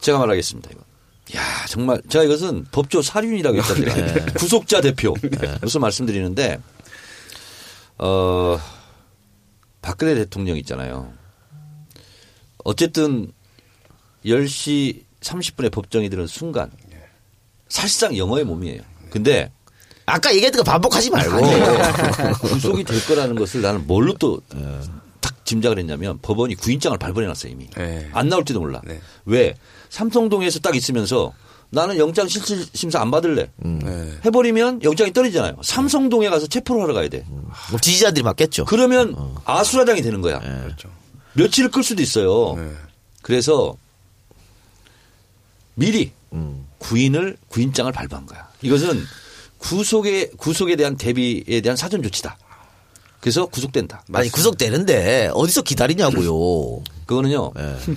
[0.00, 0.70] 제가 말하겠습니다.
[0.72, 0.80] 이거.
[1.36, 4.26] 야 정말 제가 이것은 법조 사륜이라고 했잖아요.
[4.36, 5.14] 구속자 대표
[5.62, 6.58] 무슨 말씀드리는데
[7.98, 8.58] 어
[9.82, 11.12] 박근혜 대통령 있잖아요.
[12.64, 13.32] 어쨌든
[14.24, 16.70] 10시 30분에 법정이 들은 순간
[17.68, 18.82] 사실상 영어의 몸이에요.
[19.10, 19.50] 근데
[20.06, 22.38] 아까 얘기했던 거 반복하지 말고.
[22.40, 27.68] 구속이 될 거라는 것을 나는 뭘로 또딱 짐작을 했냐면 법원이 구인장을 발부해놨어요 이미.
[27.70, 28.08] 네.
[28.12, 28.80] 안 나올지도 몰라.
[28.84, 29.00] 네.
[29.24, 29.54] 왜?
[29.90, 31.32] 삼성동에서 딱 있으면서
[31.74, 33.50] 나는 영장 실질 심사 안 받을래.
[33.56, 34.12] 네.
[34.26, 35.56] 해버리면 영장이 떨어지잖아요.
[35.62, 37.24] 삼성동에 가서 체포를 하러 가야 돼.
[37.68, 38.66] 그럼 지지자들이 맞겠죠.
[38.66, 39.16] 그러면
[39.46, 40.38] 아수라장이 되는 거야.
[40.40, 40.90] 그렇죠.
[41.32, 42.56] 며칠을 끌 수도 있어요.
[42.56, 42.70] 네.
[43.22, 43.74] 그래서
[45.74, 46.12] 미리
[46.76, 48.46] 구인을 구인장을 발부한 거야.
[48.60, 49.02] 이것은
[49.56, 52.36] 구속에 구속에 대한 대비에 대한 사전 조치다.
[53.20, 54.04] 그래서 구속된다.
[54.12, 56.82] 아니 구속되는데 어디서 기다리냐고요.
[57.06, 57.52] 그거는요.
[57.56, 57.76] 예.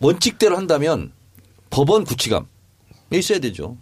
[0.00, 1.12] 원칙대로 한다면
[1.70, 2.44] 법원 구치감에
[3.12, 3.76] 있어야 되죠.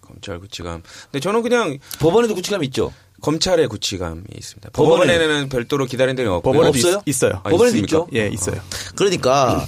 [0.00, 0.82] 검찰 구치감.
[1.04, 2.92] 근데 저는 그냥 법원에도 구치감이 있죠.
[3.20, 4.70] 검찰의 구치감이 있습니다.
[4.70, 6.52] 법원에- 법원에는 별도로 기다리는 데는 없고요.
[6.52, 7.02] 법원에도 없어요?
[7.04, 7.76] 있, 어요 아, 법원에도?
[7.78, 8.06] 있죠.
[8.14, 8.60] 예, 있어요.
[8.94, 9.66] 그러니까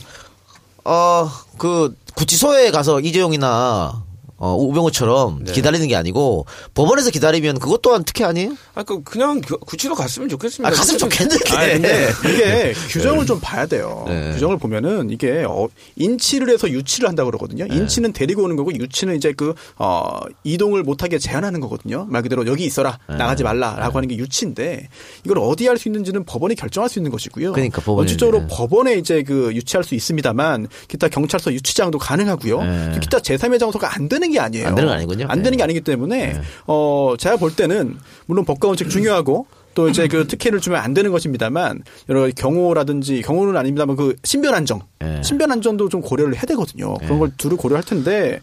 [0.85, 4.03] 어 그 구치소에 가서 이재용이나
[4.43, 5.53] 어, 우병우처럼 네.
[5.53, 8.57] 기다리는 게 아니고 법원에서 기다리면 그것 또한 특혜 아니에요?
[8.75, 10.67] 아, 그 그냥 교- 구치소 갔으면 좋겠습니다.
[10.69, 11.55] 아, 갔으면 좋겠는데.
[11.55, 14.05] 아 근데 이게 규정을 좀 봐야 돼요.
[14.09, 14.33] 네.
[14.33, 17.67] 규정을 보면은 이게 어, 인치를 해서 유치를 한다 고 그러거든요.
[17.67, 22.07] 인치는 데리고 오는 거고 유치는 이제 그 어, 이동을 못하게 제한하는 거거든요.
[22.09, 24.89] 말 그대로 여기 있어라 나가지 말라라고 하는 게 유치인데
[25.25, 27.53] 이걸 어디 할 수 있는지는 법원이 결정할 수 있는 것이고요.
[27.53, 28.47] 그러니까 법원이, 원칙적으로 네.
[28.51, 32.63] 법원에 이제 그 유치할 수 있습니다만 기타 경찰서 유치장도 가능하고요.
[32.63, 32.99] 네.
[33.01, 34.69] 기타 제3의 장소가 안 되는 게 아니에요.
[34.69, 35.27] 안 되는 거 아니군요.
[35.29, 40.09] 안 되는 게 아니기 때문에 어 제가 볼 때는 물론 법과 원칙 중요하고 또 이제
[40.09, 45.23] 그 특혜를 주면 안 되는 것입니다만 여러 가지 경호라든지 경호는 아닙니다만 그 신변 안정, 예.
[45.23, 46.95] 신변 안전도 좀 고려를 해야 되거든요.
[46.99, 48.41] 그런 걸 두루 고려할 텐데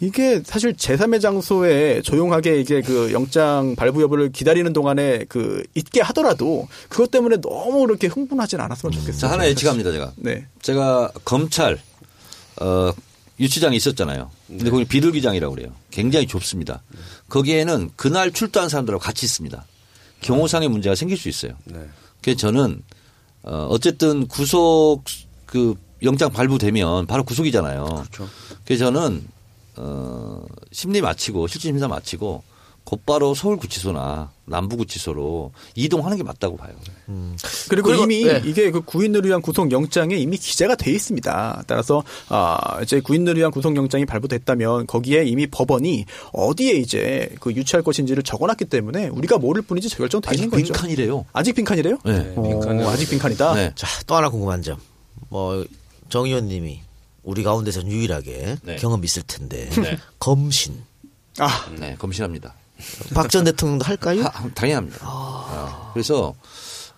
[0.00, 6.68] 이게 사실 제3의 장소에 조용하게 이게 그 영장 발부 여부를 기다리는 동안에 그 있게 하더라도
[6.88, 9.20] 그것 때문에 너무 그렇게 흥분하진 않았으면 좋겠어요.
[9.20, 10.12] 자, 하나 예측합니다, 제가.
[10.16, 10.46] 네.
[10.62, 11.78] 제가 검찰
[12.60, 12.92] 어,
[13.40, 14.30] 유치장이 있었잖아요.
[14.46, 15.72] 근데 거기 비둘기장이라고 그래요.
[15.90, 16.82] 굉장히 좁습니다.
[17.30, 19.64] 거기에는 그날 출두한 사람들하고 같이 있습니다.
[20.20, 21.54] 경호상의 문제가 생길 수 있어요.
[22.20, 22.82] 그래서 저는
[23.42, 25.04] 어, 어쨌든 구속
[25.46, 27.84] 그 영장 발부되면 바로 구속이잖아요.
[27.86, 28.28] 그렇죠.
[28.66, 29.26] 그래서 저는
[29.76, 32.42] 어, 심리 마치고 실질 심사 마치고
[32.84, 36.72] 곧바로 서울구치소나 남부구치소로 이동하는 게 맞다고 봐요.
[37.68, 38.42] 그리고, 그리고, 이미 네.
[38.44, 41.64] 이게 그 구인을 위한 구속 영장에 이미 기재가 돼 있습니다.
[41.68, 47.82] 따라서 아 이제 구인을 위한 구속 영장이 발부됐다면 거기에 이미 법원이 어디에 이제 그 유치할
[47.84, 50.64] 것인지를 적어놨기 때문에 우리가 모를 뿐이지 결정돼 아직 있는 거죠.
[50.72, 51.26] 빈칸이래요.
[51.32, 51.98] 아직 빈칸이래요?
[52.04, 52.32] 네.
[52.36, 53.54] 어, 빈칸은- 아직 빈칸이다.
[53.54, 53.72] 네.
[53.76, 54.78] 자, 또 하나 궁금한 점.
[55.28, 56.80] 뭐정 의원님이
[57.22, 58.76] 우리 가운데서 유일하게 네.
[58.76, 59.96] 경험 있을 텐데 네.
[60.18, 60.82] 검신
[61.38, 61.48] 아,
[61.78, 62.54] 네, 검신합니다.
[63.14, 64.22] 박 전 대통령도 할까요?
[64.24, 64.98] 하- 당연합니다.
[65.02, 66.34] 어, 그래서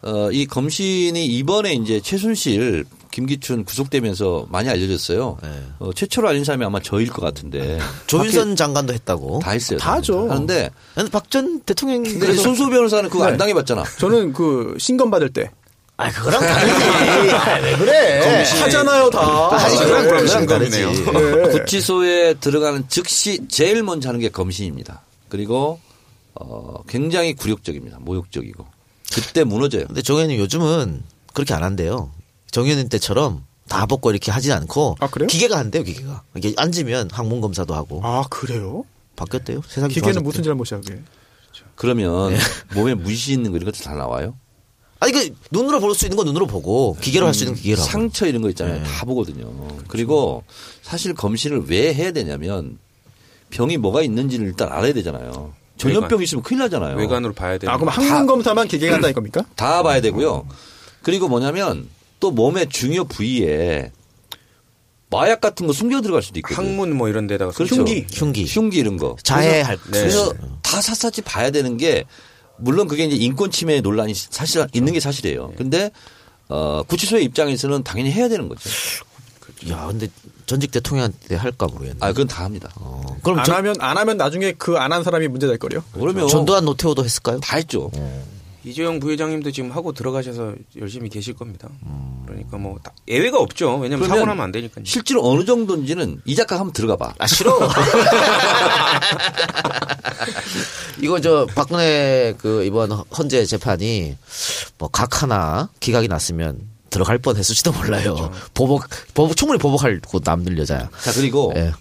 [0.03, 5.39] 어, 이 검신이 이번에 이제 최순실, 김기춘 구속되면서 많이 알려졌어요.
[5.43, 5.49] 네.
[5.79, 9.41] 어, 최초로 알린 사람이 아마 저일 것 같은데 조윤선 장관도 했다고.
[9.43, 9.79] 다 했어요.
[9.79, 10.29] 다 하죠.
[10.31, 10.71] 하는데
[11.13, 13.85] 박 전 대통령 근데 손수 변호사는 그거 안 당해봤잖아.
[13.99, 15.51] 저는 그 신검 받을 때
[15.99, 16.73] 아 그거랑 다르지.
[17.37, 18.45] 아, 왜 그래?
[18.45, 19.51] 하잖아요 다.
[19.53, 20.47] 아니 그거랑.
[20.47, 20.85] 다르지.
[20.87, 21.49] 네.
[21.51, 25.03] 구치소에 들어가는 즉시 제일 먼저 하는 게 검신입니다.
[25.33, 25.81] 그리고
[26.35, 28.01] 어, 굉장히 굴욕적입니다.
[28.01, 28.67] 모욕적이고
[29.15, 29.87] 그때 무너져요.
[29.87, 31.03] 근데 정 의원님 요즘은
[31.33, 32.11] 그렇게 안 한대요.
[32.51, 35.27] 정 의원님 때처럼 다 벗고 이렇게 하진 않고 아, 그래요?
[35.29, 36.23] 기계가 한대요 기계가.
[36.37, 38.85] 이게 앉으면 항문 검사도 하고 아 그래요?
[39.17, 39.63] 바뀌었대요.
[39.67, 40.23] 세상이 기계는 좋아졌대요.
[40.29, 41.01] 무슨 잘못이야 그게?
[41.77, 42.37] 그러면
[42.75, 44.37] 몸에 무시 있는 거 이런 것도 다 나와요.
[45.01, 47.81] 아니 그 눈으로 볼 수 있는 건 눈으로 보고 기계로 할 수 있는 건 기계로
[47.81, 47.91] 하고.
[47.91, 48.85] 상처 이런 거 있잖아요.
[48.85, 49.51] 다 보거든요.
[49.89, 50.45] 그리고
[50.83, 52.79] 사실 검신을 왜 해야 되냐면
[53.53, 55.53] 병이 뭐가 있는지를 일단 알아야 되잖아요.
[55.77, 56.97] 전염병 있으면 큰일 나잖아요.
[56.97, 58.01] 외관으로 봐야 되는 아 그럼 거.
[58.01, 59.45] 항문 검사만 기계가 한다는 겁니까?
[59.55, 60.47] 다 봐야 되고요.
[61.03, 61.89] 그리고 뭐냐면
[62.19, 63.93] 또 몸의 중요 부위에
[65.11, 66.67] 마약 같은 거 숨겨 들어갈 수도 있거든요.
[66.67, 67.77] 항문 뭐 이런 데다가 그렇죠.
[67.77, 68.07] 흉기.
[68.11, 68.47] 흉기.
[68.47, 69.17] 흉기 이런 거.
[69.23, 70.49] 자해할 그래서, 그래서 네.
[70.63, 72.05] 다 샅샅이 봐야 되는 게
[72.57, 75.53] 물론 그게 이제 인권 침해 논란이 사실 있는 게 사실이에요.
[75.59, 75.91] 근데
[76.49, 78.71] 어 구치소의 입장에서는 당연히 해야 되는 거죠.
[79.71, 80.09] 야 근데
[80.47, 81.99] 전직 대통령한테 할까 모르겠네.
[82.01, 82.71] 아 그건 다 합니다.
[82.77, 85.83] 어, 그럼 안 전, 하면 안 하면 나중에 그 안 한 사람이 문제 될 거요.
[85.93, 87.39] 그러면 전두환 노태우도 했을까요?
[87.41, 87.91] 다 했죠.
[88.65, 91.69] 이재용 부회장님도 지금 하고 들어가셔서 열심히 계실 겁니다.
[91.85, 92.23] 음.
[92.27, 93.77] 그러니까 뭐 다- 예외가 없죠.
[93.79, 94.85] 왜냐면 사고 나면 안 되니까요.
[94.85, 97.13] 실제로 어느 정도인지는 이 작가 한번 들어가 봐.
[97.19, 97.59] 아 싫어.
[101.01, 104.17] 이거 저 박근혜 그 이번 헌재 재판이
[104.79, 106.61] 뭐 각 하나 기각이 났으면
[106.93, 108.31] 들어갈 뻔 했을지도 몰라요.
[108.55, 110.91] 보복 보복 충분히 보복할 곳 남들 여자야.
[111.03, 111.73] 자 그리고 예.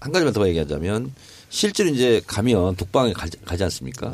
[0.00, 1.14] 한 가지만 더 얘기하자면
[1.48, 4.12] 실제로 이제 가면 독방에 가지, 가지 않습니까?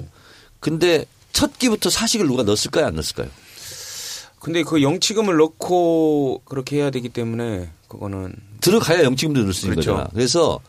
[0.60, 2.86] 근데 첫 끼부터 사식을 누가 넣었을까요?
[2.86, 3.28] 안 넣었을까요?
[4.38, 9.92] 근데 그 영치금을 넣고 그렇게 해야 되기 때문에 그거는 들어가야 영치금도 넣을 수 있는 그렇죠.
[9.92, 10.10] 거잖아.
[10.12, 10.60] 그래서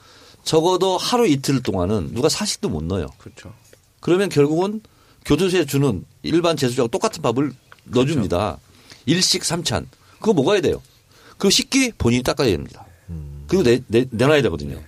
[0.45, 3.07] 적어도 하루 이틀 동안은 누가 사식도 못 넣어요.
[3.17, 3.53] 그렇죠.
[3.99, 4.81] 그러면 결국은
[5.25, 7.51] 교도소에 주는 일반 재수자하고 똑같은 밥을
[7.85, 8.57] 넣어줍니다.
[9.05, 9.87] 일식 삼찬.
[10.19, 10.81] 그거 먹어야 돼요.
[11.37, 12.85] 그 식기 본인이 닦아야 됩니다.
[13.47, 14.81] 그리고 내, 내, 내놔야 되거든요.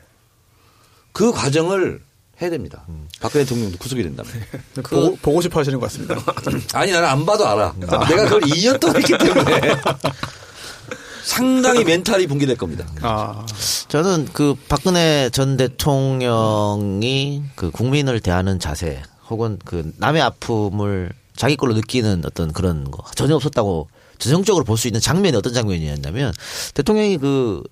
[1.12, 2.02] 그 과정을
[2.42, 2.86] 해야 됩니다.
[3.20, 4.32] 박근혜 대통령도 구속이 된다면.
[4.84, 6.16] 보고, 보고 싶어 하시는 것 같습니다.
[6.78, 7.74] 아니 나는 안 봐도 알아.
[7.80, 9.62] 내가 그걸 2년 동안 했기 때문에
[11.24, 12.86] 상당히 멘탈이 붕괴될 겁니다.
[13.02, 13.46] 아,
[13.90, 21.74] 저는 그 박근혜 전 대통령이 그 국민을 대하는 자세 혹은 그 남의 아픔을 자기 걸로
[21.74, 26.34] 느끼는 어떤 그런 거 전혀 없었다고 전형적으로 볼 수 있는 장면이 어떤 장면이었냐면
[26.74, 27.64] 대통령이 그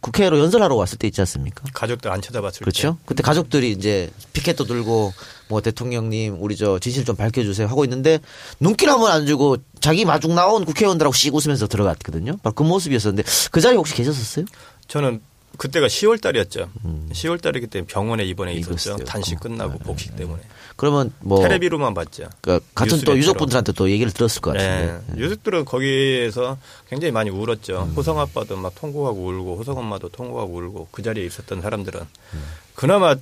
[0.00, 1.64] 국회로 연설하러 왔을 때 있지 않습니까?
[1.72, 2.60] 가족들 안 쳐다봤을 때.
[2.60, 2.98] 그렇죠.
[3.06, 5.12] 그때 가족들이 이제 피켓도 들고
[5.48, 8.20] 뭐 대통령님 우리 저 진실 좀 밝혀주세요 하고 있는데
[8.60, 12.36] 눈길 한번 안 주고 자기 마중 나온 국회의원들하고 씩 웃으면서 들어갔거든요.
[12.42, 14.44] 바로 그 모습이었었는데 그 자리에 혹시 계셨었어요?
[14.86, 15.20] 저는
[15.56, 16.70] 그때가 10월 달이었죠.
[17.12, 18.96] 10월 달이기 때문에 병원에 입원해 있었죠.
[18.98, 20.42] 단식 끝나고 복식 때문에.
[20.76, 22.28] 그러면 뭐 테레비로만 봤죠.
[22.42, 23.16] 그 같은 또.
[23.16, 24.86] 유족분들한테 또 얘기를 들었을 것 네.
[24.86, 25.22] 같은데.
[25.22, 26.58] 유족들은 거기에서
[26.88, 27.84] 굉장히 많이 울었죠.
[27.84, 27.94] 음.
[27.96, 32.44] 호성 아빠도 막 통곡하고 울고 호성 엄마도 통곡하고 울고 그 자리에 있었던 사람들은 음.
[32.74, 33.16] 그나마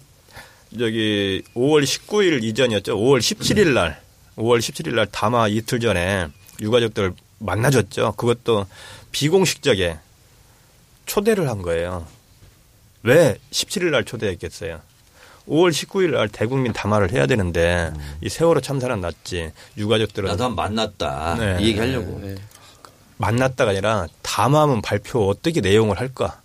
[0.76, 2.96] 저기 5월 19일 이전이었죠.
[2.96, 4.02] 5월 17일 날
[4.36, 6.26] 5월 17일 날 다마 이틀 전에
[6.60, 8.14] 유가족들 만나줬죠.
[8.16, 8.66] 그것도
[9.12, 9.98] 비공식적에
[11.06, 12.06] 초대를 한 거예요.
[13.04, 14.80] 왜 17일 날 초대했겠어요?
[15.46, 21.36] 5월 19일 날 대국민 담화를 해야 되는데 이 세월호 참사는 났지 유가족들은 나도 한번 만났다.
[21.38, 21.58] 네.
[21.60, 22.20] 이 얘기 하려고.
[23.18, 26.40] 만났다가 아니라 담화문 발표 어떻게 내용을 할까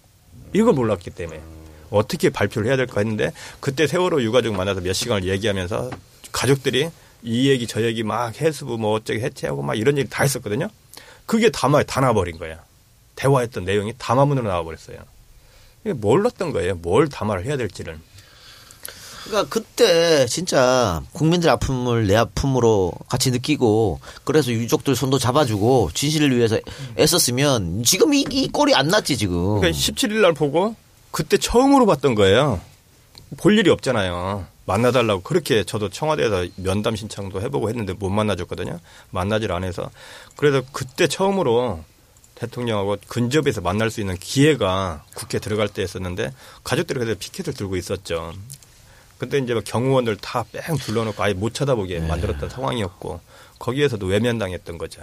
[0.53, 1.41] 이걸 몰랐기 때문에
[1.89, 3.31] 어떻게 발표를 해야 될까 했는데
[3.61, 5.89] 그때 세월호 유가족 만나서 몇 시간을 얘기하면서
[6.31, 6.89] 가족들이
[7.23, 10.69] 이 얘기 저 얘기 막 해수부 뭐 어쩌게 해체하고 막 이런 얘기 다 했었거든요.
[11.25, 12.59] 그게 담화에 다 나와버린 거야.
[13.15, 14.97] 대화했던 내용이 담화문으로 나와버렸어요.
[15.83, 16.75] 몰랐던 거예요.
[16.75, 17.99] 뭘 담화를 해야 될지를.
[19.25, 26.59] 그러니까 그때 진짜 국민들 아픔을 내 아픔으로 같이 느끼고 그래서 유족들 손도 잡아주고 진실을 위해서
[26.97, 29.59] 애썼으면 지금 이, 이 꼴이 안 났지 지금.
[29.59, 30.75] 그러니까 17일 날 보고
[31.11, 32.59] 그때 처음으로 봤던 거예요.
[33.37, 34.45] 볼 일이 없잖아요.
[34.65, 38.79] 만나달라고 그렇게 저도 청와대에서 면담 신청도 해보고 했는데 못 만나줬거든요.
[39.11, 39.89] 만나질 않아서
[40.35, 41.83] 그래서 그때 처음으로
[42.39, 46.31] 대통령하고 근접해서 만날 수 있는 기회가 국회 들어갈 때 했었는데
[46.63, 48.33] 가족들이 그래서 피켓을 들고 있었죠.
[49.17, 53.19] 그때 이제 막 경호원들 다 뺑 둘러놓고 아예 못 쳐다보게 만들었던 상황이었고
[53.59, 55.01] 거기에서도 외면당했던 거죠.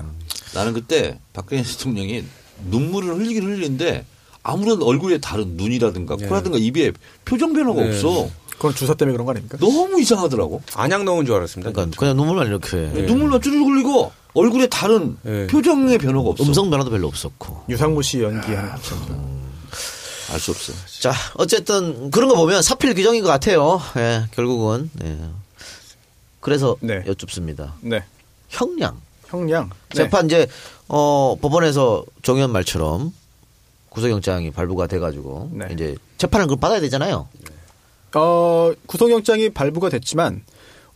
[0.55, 2.25] 나는 그때 박근혜 대통령이
[2.71, 4.07] 눈물을 흘리긴 흘리는데
[4.43, 6.93] 아무런 얼굴에 다른 눈이라든가 코라든가 입에
[7.27, 7.89] 표정 변화가 네.
[7.91, 8.31] 없어.
[8.53, 9.59] 그건 주사 때문에 그런 거 아닙니까?
[9.59, 10.63] 너무 이상하더라고.
[10.75, 11.73] 안약 넣은 줄 알았습니다.
[11.73, 15.47] 그러니까 그냥 눈물만 이렇게 눈물만 쭈르륵 흘리고 얼굴에 다른 네.
[15.47, 16.45] 표정의 변화가 없어.
[16.45, 17.65] 음성 변화도 별로 없었고.
[17.69, 19.47] 유상무 씨 연기하는 것처럼.
[20.33, 20.73] 알수 없어.
[21.01, 23.81] 자, 어쨌든 그런 거 보면 사필 규정인 것 같아요.
[23.97, 24.91] 예, 결국은.
[25.05, 25.19] 예.
[26.41, 27.03] 그래서 네.
[27.07, 27.75] 여쭙습니다.
[27.81, 28.05] 네.
[28.49, 29.01] 형량.
[29.29, 29.71] 형량.
[29.91, 29.97] 네.
[29.97, 30.47] 재판 이제
[30.89, 33.13] 어 법원에서 정현 말처럼
[33.89, 35.69] 구속영장이 발부가 돼가지고 네.
[35.73, 37.29] 이제 재판을 그걸 받아야 되잖아요.
[38.15, 40.43] 어, 구속영장이 발부가 됐지만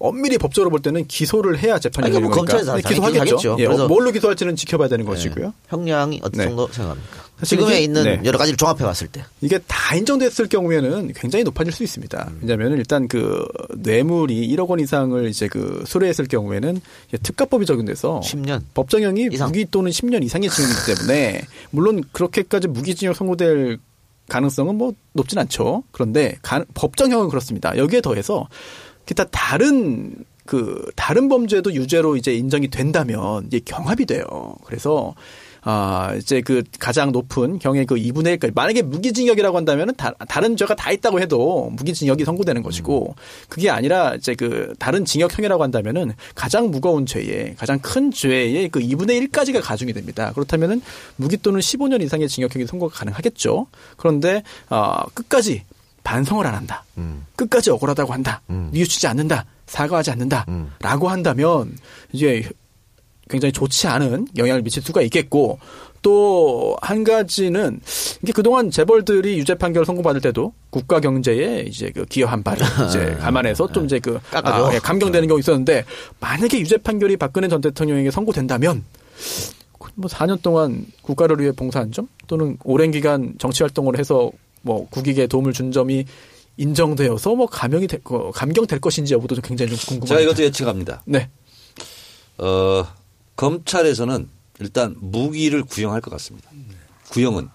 [0.00, 3.20] 엄밀히 법적으로 볼 때는 기소를 해야 재판이 뭐 거니까 검찰에서 네, 기소하겠죠.
[3.20, 3.56] 하겠죠.
[3.60, 5.46] 예, 그래서- 뭘로 기소할지는 지켜봐야 되는 것이고요.
[5.46, 5.52] 예.
[5.68, 6.44] 형량이 어떤 네.
[6.48, 7.30] 정도 생각합니까?
[7.44, 8.20] 지금에 이게- 있는 네.
[8.24, 9.22] 여러 가지를 종합해 봤을 때.
[9.42, 12.32] 이게 다 인정됐을 경우에는 굉장히 높아질 수 있습니다.
[12.40, 13.46] 왜냐하면 일단 그
[13.76, 16.80] 뇌물이 1억 원 이상을 이제 그 수뢰했을 경우에는
[17.22, 18.62] 특가법이 적용돼서 10년.
[18.74, 19.48] 법정형이 이상.
[19.48, 23.78] 무기 또는 10년 이상의 징역이기 때문에 물론 그렇게까지 무기징역 선고될
[24.28, 25.82] 가능성은 뭐 높진 않죠.
[25.92, 27.76] 그런데 가- 법정형은 그렇습니다.
[27.76, 28.48] 여기에 더해서
[29.10, 30.14] 기타 다른
[30.46, 34.24] 그 다른 범죄도 유죄로 이제 인정이 된다면 이게 경합이 돼요.
[34.64, 35.16] 그래서
[35.62, 40.76] 아 이제 그 가장 높은 경의 그 2분의 1까지 만약에 무기징역이라고 한다면은 다, 다른 죄가
[40.76, 43.16] 다 있다고 해도 무기징역이 선고되는 것이고
[43.48, 49.28] 그게 아니라 이제 그 다른 징역형이라고 한다면은 가장 무거운 죄에 가장 큰 죄의 그 2분의
[49.28, 50.30] 1까지가 가중이 됩니다.
[50.34, 50.82] 그렇다면은
[51.16, 53.66] 무기 또는 15년 이상의 징역형이 선고가 가능하겠죠.
[53.96, 55.64] 그런데 아 끝까지
[56.04, 56.84] 반성을 안 한다.
[57.36, 58.40] 끝까지 억울하다고 한다.
[58.48, 59.44] 뉘우치지 않는다.
[59.66, 60.46] 사과하지 않는다.
[60.80, 61.76] 라고 한다면
[62.12, 62.48] 이제
[63.28, 65.58] 굉장히 좋지 않은 영향을 미칠 수가 있겠고
[66.02, 67.80] 또 한 가지는
[68.22, 73.70] 이게 그동안 재벌들이 유죄 판결 선고받을 때도 국가 경제에 이제 그 기여한 바를 이제 감안해서
[73.72, 74.18] 좀 이제 그.
[74.32, 75.84] 아, 예, 감경되는 경우 있었는데
[76.18, 78.84] 만약에 유죄 판결이 박근혜 전 대통령에게 선고된다면
[79.94, 84.30] 뭐 4년 동안 국가를 위해 봉사한 점 또는 오랜 기간 정치 활동을 해서
[84.62, 86.04] 뭐 국익에 도움을 준 점이
[86.56, 90.06] 인정되어서 뭐 감형이 될 거, 감경될 것인지 여부도 좀 굉장히 좀 궁금합니다.
[90.06, 91.02] 제가 이것도 예측합니다.
[91.06, 91.30] 네.
[92.38, 92.86] 어,
[93.36, 94.28] 검찰에서는
[94.58, 96.50] 일단 무기를 구형할 것 같습니다.
[97.10, 97.48] 구형은.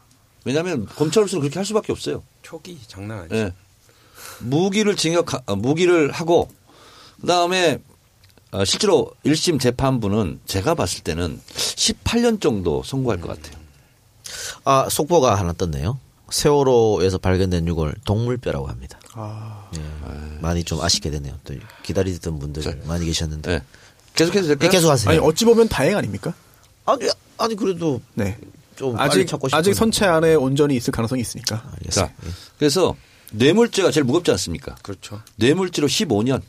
[0.43, 2.23] 왜냐하면 검찰로서는 그렇게 할 수밖에 없어요.
[2.41, 3.35] 초기 장난 아니죠.
[3.35, 3.53] 예.
[4.39, 6.49] 무기를 징역, 어, 무기를 하고,
[7.21, 7.79] 그 다음에
[8.51, 13.61] 어, 실제로 1심 재판부는 제가 봤을 때는 18년 정도 선고할 것 같아요.
[14.63, 15.99] 아, 속보가 하나 떴네요.
[16.29, 18.99] 세월호에서 발견된 유골 동물뼈라고 합니다.
[19.13, 19.81] 아, 예,
[20.41, 21.37] 많이 좀 아쉽게 되네요.
[21.43, 21.53] 또
[21.83, 23.51] 기다리던 분들 많이 계셨는데.
[23.51, 23.61] 예.
[24.15, 24.67] 계속해도 될까요?
[24.67, 25.09] 예, 계속하세요.
[25.09, 26.33] 아니 어찌 보면 다행 아닙니까?
[26.85, 27.07] 아니,
[27.37, 28.37] 아니 그래도 네.
[28.75, 31.63] 좀 빨리 아직 찾고 아직 선체 안에 온전히 있을 가능성이 있으니까.
[31.73, 32.05] 알겠어요.
[32.07, 32.13] 자,
[32.57, 32.95] 그래서
[33.31, 34.75] 뇌물죄가 제일 무겁지 않습니까?
[34.81, 35.21] 그렇죠.
[35.35, 36.41] 뇌물죄로 15년.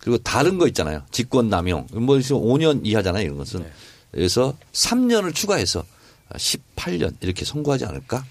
[0.00, 1.02] 그리고 다른 거 있잖아요.
[1.10, 1.86] 직권 남용.
[1.92, 3.24] 뭐 5년 이하잖아요.
[3.24, 3.60] 이런 것은.
[3.60, 3.72] 네.
[4.12, 5.84] 그래서 3년을 추가해서
[6.32, 8.24] 18년 이렇게 선고하지 않을까?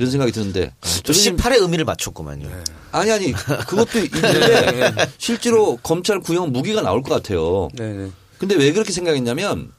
[0.00, 0.72] 이런 생각이 드는데.
[1.02, 2.48] 좀 저는 18의 의미를 맞췄구만요.
[2.90, 7.68] 아니 아니 그것도 있는데 실제로 검찰 구형 무기가 나올 것 같아요.
[7.74, 8.10] 네네.
[8.38, 9.70] 근데 왜 그렇게 생각했냐면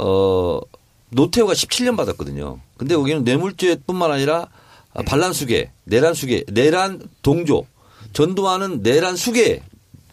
[0.00, 0.60] 어
[1.10, 2.58] 노태우가 17년 받았거든요.
[2.78, 4.48] 근데 거기는 뇌물죄뿐만 아니라
[4.94, 7.66] 아, 반란수계, 내란수계, 내란 동조,
[8.14, 9.62] 전두환은 내란 수계,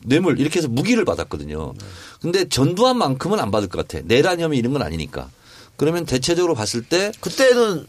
[0.04, 1.74] 뇌물 이렇게 해서 무기를 받았거든요.
[2.22, 4.04] 근데 전두환만큼은 안 받을 것 같아.
[4.06, 5.30] 내란 혐의 이런 건 아니니까.
[5.78, 7.88] 그러면 대체적으로 봤을 때 그때는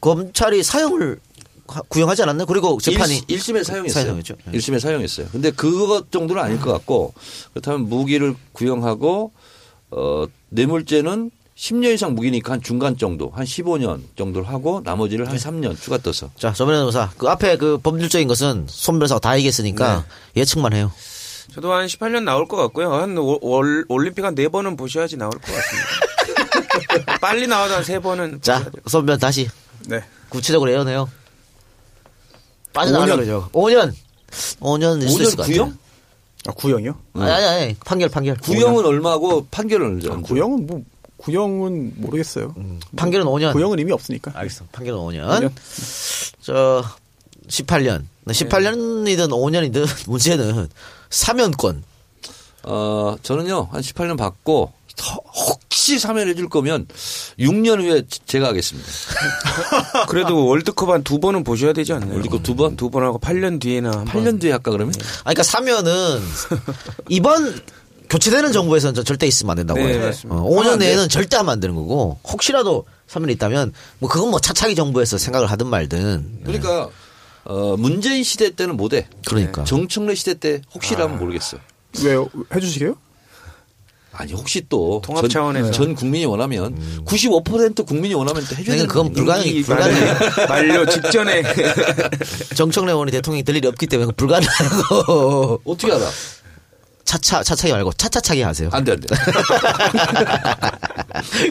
[0.00, 1.20] 검찰이 사형을
[1.68, 2.46] 하- 구형하지 않았나요?
[2.46, 4.04] 그리고 재판이 1, 심에 사용했어요.
[4.04, 4.34] 사용했죠.
[4.46, 4.52] 네.
[4.58, 5.28] 1심에 사용했어요.
[5.32, 7.12] 근데 그것 정도는 아닐 것 같고
[7.52, 9.32] 그렇다면 무기를 구형하고
[9.90, 15.30] 어 뇌물죄는 10년 이상 무기니까 한 중간 정도, 한 15년 정도를 하고 나머지를 네.
[15.32, 16.30] 한 3년 추가 떠서.
[16.38, 17.10] 자, 조변 변호사.
[17.18, 20.04] 그 앞에 그 법률적인 것은 손 변호사가 다 얘기했으니까
[20.34, 20.40] 네.
[20.42, 20.92] 예측만 해요.
[21.52, 22.92] 저도 한 18년 나올 것 같고요.
[22.94, 27.18] 한 올- 올, 올림픽 한네 번은 보셔야지 나올 것 같습니다.
[27.20, 28.40] 빨리 나와도 한세 번은.
[28.40, 28.82] 자, 보셔야 돼요.
[28.86, 29.48] 손변 다시
[29.88, 30.02] 네.
[30.28, 31.08] 구체적으로 예언해요.
[32.72, 33.26] 빠져나가려고 5년.
[33.26, 33.50] 그러죠.
[33.52, 33.94] 5년.
[34.60, 35.64] 5년 있을 수 5년 있을 것 같아요.
[35.64, 35.78] 구형?
[36.46, 36.98] 아, 구형이요?
[37.14, 37.74] 아니, 아니, 아니.
[37.84, 38.36] 판결, 판결.
[38.36, 40.14] 구형은 얼마고 판결은 얼마?
[40.14, 40.82] 아, 구형은 뭐
[41.16, 42.54] 구형은 모르겠어요.
[42.96, 43.52] 판결은 5년.
[43.52, 44.32] 구형은 이미 없으니까.
[44.34, 44.64] 알겠어.
[44.70, 45.26] 판결은 5년.
[45.40, 45.52] 5년.
[46.42, 46.84] 저
[47.48, 48.04] 18년.
[48.26, 50.68] 18년이든 5년이든 문제는
[51.10, 51.82] 사면권.
[52.64, 55.20] 어, 저는요, 한 18년 받고, 더-
[55.88, 56.86] 혹시 사면해 줄 거면
[57.38, 58.86] 6년 후에 제가 하겠습니다.
[60.08, 62.12] 그래도 월드컵 한 두 번은 보셔야 되지 않나요?
[62.12, 62.76] 월드컵 두 번?
[62.76, 64.38] 두 번 하고 8년 뒤에나 한 8년 번.
[64.40, 64.92] 뒤에 할까, 그러면?
[65.24, 66.20] 아니, 그러니까 사면은
[67.08, 67.58] 이번
[68.10, 70.04] 교체되는 정부에서는 저 절대 있으면 안 된다고 네, 해요.
[70.06, 70.38] 맞습니다.
[70.40, 74.74] 어, 5년 내에는 절대 하면 안 되는 거고 혹시라도 사면이 있다면 뭐 그건 뭐 차차기
[74.74, 76.90] 정부에서 생각을 하든 말든 그러니까,
[77.44, 79.08] 어, 문재인 시대 때는 못해.
[79.26, 79.64] 그러니까.
[79.64, 81.56] 정청래 시대 때 혹시라면 모르겠어.
[82.02, 82.16] 왜
[82.54, 82.94] 해주시게요?
[84.18, 85.70] 아니 혹시 또 통합 전, 차원에서.
[85.70, 90.14] 전 국민이 원하면 95% 국민이 원하면 또 해줘야 되는 그건 거 불가능이 이 불가능해요.
[90.48, 91.42] 만료 직전에
[92.56, 96.10] 정청래 의원이 대통령이 될 일이 없기 때문에 그건 불가능하고 어떻게 알아?
[97.04, 98.68] 차차 차차기 말고 차차차기 하세요.
[98.72, 99.06] 안 돼, 안 돼.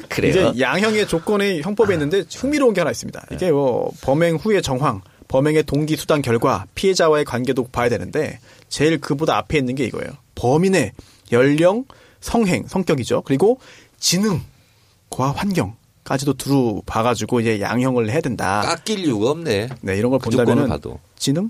[0.10, 0.50] 그래요.
[0.52, 3.28] 이제 양형의 조건의 형법에 있는데 흥미로운 게 하나 있습니다.
[3.32, 8.40] 이게 뭐 범행 후의 정황, 범행의 동기 수단 결과 피해자와의 관계도 봐야 되는데
[8.70, 10.12] 제일 그보다 앞에 있는 게 이거예요.
[10.36, 10.92] 범인의
[11.32, 11.86] 연령,
[12.22, 13.22] 성행, 성격이죠.
[13.24, 13.60] 그리고
[14.00, 18.62] 지능과 환경 까지도 두루 봐가지고 이제 양형을 해야 된다.
[18.62, 19.70] 깎일 이유가 없네.
[19.82, 21.00] 네 이런 걸 그 본다면은 봐도.
[21.18, 21.50] 지능?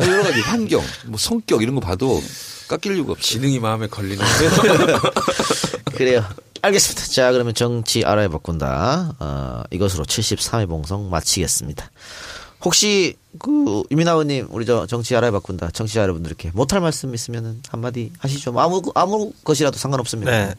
[0.00, 2.20] 여러 가지 환경, 뭐 성격 이런 거 봐도
[2.68, 3.32] 깎일 이유가 없지.
[3.34, 4.24] 지능이 마음에 걸리는
[5.94, 6.24] 그래요.
[6.62, 7.06] 알겠습니다.
[7.06, 9.16] 자, 그러면 정치 알아야 바꾼다.
[9.18, 11.90] 어, 이것으로 73회 봉송 마치겠습니다.
[12.64, 15.70] 혹시 그 유민아 의원님 우리 저 정치 알아야 바꾼다.
[15.70, 18.52] 청취자 여러분들께 못할 말씀 있으면 한마디 하시죠.
[18.52, 20.30] 뭐 아무 아무 것이라도 상관없습니다.
[20.30, 20.54] 네.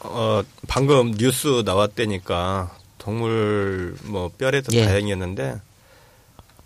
[0.00, 4.84] 어, 방금 뉴스 나왔다니까 동물 뭐 뼈에도 예.
[4.84, 5.60] 다행이었는데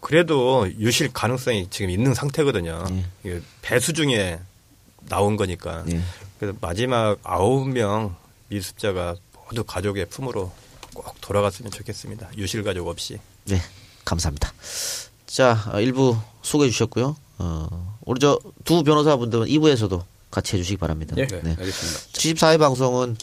[0.00, 2.84] 그래도 유실 가능성이 지금 있는 상태거든요.
[3.24, 4.40] 이게 배수 중에
[5.08, 5.84] 나온 거니까.
[5.90, 6.00] 예.
[6.38, 8.16] 그래서 마지막 아홉 명
[8.48, 9.14] 미습자가
[9.46, 10.52] 모두 가족의 품으로
[10.92, 12.30] 꼭 돌아갔으면 좋겠습니다.
[12.36, 13.18] 유실 가족 없이.
[13.44, 13.60] 네,
[14.04, 14.52] 감사합니다.
[15.26, 17.16] 자, 어, 일부 소개해 주셨고요.
[17.38, 21.14] 어, 우리 저 두 변호사분들은 2부에서도 같이 해주시기 바랍니다.
[21.14, 22.00] 네, 알겠습니다.
[22.12, 23.16] 74회 방송은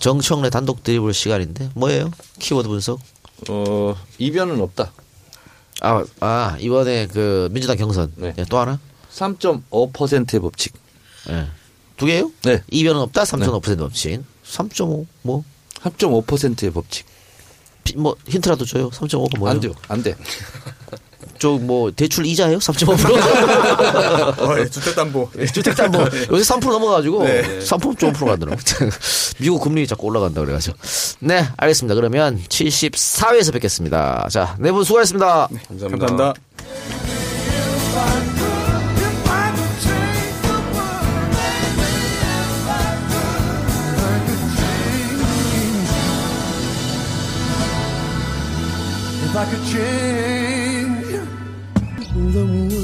[0.00, 2.10] 정청래 단독 드리블 시간인데 뭐예요?
[2.38, 3.00] 키워드 분석?
[3.48, 4.92] 어, 이변은 없다.
[5.80, 8.34] 아, 아 이번에 그 민주당 경선 네.
[8.38, 8.78] 예, 또 하나?
[9.12, 10.74] 3.5%의 법칙.
[11.30, 11.48] 예.
[11.96, 12.30] 두 개요?
[12.42, 12.62] 네.
[12.70, 13.24] 이변은 없다.
[13.24, 14.22] 3.5% 법칙.
[14.46, 15.44] 3.5 뭐?
[15.82, 17.04] 3.5%의 법칙.
[17.84, 18.90] 비- 뭐 힌트라도 줘요.
[18.90, 19.50] 3.5가 뭐예요?
[19.54, 19.72] 안 돼요.
[19.88, 20.14] 안 돼.
[21.38, 22.58] 저 뭐 대출 이자예요?
[22.58, 24.38] 3.5%?
[24.38, 25.30] 어, 주택담보.
[25.52, 25.98] 주택담보
[26.30, 27.42] 요새 3% 넘어가지고 네.
[27.60, 28.60] 3.5% 가더라고.
[29.40, 30.76] 미국 금리 자꾸 올라간다 그래가지고.
[31.20, 31.96] 네, 알겠습니다.
[31.96, 34.28] 그러면 74회에서 뵙겠습니다.
[34.30, 35.48] 자, 네 분 수고하셨습니다.
[35.68, 36.06] 감사합니다.
[36.06, 36.34] 감사합니다.
[49.32, 51.06] If I could change
[52.34, 52.81] the world.